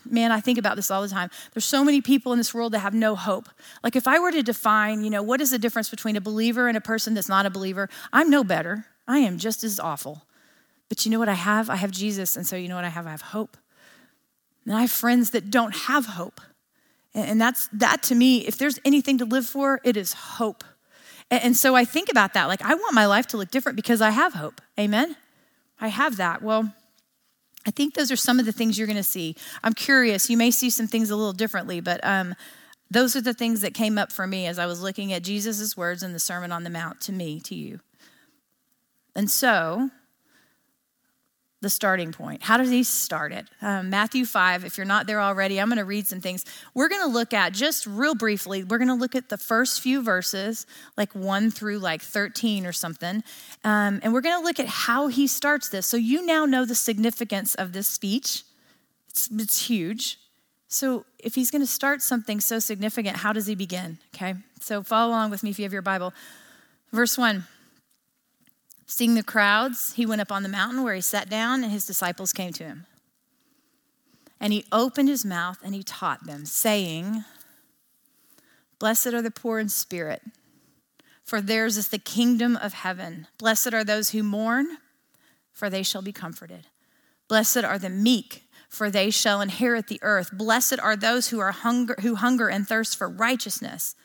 man, 0.09 0.31
I 0.31 0.39
think 0.39 0.57
about 0.57 0.75
this 0.75 0.89
all 0.89 1.03
the 1.03 1.07
time. 1.07 1.29
There's 1.53 1.65
so 1.65 1.83
many 1.83 2.01
people 2.01 2.31
in 2.31 2.39
this 2.39 2.55
world 2.55 2.73
that 2.73 2.79
have 2.79 2.93
no 2.95 3.15
hope. 3.15 3.49
Like, 3.83 3.95
if 3.95 4.07
I 4.07 4.17
were 4.17 4.31
to 4.31 4.41
define, 4.41 5.03
you 5.03 5.11
know, 5.11 5.21
what 5.21 5.41
is 5.41 5.51
the 5.51 5.59
difference 5.59 5.89
between 5.89 6.15
a 6.15 6.21
believer 6.21 6.67
and 6.67 6.75
a 6.75 6.81
person 6.81 7.13
that's 7.13 7.29
not 7.29 7.45
a 7.45 7.51
believer, 7.51 7.87
I'm 8.11 8.31
no 8.31 8.43
better. 8.43 8.87
I 9.07 9.19
am 9.19 9.37
just 9.37 9.63
as 9.63 9.79
awful. 9.79 10.23
But 10.89 11.05
you 11.05 11.11
know 11.11 11.19
what 11.19 11.29
I 11.29 11.33
have? 11.33 11.69
I 11.69 11.75
have 11.75 11.91
Jesus. 11.91 12.35
And 12.35 12.47
so, 12.47 12.55
you 12.55 12.67
know 12.67 12.75
what 12.75 12.85
I 12.85 12.89
have? 12.89 13.05
I 13.05 13.11
have 13.11 13.21
hope. 13.21 13.57
And 14.65 14.75
I 14.75 14.81
have 14.81 14.91
friends 14.91 15.29
that 15.31 15.51
don't 15.51 15.75
have 15.75 16.05
hope. 16.05 16.41
And 17.13 17.39
that's 17.39 17.69
that 17.71 18.03
to 18.03 18.15
me, 18.15 18.39
if 18.45 18.57
there's 18.57 18.79
anything 18.83 19.17
to 19.19 19.25
live 19.25 19.45
for, 19.45 19.79
it 19.83 19.95
is 19.95 20.13
hope. 20.13 20.63
And 21.31 21.55
so 21.55 21.75
I 21.75 21.85
think 21.85 22.09
about 22.11 22.33
that. 22.33 22.47
Like, 22.47 22.61
I 22.61 22.73
want 22.75 22.93
my 22.93 23.05
life 23.05 23.25
to 23.27 23.37
look 23.37 23.51
different 23.51 23.75
because 23.77 24.01
I 24.01 24.09
have 24.09 24.33
hope. 24.33 24.61
Amen? 24.79 25.15
I 25.79 25.87
have 25.87 26.17
that. 26.17 26.41
Well, 26.41 26.73
I 27.65 27.71
think 27.71 27.93
those 27.93 28.11
are 28.11 28.15
some 28.15 28.39
of 28.39 28.45
the 28.45 28.51
things 28.51 28.77
you're 28.77 28.85
going 28.85 28.97
to 28.97 29.03
see. 29.03 29.35
I'm 29.63 29.73
curious. 29.73 30.29
You 30.29 30.37
may 30.37 30.51
see 30.51 30.69
some 30.69 30.87
things 30.87 31.09
a 31.09 31.15
little 31.15 31.33
differently, 31.33 31.79
but 31.79 31.99
um, 32.03 32.35
Those 32.91 33.15
are 33.15 33.21
the 33.21 33.33
things 33.33 33.61
that 33.61 33.73
came 33.73 33.97
up 33.97 34.11
for 34.11 34.27
me 34.27 34.45
as 34.45 34.59
I 34.59 34.65
was 34.65 34.81
looking 34.81 35.11
at 35.11 35.23
Jesus' 35.23 35.75
words 35.75 36.03
in 36.03 36.13
the 36.13 36.19
Sermon 36.19 36.51
on 36.51 36.63
the 36.63 36.69
Mount 36.69 37.01
to 37.01 37.11
me, 37.11 37.39
to 37.41 37.55
you. 37.55 37.79
And 39.15 39.29
so, 39.29 39.89
the 41.65 41.69
starting 41.71 42.11
point. 42.11 42.43
How 42.43 42.57
does 42.57 42.69
he 42.69 42.83
start 42.83 43.31
it? 43.31 43.47
Um, 43.59 43.89
Matthew 43.89 44.23
5, 44.23 44.65
if 44.65 44.77
you're 44.77 44.85
not 44.85 45.07
there 45.07 45.19
already, 45.19 45.59
I'm 45.59 45.67
going 45.67 45.79
to 45.79 45.83
read 45.83 46.05
some 46.05 46.21
things. 46.21 46.45
We're 46.75 46.89
going 46.89 47.01
to 47.01 47.11
look 47.11 47.33
at, 47.33 47.53
just 47.53 47.87
real 47.87 48.13
briefly, 48.13 48.63
we're 48.63 48.77
going 48.77 48.89
to 48.89 48.93
look 48.93 49.15
at 49.15 49.29
the 49.29 49.37
first 49.37 49.81
few 49.81 50.03
verses, 50.03 50.67
like 50.95 51.15
1 51.15 51.49
through 51.49 51.79
like 51.79 52.03
13 52.03 52.67
or 52.67 52.71
something. 52.71 53.23
Um, 53.63 53.99
and 54.03 54.13
we're 54.13 54.21
going 54.21 54.39
to 54.39 54.45
look 54.45 54.59
at 54.59 54.67
how 54.67 55.07
he 55.07 55.25
starts 55.25 55.69
this. 55.69 55.87
So 55.87 55.97
you 55.97 56.23
now 56.23 56.45
know 56.45 56.65
the 56.65 56.75
significance 56.75 57.55
of 57.55 57.73
this 57.73 57.87
speech. 57.87 58.43
It's, 59.09 59.27
it's 59.31 59.65
huge. 59.65 60.19
So 60.67 61.03
if 61.17 61.33
he's 61.33 61.49
going 61.49 61.63
to 61.63 61.67
start 61.67 62.03
something 62.03 62.39
so 62.41 62.59
significant, 62.59 63.17
how 63.17 63.33
does 63.33 63.47
he 63.47 63.55
begin? 63.55 63.97
Okay, 64.15 64.35
so 64.61 64.83
follow 64.83 65.09
along 65.09 65.31
with 65.31 65.41
me 65.41 65.49
if 65.49 65.57
you 65.57 65.63
have 65.63 65.73
your 65.73 65.81
Bible. 65.81 66.13
Verse 66.91 67.17
1. 67.17 67.43
Seeing 68.87 69.15
the 69.15 69.23
crowds, 69.23 69.93
he 69.93 70.05
went 70.05 70.21
up 70.21 70.31
on 70.31 70.43
the 70.43 70.49
mountain 70.49 70.83
where 70.83 70.95
he 70.95 71.01
sat 71.01 71.29
down, 71.29 71.63
and 71.63 71.71
his 71.71 71.85
disciples 71.85 72.31
came 72.31 72.53
to 72.53 72.63
him. 72.63 72.85
And 74.39 74.53
he 74.53 74.65
opened 74.71 75.09
his 75.09 75.25
mouth 75.25 75.59
and 75.63 75.73
he 75.73 75.81
taught 75.81 76.25
them, 76.25 76.45
saying, 76.45 77.23
Blessed 78.79 79.07
are 79.07 79.21
the 79.21 79.31
poor 79.31 79.59
in 79.59 79.69
spirit, 79.69 80.21
for 81.23 81.41
theirs 81.41 81.77
is 81.77 81.87
the 81.87 81.97
kingdom 81.97 82.55
of 82.57 82.73
heaven. 82.73 83.27
Blessed 83.37 83.73
are 83.73 83.83
those 83.83 84.09
who 84.09 84.21
mourn, 84.21 84.77
for 85.51 85.69
they 85.69 85.81
shall 85.81 86.01
be 86.01 86.11
comforted. 86.11 86.67
Blessed 87.27 87.63
are 87.63 87.79
the 87.79 87.89
meek, 87.89 88.43
for 88.69 88.91
they 88.91 89.09
shall 89.09 89.41
inherit 89.41 89.87
the 89.87 89.99
earth. 90.03 90.29
Blessed 90.31 90.79
are 90.79 90.95
those 90.95 91.29
who 91.29 91.39
are 91.39 91.51
hunger 91.51 91.95
who 92.01 92.15
hunger 92.15 92.49
and 92.49 92.67
thirst 92.67 92.97
for 92.97 93.09
righteousness, 93.09 93.95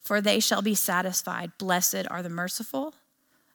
for 0.00 0.20
they 0.20 0.40
shall 0.40 0.62
be 0.62 0.74
satisfied. 0.74 1.50
Blessed 1.58 2.06
are 2.08 2.22
the 2.22 2.30
merciful, 2.30 2.94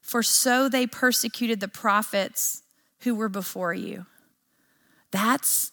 for 0.00 0.22
so 0.22 0.68
they 0.68 0.86
persecuted 0.86 1.60
the 1.60 1.68
prophets 1.68 2.62
who 3.00 3.14
were 3.14 3.28
before 3.28 3.74
you. 3.74 4.06
That's 5.10 5.72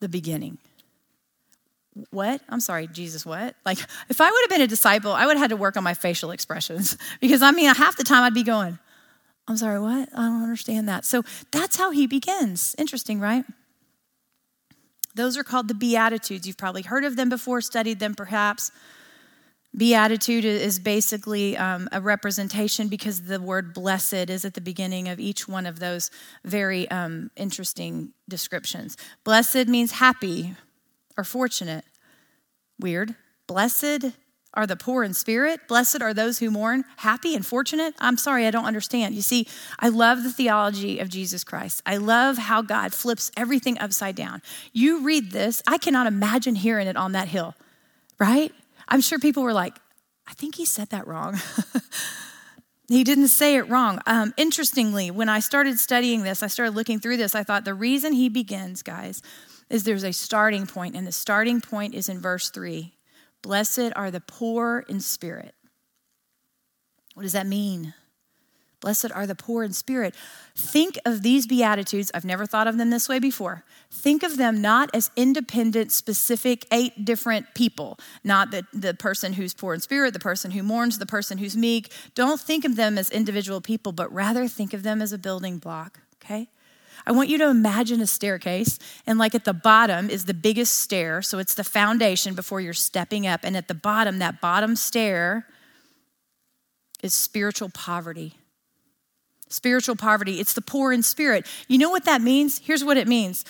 the 0.00 0.08
beginning. 0.08 0.58
What? 2.10 2.40
I'm 2.48 2.60
sorry, 2.60 2.86
Jesus, 2.86 3.26
what? 3.26 3.56
Like, 3.66 3.78
if 4.08 4.20
I 4.20 4.30
would 4.30 4.40
have 4.42 4.50
been 4.50 4.60
a 4.60 4.68
disciple, 4.68 5.12
I 5.12 5.26
would 5.26 5.32
have 5.32 5.42
had 5.42 5.50
to 5.50 5.56
work 5.56 5.76
on 5.76 5.82
my 5.82 5.94
facial 5.94 6.30
expressions 6.30 6.96
because 7.20 7.42
I 7.42 7.50
mean, 7.50 7.74
half 7.74 7.96
the 7.96 8.04
time 8.04 8.22
I'd 8.22 8.34
be 8.34 8.44
going, 8.44 8.78
I'm 9.48 9.56
sorry, 9.56 9.80
what? 9.80 10.08
I 10.14 10.26
don't 10.26 10.42
understand 10.42 10.88
that. 10.88 11.04
So 11.04 11.24
that's 11.50 11.76
how 11.76 11.90
he 11.90 12.06
begins. 12.06 12.74
Interesting, 12.78 13.18
right? 13.18 13.44
Those 15.14 15.36
are 15.36 15.42
called 15.42 15.68
the 15.68 15.74
Beatitudes. 15.74 16.46
You've 16.46 16.58
probably 16.58 16.82
heard 16.82 17.04
of 17.04 17.16
them 17.16 17.28
before, 17.28 17.60
studied 17.60 17.98
them 17.98 18.14
perhaps. 18.14 18.70
Beatitude 19.78 20.44
is 20.44 20.80
basically 20.80 21.56
um, 21.56 21.88
a 21.92 22.00
representation 22.00 22.88
because 22.88 23.22
the 23.22 23.40
word 23.40 23.72
blessed 23.72 24.28
is 24.28 24.44
at 24.44 24.54
the 24.54 24.60
beginning 24.60 25.08
of 25.08 25.20
each 25.20 25.46
one 25.46 25.66
of 25.66 25.78
those 25.78 26.10
very 26.44 26.90
um, 26.90 27.30
interesting 27.36 28.12
descriptions. 28.28 28.96
Blessed 29.22 29.68
means 29.68 29.92
happy 29.92 30.56
or 31.16 31.22
fortunate. 31.22 31.84
Weird. 32.80 33.14
Blessed 33.46 34.06
are 34.52 34.66
the 34.66 34.74
poor 34.74 35.04
in 35.04 35.14
spirit. 35.14 35.68
Blessed 35.68 36.02
are 36.02 36.12
those 36.12 36.40
who 36.40 36.50
mourn. 36.50 36.84
Happy 36.96 37.36
and 37.36 37.46
fortunate. 37.46 37.94
I'm 38.00 38.16
sorry, 38.16 38.46
I 38.46 38.50
don't 38.50 38.64
understand. 38.64 39.14
You 39.14 39.22
see, 39.22 39.46
I 39.78 39.90
love 39.90 40.24
the 40.24 40.32
theology 40.32 40.98
of 40.98 41.08
Jesus 41.08 41.44
Christ. 41.44 41.82
I 41.86 41.98
love 41.98 42.36
how 42.36 42.62
God 42.62 42.92
flips 42.92 43.30
everything 43.36 43.78
upside 43.78 44.16
down. 44.16 44.42
You 44.72 45.04
read 45.04 45.30
this, 45.30 45.62
I 45.68 45.78
cannot 45.78 46.08
imagine 46.08 46.56
hearing 46.56 46.88
it 46.88 46.96
on 46.96 47.12
that 47.12 47.28
hill, 47.28 47.54
right? 48.18 48.52
I'm 48.88 49.00
sure 49.00 49.18
people 49.18 49.42
were 49.42 49.52
like, 49.52 49.76
I 50.26 50.34
think 50.34 50.54
he 50.54 50.64
said 50.64 50.90
that 50.90 51.06
wrong. 51.06 51.38
he 52.88 53.04
didn't 53.04 53.28
say 53.28 53.56
it 53.56 53.68
wrong. 53.68 54.00
Um, 54.06 54.34
interestingly, 54.36 55.10
when 55.10 55.28
I 55.28 55.40
started 55.40 55.78
studying 55.78 56.22
this, 56.22 56.42
I 56.42 56.46
started 56.48 56.74
looking 56.74 56.98
through 56.98 57.18
this, 57.18 57.34
I 57.34 57.44
thought 57.44 57.64
the 57.64 57.74
reason 57.74 58.12
he 58.12 58.28
begins, 58.28 58.82
guys, 58.82 59.22
is 59.70 59.84
there's 59.84 60.04
a 60.04 60.12
starting 60.12 60.66
point, 60.66 60.96
and 60.96 61.06
the 61.06 61.12
starting 61.12 61.60
point 61.60 61.94
is 61.94 62.08
in 62.08 62.20
verse 62.20 62.50
three 62.50 62.94
Blessed 63.40 63.92
are 63.94 64.10
the 64.10 64.20
poor 64.20 64.84
in 64.88 65.00
spirit. 65.00 65.54
What 67.14 67.22
does 67.22 67.32
that 67.32 67.46
mean? 67.46 67.94
Blessed 68.80 69.10
are 69.12 69.26
the 69.26 69.34
poor 69.34 69.64
in 69.64 69.72
spirit. 69.72 70.14
Think 70.54 70.98
of 71.04 71.22
these 71.22 71.48
Beatitudes. 71.48 72.12
I've 72.14 72.24
never 72.24 72.46
thought 72.46 72.68
of 72.68 72.78
them 72.78 72.90
this 72.90 73.08
way 73.08 73.18
before. 73.18 73.64
Think 73.90 74.22
of 74.22 74.36
them 74.36 74.62
not 74.62 74.88
as 74.94 75.10
independent, 75.16 75.90
specific, 75.90 76.64
eight 76.70 77.04
different 77.04 77.54
people, 77.54 77.98
not 78.22 78.52
the, 78.52 78.64
the 78.72 78.94
person 78.94 79.32
who's 79.32 79.52
poor 79.52 79.74
in 79.74 79.80
spirit, 79.80 80.12
the 80.12 80.20
person 80.20 80.52
who 80.52 80.62
mourns, 80.62 80.98
the 80.98 81.06
person 81.06 81.38
who's 81.38 81.56
meek. 81.56 81.92
Don't 82.14 82.40
think 82.40 82.64
of 82.64 82.76
them 82.76 82.98
as 82.98 83.10
individual 83.10 83.60
people, 83.60 83.90
but 83.90 84.12
rather 84.12 84.46
think 84.46 84.72
of 84.72 84.84
them 84.84 85.02
as 85.02 85.12
a 85.12 85.18
building 85.18 85.58
block, 85.58 86.00
okay? 86.22 86.48
I 87.04 87.10
want 87.10 87.28
you 87.28 87.38
to 87.38 87.48
imagine 87.48 88.00
a 88.00 88.06
staircase, 88.06 88.78
and 89.06 89.18
like 89.18 89.34
at 89.34 89.44
the 89.44 89.54
bottom 89.54 90.08
is 90.08 90.26
the 90.26 90.34
biggest 90.34 90.74
stair, 90.74 91.20
so 91.22 91.38
it's 91.38 91.54
the 91.54 91.64
foundation 91.64 92.34
before 92.34 92.60
you're 92.60 92.74
stepping 92.74 93.26
up. 93.26 93.40
And 93.42 93.56
at 93.56 93.66
the 93.66 93.74
bottom, 93.74 94.18
that 94.18 94.40
bottom 94.40 94.76
stair 94.76 95.46
is 97.02 97.14
spiritual 97.14 97.70
poverty 97.70 98.36
Spiritual 99.48 99.96
poverty, 99.96 100.40
it's 100.40 100.52
the 100.52 100.60
poor 100.60 100.92
in 100.92 101.02
spirit. 101.02 101.46
You 101.68 101.78
know 101.78 101.90
what 101.90 102.04
that 102.04 102.20
means? 102.20 102.58
Here's 102.58 102.84
what 102.84 102.96
it 102.96 103.08
means 103.08 103.44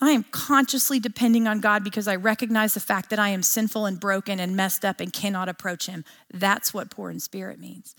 I 0.00 0.12
am 0.12 0.24
consciously 0.30 0.98
depending 0.98 1.46
on 1.46 1.60
God 1.60 1.84
because 1.84 2.08
I 2.08 2.16
recognize 2.16 2.74
the 2.74 2.80
fact 2.80 3.10
that 3.10 3.18
I 3.18 3.28
am 3.28 3.42
sinful 3.42 3.84
and 3.86 4.00
broken 4.00 4.40
and 4.40 4.56
messed 4.56 4.84
up 4.84 4.98
and 5.00 5.12
cannot 5.12 5.48
approach 5.48 5.86
Him. 5.86 6.04
That's 6.32 6.72
what 6.72 6.90
poor 6.90 7.10
in 7.10 7.20
spirit 7.20 7.60
means. 7.60 7.94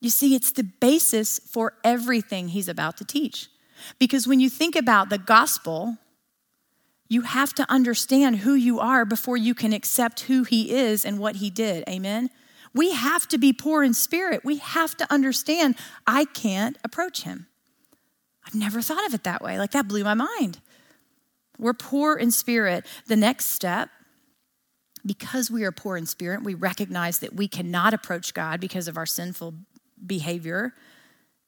You 0.00 0.10
see, 0.10 0.34
it's 0.34 0.52
the 0.52 0.64
basis 0.64 1.38
for 1.38 1.74
everything 1.82 2.48
He's 2.48 2.68
about 2.68 2.96
to 2.98 3.04
teach. 3.04 3.48
Because 3.98 4.28
when 4.28 4.38
you 4.38 4.48
think 4.48 4.76
about 4.76 5.08
the 5.08 5.18
gospel, 5.18 5.98
you 7.08 7.22
have 7.22 7.52
to 7.54 7.70
understand 7.70 8.36
who 8.38 8.54
you 8.54 8.78
are 8.78 9.04
before 9.04 9.36
you 9.36 9.54
can 9.54 9.72
accept 9.72 10.20
who 10.20 10.44
He 10.44 10.72
is 10.72 11.04
and 11.04 11.18
what 11.18 11.36
He 11.36 11.50
did. 11.50 11.84
Amen? 11.88 12.30
We 12.74 12.92
have 12.92 13.28
to 13.28 13.38
be 13.38 13.52
poor 13.52 13.82
in 13.82 13.94
spirit. 13.94 14.44
We 14.44 14.58
have 14.58 14.96
to 14.96 15.12
understand 15.12 15.76
I 16.06 16.24
can't 16.24 16.78
approach 16.84 17.22
him. 17.22 17.46
I've 18.46 18.54
never 18.54 18.80
thought 18.80 19.06
of 19.06 19.14
it 19.14 19.24
that 19.24 19.42
way. 19.42 19.58
Like 19.58 19.72
that 19.72 19.88
blew 19.88 20.04
my 20.04 20.14
mind. 20.14 20.60
We're 21.58 21.74
poor 21.74 22.16
in 22.16 22.30
spirit. 22.30 22.86
The 23.06 23.16
next 23.16 23.46
step, 23.46 23.90
because 25.04 25.50
we 25.50 25.64
are 25.64 25.72
poor 25.72 25.96
in 25.96 26.06
spirit, 26.06 26.42
we 26.42 26.54
recognize 26.54 27.18
that 27.18 27.34
we 27.34 27.46
cannot 27.46 27.94
approach 27.94 28.34
God 28.34 28.60
because 28.60 28.88
of 28.88 28.96
our 28.96 29.06
sinful 29.06 29.54
behavior. 30.04 30.74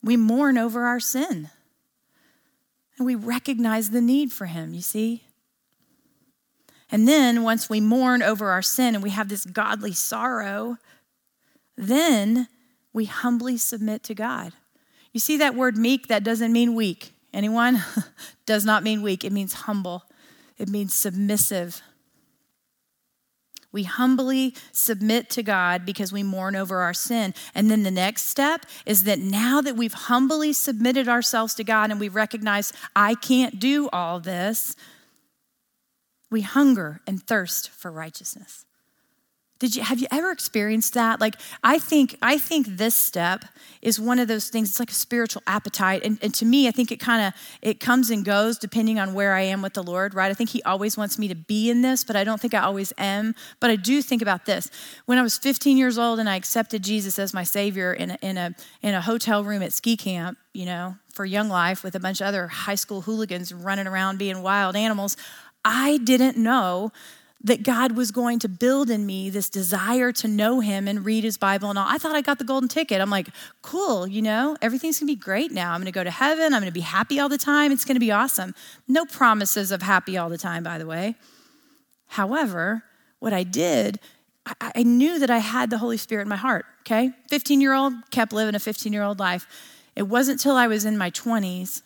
We 0.02 0.16
mourn 0.16 0.58
over 0.58 0.84
our 0.84 1.00
sin. 1.00 1.50
And 2.96 3.06
we 3.06 3.14
recognize 3.14 3.90
the 3.90 4.00
need 4.00 4.32
for 4.32 4.46
Him, 4.46 4.74
you 4.74 4.82
see? 4.82 5.24
And 6.90 7.08
then 7.08 7.42
once 7.42 7.68
we 7.68 7.80
mourn 7.80 8.22
over 8.22 8.50
our 8.50 8.62
sin 8.62 8.94
and 8.94 9.02
we 9.02 9.10
have 9.10 9.28
this 9.28 9.44
godly 9.44 9.92
sorrow, 9.92 10.76
then 11.76 12.48
we 12.92 13.06
humbly 13.06 13.56
submit 13.56 14.02
to 14.04 14.14
God. 14.14 14.52
You 15.12 15.20
see 15.20 15.36
that 15.38 15.54
word 15.54 15.76
meek, 15.76 16.08
that 16.08 16.24
doesn't 16.24 16.52
mean 16.52 16.74
weak. 16.74 17.12
Anyone? 17.32 17.82
Does 18.46 18.64
not 18.64 18.82
mean 18.82 19.02
weak. 19.02 19.24
It 19.24 19.32
means 19.32 19.54
humble, 19.54 20.04
it 20.58 20.68
means 20.68 20.94
submissive. 20.94 21.82
We 23.72 23.82
humbly 23.82 24.54
submit 24.70 25.30
to 25.30 25.42
God 25.42 25.84
because 25.84 26.12
we 26.12 26.22
mourn 26.22 26.54
over 26.54 26.82
our 26.82 26.94
sin. 26.94 27.34
And 27.56 27.68
then 27.68 27.82
the 27.82 27.90
next 27.90 28.28
step 28.28 28.66
is 28.86 29.02
that 29.02 29.18
now 29.18 29.60
that 29.60 29.74
we've 29.76 29.92
humbly 29.92 30.52
submitted 30.52 31.08
ourselves 31.08 31.54
to 31.54 31.64
God 31.64 31.90
and 31.90 31.98
we 31.98 32.08
recognize, 32.08 32.72
I 32.94 33.16
can't 33.16 33.58
do 33.58 33.88
all 33.92 34.20
this, 34.20 34.76
we 36.30 36.42
hunger 36.42 37.00
and 37.04 37.20
thirst 37.20 37.68
for 37.68 37.90
righteousness. 37.90 38.64
Did 39.60 39.76
you 39.76 39.82
have 39.82 40.00
you 40.00 40.08
ever 40.10 40.32
experienced 40.32 40.94
that? 40.94 41.20
Like 41.20 41.36
I 41.62 41.78
think 41.78 42.16
I 42.20 42.38
think 42.38 42.66
this 42.66 42.94
step 42.94 43.44
is 43.82 44.00
one 44.00 44.18
of 44.18 44.26
those 44.26 44.48
things. 44.48 44.70
It's 44.70 44.80
like 44.80 44.90
a 44.90 44.94
spiritual 44.94 45.42
appetite, 45.46 46.02
and, 46.04 46.18
and 46.22 46.34
to 46.34 46.44
me, 46.44 46.66
I 46.66 46.72
think 46.72 46.90
it 46.90 46.98
kind 46.98 47.26
of 47.26 47.40
it 47.62 47.78
comes 47.78 48.10
and 48.10 48.24
goes 48.24 48.58
depending 48.58 48.98
on 48.98 49.14
where 49.14 49.32
I 49.32 49.42
am 49.42 49.62
with 49.62 49.74
the 49.74 49.82
Lord. 49.82 50.12
Right? 50.12 50.28
I 50.30 50.34
think 50.34 50.50
He 50.50 50.62
always 50.64 50.96
wants 50.96 51.20
me 51.20 51.28
to 51.28 51.36
be 51.36 51.70
in 51.70 51.82
this, 51.82 52.02
but 52.02 52.16
I 52.16 52.24
don't 52.24 52.40
think 52.40 52.52
I 52.52 52.60
always 52.60 52.92
am. 52.98 53.34
But 53.60 53.70
I 53.70 53.76
do 53.76 54.02
think 54.02 54.22
about 54.22 54.44
this. 54.44 54.70
When 55.06 55.18
I 55.18 55.22
was 55.22 55.38
15 55.38 55.76
years 55.76 55.98
old 55.98 56.18
and 56.18 56.28
I 56.28 56.34
accepted 56.34 56.82
Jesus 56.82 57.18
as 57.20 57.32
my 57.32 57.44
Savior 57.44 57.92
in 57.92 58.10
a, 58.10 58.18
in 58.22 58.36
a 58.36 58.54
in 58.82 58.94
a 58.94 59.00
hotel 59.00 59.44
room 59.44 59.62
at 59.62 59.72
ski 59.72 59.96
camp, 59.96 60.36
you 60.52 60.66
know, 60.66 60.96
for 61.12 61.24
Young 61.24 61.48
Life 61.48 61.84
with 61.84 61.94
a 61.94 62.00
bunch 62.00 62.20
of 62.20 62.26
other 62.26 62.48
high 62.48 62.74
school 62.74 63.02
hooligans 63.02 63.52
running 63.52 63.86
around 63.86 64.18
being 64.18 64.42
wild 64.42 64.74
animals, 64.74 65.16
I 65.64 65.98
didn't 65.98 66.36
know 66.36 66.90
that 67.44 67.62
God 67.62 67.92
was 67.92 68.10
going 68.10 68.38
to 68.40 68.48
build 68.48 68.88
in 68.90 69.04
me 69.04 69.28
this 69.28 69.50
desire 69.50 70.12
to 70.12 70.26
know 70.26 70.60
Him 70.60 70.88
and 70.88 71.04
read 71.04 71.24
His 71.24 71.36
Bible 71.36 71.68
and 71.68 71.78
all. 71.78 71.86
I 71.86 71.98
thought 71.98 72.16
I 72.16 72.22
got 72.22 72.38
the 72.38 72.44
golden 72.44 72.68
ticket. 72.68 73.00
I'm 73.00 73.10
like, 73.10 73.28
cool, 73.60 74.06
you 74.06 74.22
know, 74.22 74.56
everything's 74.62 74.98
gonna 74.98 75.12
be 75.12 75.16
great 75.16 75.52
now. 75.52 75.72
I'm 75.72 75.80
gonna 75.80 75.92
go 75.92 76.02
to 76.02 76.10
heaven. 76.10 76.54
I'm 76.54 76.60
gonna 76.62 76.72
be 76.72 76.80
happy 76.80 77.20
all 77.20 77.28
the 77.28 77.38
time. 77.38 77.70
It's 77.70 77.84
gonna 77.84 78.00
be 78.00 78.10
awesome. 78.10 78.54
No 78.88 79.04
promises 79.04 79.70
of 79.70 79.82
happy 79.82 80.16
all 80.16 80.30
the 80.30 80.38
time, 80.38 80.64
by 80.64 80.78
the 80.78 80.86
way. 80.86 81.16
However, 82.08 82.82
what 83.18 83.34
I 83.34 83.42
did, 83.42 84.00
I, 84.46 84.72
I 84.76 84.82
knew 84.82 85.18
that 85.18 85.30
I 85.30 85.38
had 85.38 85.68
the 85.68 85.78
Holy 85.78 85.98
Spirit 85.98 86.22
in 86.22 86.28
my 86.28 86.36
heart, 86.36 86.64
okay? 86.80 87.10
15 87.28 87.60
year 87.60 87.74
old, 87.74 87.92
kept 88.10 88.32
living 88.32 88.54
a 88.54 88.58
15 88.58 88.92
year 88.92 89.02
old 89.02 89.18
life. 89.18 89.46
It 89.94 90.04
wasn't 90.04 90.40
until 90.40 90.56
I 90.56 90.66
was 90.66 90.84
in 90.84 90.96
my 90.96 91.10
20s 91.10 91.82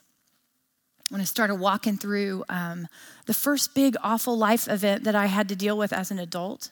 when 1.10 1.20
I 1.20 1.24
started 1.24 1.56
walking 1.56 1.96
through 1.96 2.44
um, 2.48 2.86
the 3.28 3.34
first 3.34 3.74
big 3.74 3.94
awful 4.02 4.38
life 4.38 4.66
event 4.68 5.04
that 5.04 5.14
I 5.14 5.26
had 5.26 5.50
to 5.50 5.54
deal 5.54 5.76
with 5.76 5.92
as 5.92 6.10
an 6.10 6.18
adult, 6.18 6.70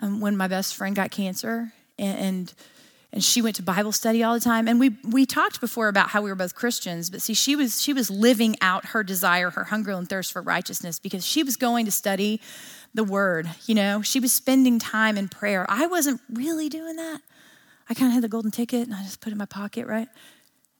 um, 0.00 0.20
when 0.20 0.36
my 0.36 0.48
best 0.48 0.74
friend 0.74 0.94
got 0.94 1.12
cancer, 1.12 1.72
and, 1.98 2.18
and 2.18 2.54
and 3.12 3.24
she 3.24 3.40
went 3.40 3.56
to 3.56 3.62
Bible 3.62 3.92
study 3.92 4.22
all 4.22 4.34
the 4.34 4.40
time. 4.40 4.66
And 4.66 4.80
we 4.80 4.96
we 5.04 5.24
talked 5.24 5.60
before 5.60 5.86
about 5.86 6.08
how 6.08 6.20
we 6.20 6.30
were 6.30 6.34
both 6.34 6.56
Christians, 6.56 7.10
but 7.10 7.22
see, 7.22 7.32
she 7.32 7.54
was 7.54 7.80
she 7.80 7.92
was 7.92 8.10
living 8.10 8.56
out 8.60 8.86
her 8.86 9.04
desire, 9.04 9.50
her 9.50 9.64
hunger 9.64 9.92
and 9.92 10.08
thirst 10.08 10.32
for 10.32 10.42
righteousness 10.42 10.98
because 10.98 11.24
she 11.24 11.44
was 11.44 11.56
going 11.56 11.84
to 11.84 11.92
study 11.92 12.40
the 12.92 13.04
Word. 13.04 13.48
You 13.66 13.76
know, 13.76 14.02
she 14.02 14.18
was 14.18 14.32
spending 14.32 14.80
time 14.80 15.16
in 15.16 15.28
prayer. 15.28 15.64
I 15.68 15.86
wasn't 15.86 16.20
really 16.28 16.68
doing 16.68 16.96
that. 16.96 17.20
I 17.88 17.94
kind 17.94 18.08
of 18.08 18.14
had 18.14 18.24
the 18.24 18.28
golden 18.28 18.50
ticket, 18.50 18.88
and 18.88 18.96
I 18.96 19.04
just 19.04 19.20
put 19.20 19.28
it 19.28 19.32
in 19.32 19.38
my 19.38 19.46
pocket, 19.46 19.86
right? 19.86 20.08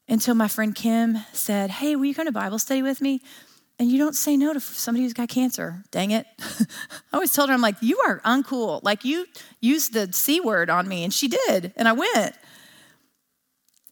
until 0.09 0.35
my 0.35 0.49
friend 0.49 0.75
Kim 0.75 1.19
said, 1.33 1.71
Hey, 1.71 1.95
will 1.95 2.07
you 2.07 2.15
come 2.15 2.27
to 2.27 2.33
Bible 2.33 2.59
study 2.59 2.83
with 2.83 3.01
me? 3.01 3.21
And 3.79 3.89
you 3.91 3.99
don't 3.99 4.17
say 4.17 4.37
no 4.37 4.53
to 4.53 4.61
somebody 4.61 5.05
who's 5.05 5.13
got 5.13 5.29
cancer. 5.29 5.85
Dang 5.93 6.11
it. 6.11 6.27
I 6.41 6.67
always 7.13 7.33
told 7.33 7.49
her, 7.49 7.55
I'm 7.55 7.61
like, 7.61 7.77
you 7.81 7.99
are 8.01 8.21
uncool. 8.21 8.83
Like, 8.83 9.05
you 9.05 9.27
used 9.61 9.93
the 9.93 10.13
C 10.13 10.41
word 10.41 10.69
on 10.69 10.89
me. 10.89 11.05
And 11.05 11.15
she 11.15 11.29
did. 11.29 11.73
And 11.77 11.87
I 11.87 11.93
went. 11.93 12.35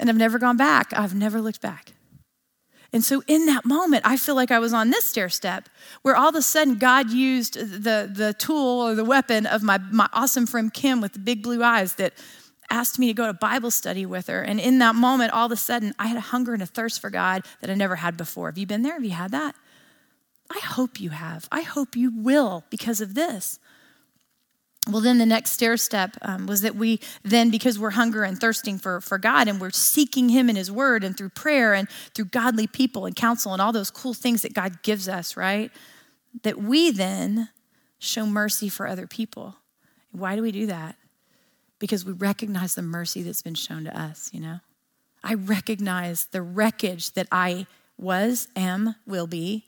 And 0.00 0.10
I've 0.10 0.16
never 0.16 0.38
gone 0.38 0.56
back. 0.56 0.92
I've 0.92 1.14
never 1.14 1.40
looked 1.40 1.60
back. 1.60 1.92
And 2.92 3.04
so, 3.04 3.22
in 3.26 3.46
that 3.46 3.64
moment, 3.64 4.02
I 4.04 4.16
feel 4.16 4.34
like 4.34 4.50
I 4.50 4.58
was 4.58 4.72
on 4.72 4.90
this 4.90 5.04
stair 5.04 5.28
step 5.28 5.68
where 6.02 6.16
all 6.16 6.28
of 6.28 6.34
a 6.34 6.42
sudden 6.42 6.78
God 6.78 7.10
used 7.10 7.54
the, 7.54 8.10
the 8.12 8.34
tool 8.38 8.80
or 8.80 8.94
the 8.94 9.04
weapon 9.04 9.46
of 9.46 9.62
my, 9.62 9.78
my 9.78 10.08
awesome 10.12 10.46
friend 10.46 10.72
Kim 10.72 11.00
with 11.00 11.12
the 11.12 11.18
big 11.18 11.42
blue 11.42 11.62
eyes 11.62 11.94
that 11.94 12.14
asked 12.70 12.98
me 12.98 13.08
to 13.08 13.14
go 13.14 13.26
to 13.26 13.32
Bible 13.32 13.70
study 13.70 14.06
with 14.06 14.26
her. 14.28 14.42
And 14.42 14.58
in 14.58 14.78
that 14.78 14.94
moment, 14.94 15.32
all 15.32 15.46
of 15.46 15.52
a 15.52 15.56
sudden, 15.56 15.94
I 15.98 16.06
had 16.06 16.16
a 16.16 16.20
hunger 16.20 16.54
and 16.54 16.62
a 16.62 16.66
thirst 16.66 17.00
for 17.00 17.10
God 17.10 17.44
that 17.60 17.70
I 17.70 17.74
never 17.74 17.96
had 17.96 18.16
before. 18.16 18.48
Have 18.48 18.58
you 18.58 18.66
been 18.66 18.82
there? 18.82 18.94
Have 18.94 19.04
you 19.04 19.10
had 19.10 19.30
that? 19.32 19.54
I 20.50 20.60
hope 20.60 21.00
you 21.00 21.10
have. 21.10 21.48
I 21.50 21.62
hope 21.62 21.96
you 21.96 22.12
will 22.14 22.64
because 22.70 23.00
of 23.00 23.14
this. 23.14 23.58
Well, 24.88 25.00
then 25.00 25.18
the 25.18 25.26
next 25.26 25.50
stair 25.50 25.76
step 25.76 26.16
um, 26.22 26.46
was 26.46 26.60
that 26.60 26.76
we 26.76 27.00
then, 27.24 27.50
because 27.50 27.76
we're 27.76 27.90
hunger 27.90 28.22
and 28.22 28.38
thirsting 28.38 28.78
for, 28.78 29.00
for 29.00 29.18
God 29.18 29.48
and 29.48 29.60
we're 29.60 29.70
seeking 29.70 30.28
Him 30.28 30.48
in 30.48 30.54
His 30.54 30.70
Word 30.70 31.02
and 31.02 31.16
through 31.16 31.30
prayer 31.30 31.74
and 31.74 31.88
through 32.14 32.26
godly 32.26 32.68
people 32.68 33.04
and 33.04 33.16
counsel 33.16 33.52
and 33.52 33.60
all 33.60 33.72
those 33.72 33.90
cool 33.90 34.14
things 34.14 34.42
that 34.42 34.54
God 34.54 34.82
gives 34.82 35.08
us, 35.08 35.36
right? 35.36 35.72
That 36.42 36.62
we 36.62 36.92
then 36.92 37.48
show 37.98 38.26
mercy 38.26 38.68
for 38.68 38.86
other 38.86 39.08
people. 39.08 39.56
Why 40.12 40.36
do 40.36 40.42
we 40.42 40.52
do 40.52 40.66
that? 40.66 40.96
because 41.78 42.04
we 42.04 42.12
recognize 42.12 42.74
the 42.74 42.82
mercy 42.82 43.22
that's 43.22 43.42
been 43.42 43.54
shown 43.54 43.84
to 43.84 43.98
us, 43.98 44.30
you 44.32 44.40
know? 44.40 44.60
I 45.22 45.34
recognize 45.34 46.26
the 46.26 46.42
wreckage 46.42 47.12
that 47.12 47.26
I 47.32 47.66
was, 47.98 48.48
am, 48.54 48.94
will 49.06 49.26
be, 49.26 49.66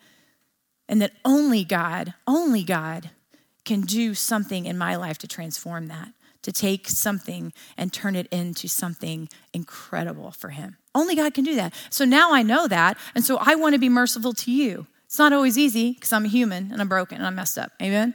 and 0.88 1.02
that 1.02 1.12
only 1.24 1.64
God, 1.64 2.14
only 2.26 2.62
God 2.62 3.10
can 3.64 3.82
do 3.82 4.14
something 4.14 4.64
in 4.64 4.78
my 4.78 4.96
life 4.96 5.18
to 5.18 5.28
transform 5.28 5.88
that, 5.88 6.08
to 6.42 6.50
take 6.50 6.88
something 6.88 7.52
and 7.76 7.92
turn 7.92 8.16
it 8.16 8.26
into 8.28 8.66
something 8.66 9.28
incredible 9.52 10.30
for 10.30 10.48
Him. 10.48 10.76
Only 10.94 11.14
God 11.14 11.34
can 11.34 11.44
do 11.44 11.54
that. 11.56 11.74
So 11.90 12.04
now 12.04 12.32
I 12.32 12.42
know 12.42 12.66
that, 12.66 12.96
and 13.14 13.24
so 13.24 13.38
I 13.40 13.54
want 13.54 13.74
to 13.74 13.78
be 13.78 13.88
merciful 13.88 14.32
to 14.32 14.50
you. 14.50 14.86
It's 15.04 15.18
not 15.18 15.32
always 15.32 15.56
easy 15.56 15.92
because 15.92 16.12
I'm 16.12 16.24
a 16.24 16.28
human 16.28 16.70
and 16.72 16.80
I'm 16.80 16.88
broken 16.88 17.18
and 17.18 17.26
I'm 17.26 17.34
messed 17.34 17.58
up. 17.58 17.72
Amen? 17.80 18.14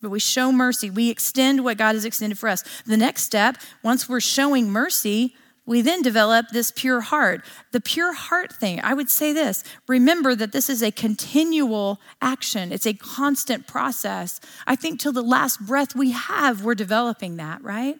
But 0.00 0.10
we 0.10 0.20
show 0.20 0.52
mercy. 0.52 0.90
We 0.90 1.10
extend 1.10 1.64
what 1.64 1.76
God 1.76 1.94
has 1.94 2.04
extended 2.04 2.38
for 2.38 2.48
us. 2.48 2.62
The 2.86 2.96
next 2.96 3.24
step, 3.24 3.56
once 3.82 4.08
we're 4.08 4.20
showing 4.20 4.70
mercy, 4.70 5.34
we 5.68 5.82
then 5.82 6.00
develop 6.00 6.48
this 6.48 6.70
pure 6.70 7.02
heart. 7.02 7.44
The 7.72 7.80
pure 7.80 8.14
heart 8.14 8.54
thing, 8.54 8.80
I 8.82 8.94
would 8.94 9.10
say 9.10 9.34
this 9.34 9.62
remember 9.86 10.34
that 10.34 10.52
this 10.52 10.70
is 10.70 10.82
a 10.82 10.90
continual 10.90 12.00
action, 12.22 12.72
it's 12.72 12.86
a 12.86 12.94
constant 12.94 13.66
process. 13.66 14.40
I 14.66 14.76
think 14.76 14.98
till 14.98 15.12
the 15.12 15.22
last 15.22 15.60
breath 15.60 15.94
we 15.94 16.12
have, 16.12 16.64
we're 16.64 16.74
developing 16.74 17.36
that, 17.36 17.62
right? 17.62 17.98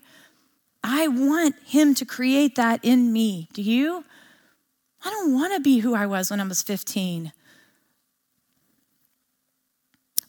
I 0.82 1.08
want 1.08 1.56
Him 1.66 1.94
to 1.96 2.06
create 2.06 2.56
that 2.56 2.80
in 2.82 3.12
me. 3.12 3.48
Do 3.52 3.60
you? 3.60 4.02
I 5.04 5.10
don't 5.10 5.34
want 5.34 5.52
to 5.52 5.60
be 5.60 5.80
who 5.80 5.94
I 5.94 6.06
was 6.06 6.30
when 6.30 6.40
I 6.40 6.44
was 6.44 6.62
15. 6.62 7.32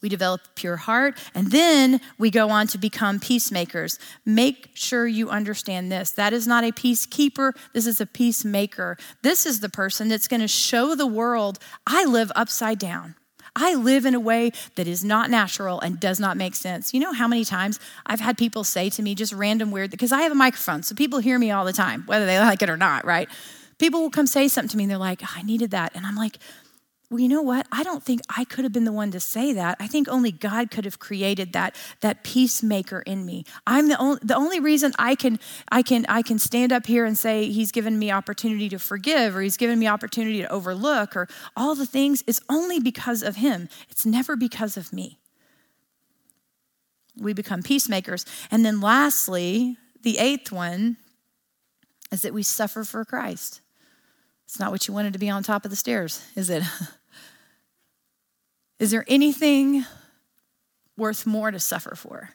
We 0.02 0.10
develop 0.10 0.41
a 0.45 0.50
pure 0.56 0.78
heart, 0.78 1.18
and 1.34 1.52
then 1.52 2.02
we 2.18 2.32
go 2.32 2.50
on 2.50 2.68
to 2.68 2.78
become 2.78 3.20
peacemakers. 3.20 4.00
Make 4.26 4.72
sure 4.74 5.08
you 5.08 5.30
understand 5.30 5.91
this. 5.91 6.12
That 6.12 6.34
is 6.34 6.47
not 6.47 6.64
a 6.64 6.72
peacekeeper, 6.72 7.54
this 7.74 7.88
is 7.88 8.00
a 8.02 8.06
peacemaker. 8.06 8.97
This 9.22 9.45
is 9.45 9.60
the 9.60 9.70
person 9.70 10.08
that's 10.08 10.28
going 10.28 10.41
to 10.41 10.47
show 10.47 10.95
the 10.95 11.08
world 11.08 11.60
I 11.86 12.06
live 12.06 12.32
upside 12.36 12.80
down. 12.80 13.16
I 13.56 13.76
live 13.76 14.06
in 14.06 14.16
a 14.16 14.20
way 14.20 14.52
that 14.76 14.88
is 14.88 15.04
not 15.04 15.30
natural 15.30 15.80
and 15.80 16.00
does 16.00 16.20
not 16.20 16.38
make 16.38 16.56
sense. 16.56 16.93
You 16.93 17.00
know 17.00 17.14
how 17.14 17.28
many 17.28 17.43
times 17.43 17.80
I've 18.06 18.20
had 18.20 18.38
people 18.38 18.64
say 18.64 18.89
to 18.91 19.02
me 19.02 19.16
just 19.16 19.34
random 19.34 19.72
weird, 19.72 19.91
because 19.91 20.12
I 20.12 20.22
have 20.22 20.32
a 20.32 20.36
microphone, 20.36 20.84
so 20.84 20.95
people 20.95 21.20
hear 21.20 21.38
me 21.38 21.52
all 21.52 21.66
the 21.66 21.74
time, 21.74 22.04
whether 22.06 22.26
they 22.26 22.39
like 22.39 22.62
it 22.62 22.70
or 22.70 22.78
not, 22.78 23.06
right? 23.06 23.30
People 23.78 24.02
will 24.02 24.10
come 24.10 24.28
say 24.28 24.47
something 24.47 24.70
to 24.70 24.78
me 24.78 24.84
and 24.84 24.91
they're 24.91 24.97
like, 24.97 25.22
oh, 25.24 25.34
I 25.36 25.41
needed 25.41 25.72
that. 25.72 25.95
And 25.95 26.06
I'm 26.06 26.16
like, 26.16 26.38
well, 27.10 27.20
you 27.20 27.28
know 27.28 27.41
what? 27.41 27.66
I 27.72 27.82
don't 27.84 28.03
think 28.03 28.22
I 28.38 28.45
could 28.45 28.66
have 28.66 28.72
been 28.72 28.84
the 28.84 28.91
one 28.91 29.10
to 29.12 29.20
say 29.20 29.51
that. 29.53 29.78
I 29.80 29.88
think 29.88 30.07
only 30.07 30.32
God 30.32 30.70
could 30.70 30.86
have 30.86 30.99
created 30.99 31.53
that, 31.53 31.76
that 32.01 32.24
peacemaker 32.24 32.99
in 32.99 33.26
me. 33.26 33.45
I'm 33.66 33.88
the 33.88 33.97
only, 33.97 34.20
the 34.22 34.36
only 34.36 34.60
reason 34.60 34.93
I 34.99 35.16
can, 35.16 35.39
I, 35.72 35.82
can, 35.82 36.05
I 36.07 36.22
can 36.22 36.38
stand 36.38 36.72
up 36.72 36.86
here 36.86 37.05
and 37.05 37.18
say 37.18 37.49
he's 37.49 37.72
given 37.72 37.97
me 37.97 38.12
opportunity 38.12 38.70
to 38.70 38.78
forgive 38.78 39.36
or 39.36 39.41
he's 39.41 39.57
given 39.57 39.80
me 39.80 39.88
opportunity 39.88 40.41
to 40.41 40.51
overlook 40.51 41.16
or 41.16 41.28
all 41.57 41.74
the 41.74 41.88
things 41.88 42.24
is 42.28 42.41
only 42.47 42.80
because 42.80 43.24
of 43.24 43.38
him. 43.38 43.70
It's 43.89 44.05
never 44.05 44.36
because 44.36 44.78
of 44.78 44.93
me. 44.93 45.18
We 47.18 47.34
become 47.34 47.64
peacemakers. 47.64 48.24
And 48.51 48.64
then 48.64 48.82
lastly, 48.82 49.78
the 50.03 50.20
eighth 50.20 50.51
one 50.51 50.97
is 52.12 52.22
that 52.22 52.36
we 52.36 52.43
suffer 52.43 52.84
for 52.84 53.03
Christ. 53.03 53.62
It's 54.45 54.60
not 54.60 54.72
what 54.72 54.88
you 54.88 54.93
wanted 54.93 55.14
to 55.14 55.20
be 55.20 55.30
on 55.30 55.41
top 55.41 55.66
of 55.66 55.72
the 55.72 55.76
stairs, 55.76 56.24
is 56.36 56.51
it? 56.51 56.62
Is 58.80 58.91
there 58.91 59.05
anything 59.07 59.86
worth 60.97 61.25
more 61.25 61.51
to 61.51 61.59
suffer 61.59 61.95
for? 61.95 62.32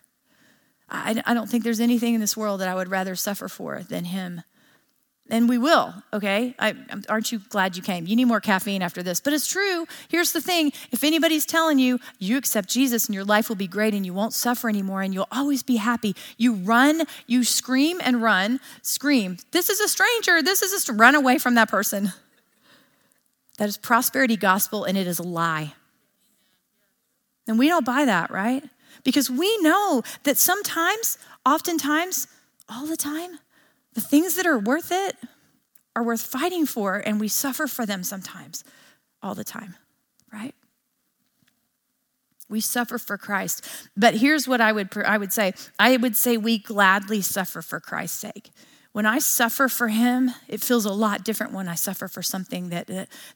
I, 0.89 1.23
I 1.27 1.35
don't 1.35 1.49
think 1.49 1.65
there's 1.65 1.81
anything 1.81 2.15
in 2.15 2.21
this 2.21 2.37
world 2.37 2.61
that 2.61 2.69
I 2.69 2.75
would 2.75 2.89
rather 2.89 3.17
suffer 3.17 3.49
for 3.49 3.83
than 3.83 4.05
him. 4.05 4.43
And 5.31 5.49
we 5.49 5.57
will, 5.57 5.95
okay? 6.13 6.55
I, 6.59 6.75
aren't 7.09 7.33
you 7.33 7.39
glad 7.49 7.79
you 7.79 7.83
came? 7.83 8.07
You 8.07 8.15
need 8.15 8.27
more 8.27 8.43
caffeine 8.43 8.83
after 8.83 9.03
this. 9.03 9.21
But 9.21 9.33
it's 9.33 9.47
true. 9.47 9.87
Here's 10.09 10.33
the 10.33 10.41
thing 10.43 10.71
if 10.93 11.03
anybody's 11.03 11.47
telling 11.47 11.79
you 11.79 11.99
you 12.19 12.37
accept 12.37 12.69
Jesus 12.69 13.07
and 13.07 13.15
your 13.15 13.25
life 13.25 13.49
will 13.49 13.57
be 13.57 13.67
great 13.67 13.95
and 13.95 14.05
you 14.05 14.13
won't 14.13 14.35
suffer 14.35 14.69
anymore 14.69 15.01
and 15.01 15.15
you'll 15.15 15.29
always 15.33 15.63
be 15.63 15.77
happy, 15.77 16.15
you 16.37 16.53
run, 16.53 17.05
you 17.27 17.43
scream 17.43 18.01
and 18.05 18.21
run, 18.23 18.61
scream, 18.83 19.39
This 19.51 19.71
is 19.71 19.81
a 19.81 19.89
stranger. 19.89 20.43
This 20.43 20.61
is 20.61 20.73
just 20.73 20.91
run 20.91 21.15
away 21.15 21.39
from 21.39 21.55
that 21.55 21.71
person. 21.71 22.13
That 23.57 23.69
is 23.69 23.79
prosperity 23.79 24.37
gospel 24.37 24.85
and 24.85 24.99
it 24.99 25.07
is 25.07 25.19
a 25.19 25.23
lie. 25.23 25.73
And 27.47 27.59
we 27.59 27.69
don't 27.69 27.85
buy 27.85 28.05
that, 28.05 28.31
right? 28.31 28.65
Because 29.03 29.31
we 29.31 29.59
know 29.59 30.03
that 30.23 30.39
sometimes, 30.39 31.19
oftentimes, 31.45 32.27
all 32.69 32.87
the 32.87 32.97
time, 32.97 33.39
the 33.93 34.01
things 34.01 34.35
that 34.37 34.47
are 34.47 34.59
worth 34.59 34.91
it 34.91 35.17
are 35.95 36.03
worth 36.03 36.23
fighting 36.23 36.67
for, 36.67 36.97
and 36.97 37.21
we 37.21 37.29
suffer 37.29 37.67
for 37.67 37.87
them 37.87 38.03
sometimes, 38.03 38.65
all 39.23 39.35
the 39.35 39.45
time, 39.45 39.77
right? 40.33 40.55
We 42.49 42.61
suffer 42.61 42.99
for 42.99 43.17
Christ. 43.17 43.67
But 43.97 44.15
here's 44.15 44.47
what 44.47 44.61
I 44.61 44.73
would 44.73 44.97
I 44.99 45.19
would 45.19 45.33
say. 45.33 45.55
I 45.79 45.97
would 45.97 46.17
say 46.17 46.37
we 46.37 46.59
gladly 46.59 47.21
suffer 47.21 47.63
for 47.63 47.81
Christ's 47.81 48.19
sake. 48.19 48.51
When 48.93 49.07
I 49.07 49.19
suffer 49.19 49.69
for 49.69 49.89
him, 49.89 50.31
it 50.47 50.61
feels 50.61 50.85
a 50.85 50.93
lot 50.93 51.25
different 51.25 51.53
when 51.53 51.69
I 51.69 51.75
suffer 51.75 52.07
for 52.07 52.23
something 52.23 52.69
that 52.69 52.87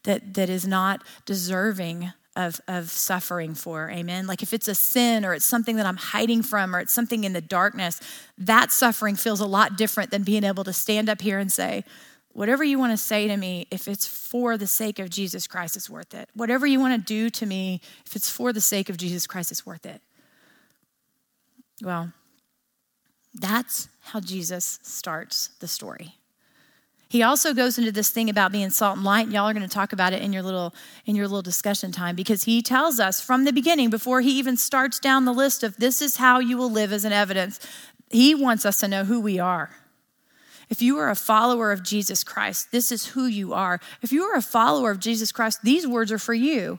that 0.04 0.34
that 0.34 0.48
is 0.48 0.66
not 0.66 1.02
deserving 1.24 2.12
of, 2.38 2.60
of 2.68 2.88
suffering 2.88 3.52
for. 3.52 3.90
Amen. 3.90 4.28
Like 4.28 4.44
if 4.44 4.54
it's 4.54 4.68
a 4.68 4.74
sin 4.74 5.24
or 5.24 5.34
it's 5.34 5.44
something 5.44 5.74
that 5.76 5.86
I'm 5.86 5.96
hiding 5.96 6.42
from 6.42 6.74
or 6.74 6.78
it's 6.78 6.92
something 6.92 7.24
in 7.24 7.32
the 7.32 7.40
darkness, 7.40 8.00
that 8.38 8.70
suffering 8.70 9.16
feels 9.16 9.40
a 9.40 9.46
lot 9.46 9.76
different 9.76 10.12
than 10.12 10.22
being 10.22 10.44
able 10.44 10.62
to 10.62 10.72
stand 10.72 11.08
up 11.08 11.20
here 11.20 11.40
and 11.40 11.50
say, 11.50 11.84
whatever 12.28 12.62
you 12.62 12.78
want 12.78 12.92
to 12.92 12.96
say 12.96 13.26
to 13.26 13.36
me, 13.36 13.66
if 13.72 13.88
it's 13.88 14.06
for 14.06 14.56
the 14.56 14.68
sake 14.68 15.00
of 15.00 15.10
Jesus 15.10 15.48
Christ, 15.48 15.76
it's 15.76 15.90
worth 15.90 16.14
it. 16.14 16.28
Whatever 16.34 16.64
you 16.64 16.78
want 16.78 16.94
to 16.94 17.04
do 17.04 17.28
to 17.28 17.44
me, 17.44 17.80
if 18.06 18.14
it's 18.14 18.30
for 18.30 18.52
the 18.52 18.60
sake 18.60 18.88
of 18.88 18.96
Jesus 18.96 19.26
Christ, 19.26 19.50
it's 19.50 19.66
worth 19.66 19.84
it. 19.84 20.00
Well, 21.82 22.12
that's 23.34 23.88
how 24.00 24.20
Jesus 24.20 24.78
starts 24.82 25.48
the 25.58 25.66
story. 25.66 26.14
He 27.10 27.22
also 27.22 27.54
goes 27.54 27.78
into 27.78 27.90
this 27.90 28.10
thing 28.10 28.28
about 28.28 28.52
being 28.52 28.68
salt 28.68 28.96
and 28.96 29.04
light, 29.04 29.28
y'all 29.28 29.48
are 29.48 29.54
going 29.54 29.66
to 29.66 29.74
talk 29.74 29.94
about 29.94 30.12
it 30.12 30.20
in 30.20 30.32
your 30.32 30.42
little 30.42 30.74
in 31.06 31.16
your 31.16 31.26
little 31.26 31.42
discussion 31.42 31.90
time 31.90 32.14
because 32.14 32.44
he 32.44 32.60
tells 32.60 33.00
us 33.00 33.20
from 33.20 33.44
the 33.44 33.52
beginning, 33.52 33.88
before 33.88 34.20
he 34.20 34.38
even 34.38 34.56
starts 34.56 34.98
down 34.98 35.24
the 35.24 35.32
list 35.32 35.62
of 35.62 35.76
this 35.78 36.02
is 36.02 36.18
how 36.18 36.38
you 36.38 36.58
will 36.58 36.70
live 36.70 36.92
as 36.92 37.04
an 37.06 37.12
evidence, 37.12 37.58
he 38.10 38.34
wants 38.34 38.66
us 38.66 38.80
to 38.80 38.88
know 38.88 39.04
who 39.04 39.20
we 39.20 39.38
are. 39.38 39.70
If 40.68 40.82
you 40.82 40.98
are 40.98 41.08
a 41.08 41.16
follower 41.16 41.72
of 41.72 41.82
Jesus 41.82 42.22
Christ, 42.22 42.72
this 42.72 42.92
is 42.92 43.06
who 43.06 43.24
you 43.24 43.54
are. 43.54 43.80
If 44.02 44.12
you 44.12 44.24
are 44.24 44.36
a 44.36 44.42
follower 44.42 44.90
of 44.90 45.00
Jesus 45.00 45.32
Christ, 45.32 45.60
these 45.62 45.86
words 45.86 46.12
are 46.12 46.18
for 46.18 46.34
you. 46.34 46.78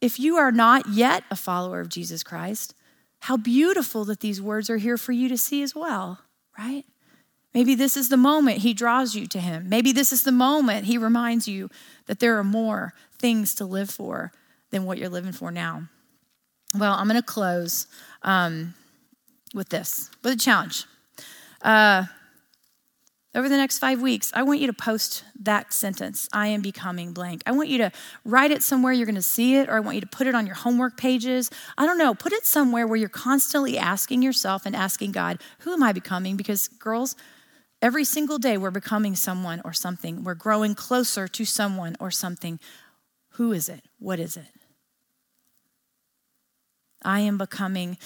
If 0.00 0.20
you 0.20 0.36
are 0.36 0.52
not 0.52 0.88
yet 0.90 1.24
a 1.32 1.36
follower 1.36 1.80
of 1.80 1.88
Jesus 1.88 2.22
Christ, 2.22 2.74
how 3.20 3.36
beautiful 3.36 4.04
that 4.04 4.20
these 4.20 4.40
words 4.40 4.70
are 4.70 4.76
here 4.76 4.96
for 4.96 5.12
you 5.12 5.28
to 5.28 5.36
see 5.36 5.62
as 5.62 5.74
well, 5.74 6.20
right? 6.56 6.84
Maybe 7.54 7.76
this 7.76 7.96
is 7.96 8.08
the 8.08 8.16
moment 8.16 8.58
he 8.58 8.74
draws 8.74 9.14
you 9.14 9.26
to 9.28 9.38
him. 9.38 9.68
Maybe 9.68 9.92
this 9.92 10.12
is 10.12 10.24
the 10.24 10.32
moment 10.32 10.86
he 10.86 10.98
reminds 10.98 11.46
you 11.46 11.70
that 12.06 12.18
there 12.18 12.36
are 12.36 12.44
more 12.44 12.92
things 13.18 13.54
to 13.54 13.64
live 13.64 13.90
for 13.90 14.32
than 14.70 14.84
what 14.84 14.98
you're 14.98 15.08
living 15.08 15.32
for 15.32 15.52
now. 15.52 15.84
Well, 16.76 16.94
I'm 16.94 17.06
going 17.06 17.20
to 17.20 17.22
close 17.22 17.86
um, 18.22 18.74
with 19.54 19.68
this, 19.68 20.10
with 20.24 20.32
a 20.32 20.36
challenge. 20.36 20.84
Uh, 21.62 22.06
over 23.36 23.48
the 23.48 23.56
next 23.56 23.78
five 23.78 24.00
weeks, 24.00 24.32
I 24.34 24.42
want 24.42 24.60
you 24.60 24.66
to 24.68 24.72
post 24.72 25.24
that 25.40 25.72
sentence, 25.72 26.28
I 26.32 26.48
am 26.48 26.60
becoming 26.60 27.12
blank. 27.12 27.42
I 27.46 27.52
want 27.52 27.68
you 27.68 27.78
to 27.78 27.92
write 28.24 28.52
it 28.52 28.62
somewhere 28.62 28.92
you're 28.92 29.06
going 29.06 29.16
to 29.16 29.22
see 29.22 29.56
it, 29.56 29.68
or 29.68 29.76
I 29.76 29.80
want 29.80 29.96
you 29.96 30.00
to 30.00 30.06
put 30.06 30.28
it 30.28 30.36
on 30.36 30.46
your 30.46 30.54
homework 30.54 30.96
pages. 30.96 31.50
I 31.76 31.86
don't 31.86 31.98
know, 31.98 32.14
put 32.14 32.32
it 32.32 32.46
somewhere 32.46 32.86
where 32.86 32.96
you're 32.96 33.08
constantly 33.08 33.76
asking 33.76 34.22
yourself 34.22 34.66
and 34.66 34.76
asking 34.76 35.12
God, 35.12 35.40
who 35.60 35.72
am 35.72 35.82
I 35.82 35.92
becoming? 35.92 36.36
Because, 36.36 36.68
girls, 36.68 37.16
every 37.84 38.02
single 38.02 38.38
day 38.38 38.56
we're 38.56 38.70
becoming 38.70 39.14
someone 39.14 39.60
or 39.62 39.74
something. 39.74 40.24
We're 40.24 40.34
growing 40.34 40.74
closer 40.74 41.28
to 41.28 41.44
someone 41.44 41.96
or 42.00 42.10
something. 42.10 42.58
Who 43.32 43.52
is 43.52 43.68
it? 43.68 43.82
What 43.98 44.18
is 44.18 44.38
it? 44.38 44.46
I 47.02 47.20
am 47.20 47.36
becoming. 47.36 47.98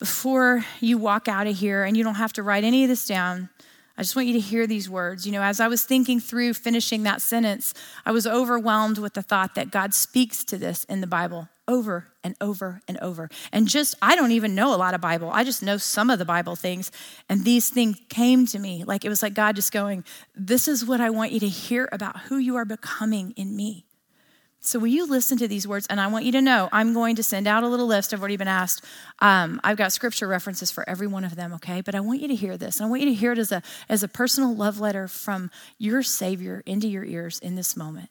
Before 0.00 0.64
you 0.80 0.98
walk 0.98 1.28
out 1.28 1.46
of 1.46 1.56
here, 1.56 1.84
and 1.84 1.96
you 1.96 2.02
don't 2.02 2.16
have 2.16 2.32
to 2.32 2.42
write 2.42 2.64
any 2.64 2.82
of 2.82 2.88
this 2.88 3.06
down, 3.06 3.48
I 3.96 4.02
just 4.02 4.16
want 4.16 4.26
you 4.26 4.34
to 4.34 4.40
hear 4.40 4.66
these 4.66 4.90
words. 4.90 5.24
You 5.24 5.30
know, 5.30 5.42
as 5.42 5.60
I 5.60 5.68
was 5.68 5.84
thinking 5.84 6.18
through 6.18 6.54
finishing 6.54 7.04
that 7.04 7.22
sentence, 7.22 7.74
I 8.04 8.10
was 8.10 8.26
overwhelmed 8.26 8.98
with 8.98 9.14
the 9.14 9.22
thought 9.22 9.54
that 9.54 9.70
God 9.70 9.94
speaks 9.94 10.42
to 10.44 10.58
this 10.58 10.82
in 10.84 11.00
the 11.00 11.06
Bible 11.06 11.48
over 11.68 12.08
and 12.24 12.34
over 12.40 12.80
and 12.88 12.98
over. 12.98 13.28
And 13.52 13.68
just, 13.68 13.94
I 14.02 14.16
don't 14.16 14.32
even 14.32 14.54
know 14.54 14.74
a 14.74 14.76
lot 14.76 14.94
of 14.94 15.00
Bible. 15.00 15.30
I 15.32 15.44
just 15.44 15.62
know 15.62 15.76
some 15.76 16.10
of 16.10 16.18
the 16.18 16.24
Bible 16.24 16.56
things. 16.56 16.90
And 17.28 17.44
these 17.44 17.68
things 17.68 18.00
came 18.08 18.46
to 18.46 18.58
me 18.58 18.84
like 18.84 19.04
it 19.04 19.08
was 19.08 19.22
like 19.22 19.34
God 19.34 19.56
just 19.56 19.72
going, 19.72 20.04
This 20.34 20.68
is 20.68 20.84
what 20.84 21.00
I 21.00 21.10
want 21.10 21.32
you 21.32 21.40
to 21.40 21.48
hear 21.48 21.88
about 21.92 22.20
who 22.22 22.36
you 22.38 22.56
are 22.56 22.64
becoming 22.64 23.32
in 23.36 23.56
me. 23.56 23.86
So, 24.64 24.78
will 24.78 24.88
you 24.88 25.08
listen 25.08 25.38
to 25.38 25.48
these 25.48 25.66
words? 25.66 25.88
And 25.90 26.00
I 26.00 26.06
want 26.06 26.24
you 26.24 26.30
to 26.32 26.40
know 26.40 26.68
I'm 26.70 26.94
going 26.94 27.16
to 27.16 27.22
send 27.24 27.48
out 27.48 27.64
a 27.64 27.68
little 27.68 27.86
list. 27.86 28.14
I've 28.14 28.20
already 28.20 28.36
been 28.36 28.46
asked. 28.46 28.84
Um, 29.18 29.60
I've 29.64 29.76
got 29.76 29.90
scripture 29.92 30.28
references 30.28 30.70
for 30.70 30.88
every 30.88 31.08
one 31.08 31.24
of 31.24 31.34
them, 31.34 31.52
okay? 31.54 31.80
But 31.80 31.96
I 31.96 32.00
want 32.00 32.20
you 32.20 32.28
to 32.28 32.36
hear 32.36 32.56
this. 32.56 32.80
I 32.80 32.86
want 32.86 33.02
you 33.02 33.08
to 33.08 33.14
hear 33.14 33.32
it 33.32 33.38
as 33.38 33.50
a, 33.50 33.60
as 33.88 34.04
a 34.04 34.08
personal 34.08 34.54
love 34.54 34.78
letter 34.78 35.08
from 35.08 35.50
your 35.78 36.04
Savior 36.04 36.62
into 36.64 36.86
your 36.86 37.04
ears 37.04 37.40
in 37.40 37.56
this 37.56 37.76
moment. 37.76 38.08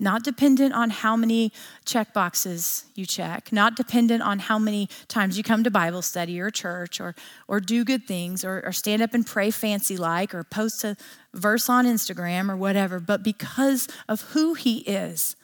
Not 0.00 0.22
dependent 0.22 0.74
on 0.74 0.90
how 0.90 1.16
many 1.16 1.52
check 1.84 2.14
boxes 2.14 2.84
you 2.94 3.04
check, 3.04 3.52
not 3.52 3.74
dependent 3.74 4.22
on 4.22 4.38
how 4.38 4.58
many 4.58 4.88
times 5.08 5.36
you 5.36 5.42
come 5.42 5.64
to 5.64 5.70
Bible 5.70 6.02
study 6.02 6.38
or 6.40 6.50
church 6.50 7.00
or, 7.00 7.16
or 7.48 7.58
do 7.58 7.84
good 7.84 8.06
things 8.06 8.44
or, 8.44 8.62
or 8.64 8.70
stand 8.70 9.02
up 9.02 9.12
and 9.12 9.26
pray 9.26 9.50
fancy 9.50 9.96
like 9.96 10.34
or 10.34 10.44
post 10.44 10.84
a 10.84 10.96
verse 11.34 11.68
on 11.68 11.84
Instagram 11.84 12.48
or 12.48 12.56
whatever, 12.56 13.00
but 13.00 13.24
because 13.24 13.88
of 14.08 14.20
who 14.20 14.54
He 14.54 14.78
is 14.80 15.34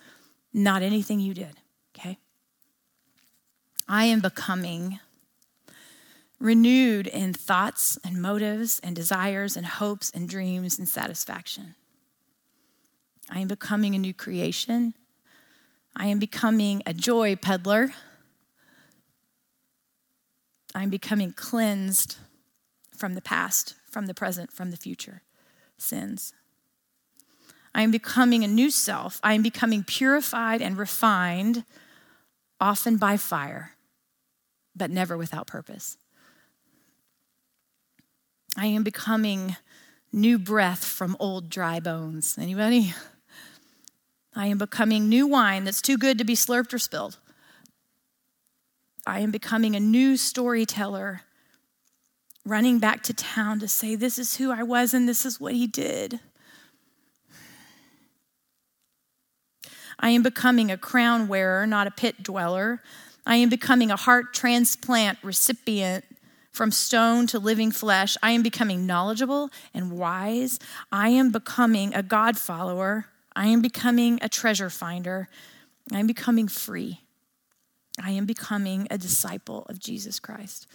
not 0.53 0.83
anything 0.83 1.19
you 1.19 1.35
did, 1.35 1.59
okay? 1.97 2.17
I 3.89 4.05
am 4.05 4.21
becoming 4.21 5.01
renewed 6.39 7.07
in 7.09 7.33
thoughts 7.33 7.99
and 8.05 8.23
motives 8.23 8.81
and 8.85 8.95
desires 8.95 9.57
and 9.57 9.67
hopes 9.67 10.11
and 10.11 10.29
dreams 10.29 10.79
and 10.79 10.89
satisfaction. 10.89 11.75
I 13.31 13.41
am 13.41 13.49
becoming 13.49 13.95
a 13.95 13.99
new 13.99 14.15
creation. 14.15 14.95
I 15.97 16.07
am 16.07 16.19
becoming 16.19 16.83
a 16.87 16.93
joy 16.93 17.37
peddler. 17.37 17.93
I'm 20.75 20.91
becoming 20.91 21.33
cleansed 21.33 22.17
from 22.97 23.15
the 23.15 23.23
past, 23.23 23.75
from 23.91 24.07
the 24.07 24.15
present, 24.15 24.53
from 24.53 24.71
the 24.71 24.77
future 24.77 25.23
sins. 25.79 26.33
I 27.75 27.83
am 27.83 27.91
becoming 27.91 28.45
a 28.45 28.49
new 28.49 28.71
self. 28.71 29.19
I 29.23 29.35
am 29.35 29.43
becoming 29.43 29.83
purified 29.85 30.63
and 30.63 30.77
refined, 30.77 31.65
often 32.61 32.97
by 32.97 33.17
fire, 33.17 33.73
but 34.77 34.91
never 34.91 35.17
without 35.17 35.47
purpose. 35.47 35.97
I 38.57 38.67
am 38.67 38.85
becoming 38.85 39.57
new 40.13 40.39
breath 40.39 40.85
from 40.85 41.17
old 41.19 41.51
dry 41.51 41.81
bones. 41.81 42.39
Anybody? 42.39 42.95
I 44.35 44.47
am 44.47 44.59
becoming 44.59 45.09
new 45.09 45.27
wine 45.27 45.65
that's 45.65 45.83
too 45.83 45.97
good 45.97 46.19
to 46.19 46.25
be 46.25 46.35
slurped 46.35 46.73
or 46.73 46.79
spilled. 46.79 47.19
I 49.07 49.21
am 49.21 49.31
becoming 49.31 49.77
a 49.77 49.81
new 49.81 50.17
storyteller, 50.17 51.23
running 52.45 52.79
back 52.79 53.03
to 53.05 53.15
town 53.15 53.61
to 53.61 53.69
say, 53.69 53.95
This 53.95 54.19
is 54.19 54.37
who 54.37 54.51
I 54.51 54.63
was 54.63 54.95
and 54.95 55.09
this 55.09 55.25
is 55.25 55.39
what 55.39 55.53
he 55.53 55.67
did. 55.67 56.21
I 59.99 60.11
am 60.11 60.23
becoming 60.23 60.71
a 60.71 60.77
crown 60.77 61.29
wearer, 61.29 61.67
not 61.67 61.87
a 61.87 61.91
pit 61.91 62.23
dweller. 62.23 62.83
I 63.27 63.37
am 63.37 63.49
becoming 63.49 63.91
a 63.91 63.97
heart 63.97 64.35
transplant 64.35 65.19
recipient 65.23 66.05
from 66.51 66.71
stone 66.71 67.27
to 67.29 67.39
living 67.39 67.71
flesh. 67.71 68.17
I 68.23 68.33
am 68.33 68.43
becoming 68.43 68.87
knowledgeable 68.87 69.51
and 69.73 69.93
wise. 69.93 70.59
I 70.91 71.11
am 71.11 71.31
becoming 71.31 71.95
a 71.95 72.03
God 72.03 72.37
follower. 72.37 73.07
I 73.37 73.47
am 73.47 73.61
becoming 73.61 74.19
a 74.23 74.29
treasure 74.29 74.71
finder. 74.71 75.29
I 75.93 75.99
am 75.99 76.07
becoming 76.07 76.49
free. 76.49 77.01
I 78.03 78.11
am 78.11 78.27
becoming 78.27 78.87
a 78.91 78.99
disciple 78.99 79.67
of 79.69 79.79
Jesus 79.79 80.19
Christ. 80.19 80.67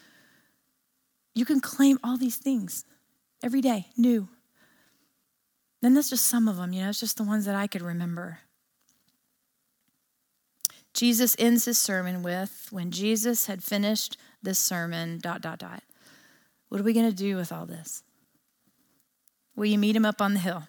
You 1.35 1.45
can 1.45 1.59
claim 1.59 1.99
all 2.03 2.17
these 2.17 2.37
things 2.37 2.85
every 3.43 3.61
day, 3.61 3.87
new. 3.97 4.29
Then 5.81 5.93
that's 5.93 6.09
just 6.09 6.27
some 6.27 6.47
of 6.47 6.57
them, 6.57 6.73
you 6.73 6.81
know, 6.81 6.89
it's 6.89 6.99
just 6.99 7.17
the 7.17 7.23
ones 7.23 7.45
that 7.45 7.55
I 7.55 7.67
could 7.67 7.81
remember. 7.81 8.39
Jesus 10.93 11.35
ends 11.39 11.65
his 11.65 11.77
sermon 11.77 12.23
with, 12.23 12.67
when 12.71 12.91
Jesus 12.91 13.45
had 13.45 13.63
finished 13.63 14.17
this 14.41 14.59
sermon, 14.59 15.19
dot, 15.19 15.41
dot, 15.41 15.59
dot. 15.59 15.83
What 16.67 16.81
are 16.81 16.83
we 16.83 16.93
going 16.93 17.09
to 17.09 17.15
do 17.15 17.35
with 17.35 17.51
all 17.51 17.65
this? 17.65 18.03
Will 19.55 19.65
you 19.65 19.77
meet 19.77 19.95
him 19.95 20.05
up 20.05 20.21
on 20.21 20.33
the 20.33 20.39
hill? 20.39 20.63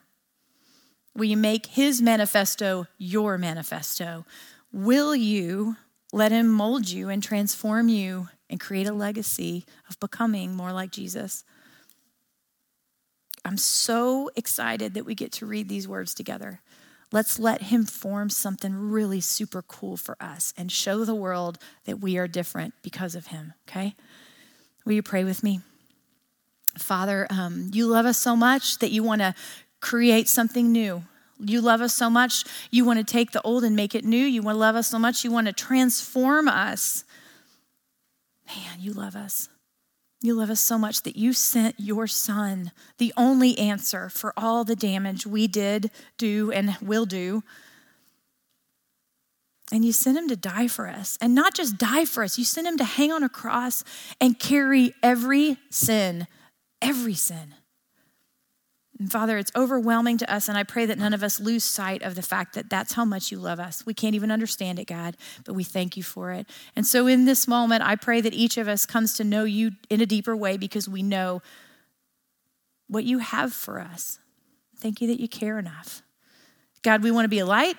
Will 1.15 1.25
you 1.25 1.37
make 1.37 1.67
his 1.67 2.01
manifesto 2.01 2.87
your 2.99 3.37
manifesto? 3.39 4.25
Will 4.73 5.15
you 5.15 5.77
let 6.13 6.33
him 6.33 6.49
mold 6.49 6.89
you 6.89 7.09
and 7.09 7.23
transform 7.23 7.89
you 7.89 8.29
and 8.49 8.61
create 8.61 8.87
a 8.87 8.93
legacy 8.93 9.65
of 9.89 9.99
becoming 10.01 10.55
more 10.55 10.73
like 10.73 10.93
Jesus? 10.93 11.45
I'm 13.45 13.57
so 13.57 14.31
excited 14.37 14.95
that 14.95 15.07
we 15.07 15.15
get 15.15 15.33
to 15.33 15.47
read 15.47 15.69
these 15.69 15.89
words 15.89 16.15
together. 16.15 16.61
Let's 17.13 17.39
let 17.39 17.63
Him 17.63 17.85
form 17.85 18.31
something 18.31 18.75
really 18.75 19.21
super 19.21 19.63
cool 19.63 19.97
for 19.97 20.17
us 20.21 20.55
and 20.57 20.71
show 20.71 21.05
the 21.05 21.15
world 21.15 21.59
that 21.85 22.01
we 22.01 22.19
are 22.19 22.29
different 22.29 22.75
because 22.83 23.15
of 23.15 23.29
Him, 23.29 23.55
okay? 23.69 23.95
Will 24.85 24.93
you 24.93 25.03
pray 25.03 25.25
with 25.25 25.43
me? 25.43 25.61
Father, 26.79 27.27
um, 27.31 27.71
you 27.73 27.87
love 27.87 28.07
us 28.07 28.19
so 28.19 28.37
much 28.37 28.79
that 28.79 28.93
you 28.93 29.03
want 29.03 29.23
to 29.23 29.35
create 29.81 30.29
something 30.29 30.71
new. 30.73 31.03
You 31.39 31.61
love 31.61 31.81
us 31.81 31.95
so 31.95 32.11
much, 32.11 32.45
you 32.71 32.85
want 32.85 32.99
to 32.99 33.05
take 33.05 33.33
the 33.33 33.41
old 33.43 33.65
and 33.65 33.75
make 33.75 33.95
it 33.95 34.05
new. 34.05 34.17
You 34.17 34.43
want 34.43 34.57
to 34.57 34.61
love 34.61 34.77
us 34.77 34.89
so 34.89 34.99
much, 34.99 35.25
you 35.25 35.31
want 35.31 35.47
to 35.47 35.53
transform 35.53 36.49
us 36.49 37.05
Man, 38.57 38.81
you 38.81 38.93
love 38.93 39.17
us. 39.17 39.49
You 40.23 40.35
love 40.35 40.51
us 40.51 40.61
so 40.61 40.77
much 40.77 41.03
that 41.03 41.17
you 41.17 41.33
sent 41.33 41.77
your 41.79 42.07
son, 42.07 42.73
the 42.99 43.13
only 43.17 43.57
answer 43.59 44.09
for 44.09 44.35
all 44.37 44.65
the 44.65 44.77
damage 44.77 45.27
we 45.27 45.47
did, 45.47 45.91
do, 46.19 46.51
and 46.53 46.77
will 46.83 47.07
do. 47.07 47.43
And 49.73 49.85
you 49.85 49.93
sent 49.93 50.19
him 50.19 50.29
to 50.29 50.37
die 50.37 50.67
for 50.67 50.89
us. 50.89 51.17
And 51.21 51.35
not 51.35 51.55
just 51.55 51.79
die 51.79 52.05
for 52.05 52.25
us, 52.25 52.39
you 52.39 52.45
sent 52.45 52.67
him 52.67 52.77
to 52.79 52.85
hang 52.85 53.13
on 53.13 53.23
a 53.23 53.29
cross 53.29 53.85
and 54.21 54.39
carry 54.39 54.95
every 55.03 55.57
sin, 55.71 56.27
every 56.83 57.15
sin. 57.15 57.55
And 59.01 59.11
Father, 59.11 59.39
it's 59.39 59.51
overwhelming 59.57 60.19
to 60.19 60.31
us, 60.31 60.47
and 60.47 60.59
I 60.59 60.63
pray 60.63 60.85
that 60.85 60.99
none 60.99 61.15
of 61.15 61.23
us 61.23 61.41
lose 61.41 61.65
sight 61.65 62.03
of 62.03 62.17
the 62.17 62.23
fact 62.23 62.55
that 62.55 62.69
that's 62.69 62.93
how 62.93 63.07
much 63.07 63.33
you 63.33 63.39
love 63.39 63.59
us. 63.59 63.87
We 63.87 63.95
can't 63.95 64.15
even 64.15 64.31
understand 64.31 64.79
it, 64.79 64.87
God, 64.87 65.17
but 65.47 65.55
we 65.55 65.65
thank 65.65 65.97
you 65.97 66.03
for 66.03 66.33
it. 66.33 66.47
And 66.77 66.87
so 66.87 67.07
in 67.07 67.25
this 67.25 67.49
moment, 67.49 67.83
I 67.83 67.97
pray 67.97 68.21
that 68.21 68.35
each 68.35 68.59
of 68.59 68.69
us 68.69 68.85
comes 68.85 69.15
to 69.15 69.25
know 69.25 69.45
you 69.45 69.71
in 69.89 70.03
a 70.03 70.07
deeper 70.07 70.37
way 70.37 70.59
because 70.59 70.87
we 70.87 71.03
know 71.03 71.41
what 72.89 73.05
you 73.05 73.21
have 73.21 73.55
for 73.55 73.81
us. 73.81 74.19
Thank 74.77 75.01
you 75.01 75.09
that 75.09 75.19
you 75.19 75.29
care 75.29 75.59
enough. 75.59 76.03
God, 76.83 77.03
we 77.03 77.11
want 77.11 77.25
to 77.25 77.31
be 77.31 77.39
a 77.39 77.47
light, 77.47 77.77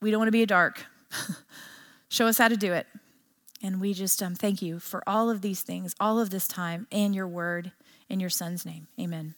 we 0.00 0.10
don't 0.10 0.20
want 0.20 0.28
to 0.28 0.32
be 0.32 0.42
a 0.42 0.46
dark. 0.46 0.86
Show 2.08 2.28
us 2.28 2.38
how 2.38 2.48
to 2.48 2.56
do 2.56 2.72
it. 2.72 2.86
And 3.62 3.78
we 3.78 3.92
just 3.92 4.22
um, 4.22 4.34
thank 4.34 4.62
you 4.62 4.78
for 4.78 5.02
all 5.06 5.28
of 5.28 5.42
these 5.42 5.60
things, 5.60 5.94
all 6.00 6.18
of 6.18 6.30
this 6.30 6.48
time, 6.48 6.86
and 6.90 7.14
your 7.14 7.28
word 7.28 7.72
in 8.08 8.20
your 8.20 8.30
son's 8.30 8.64
name. 8.64 8.86
Amen. 8.98 9.34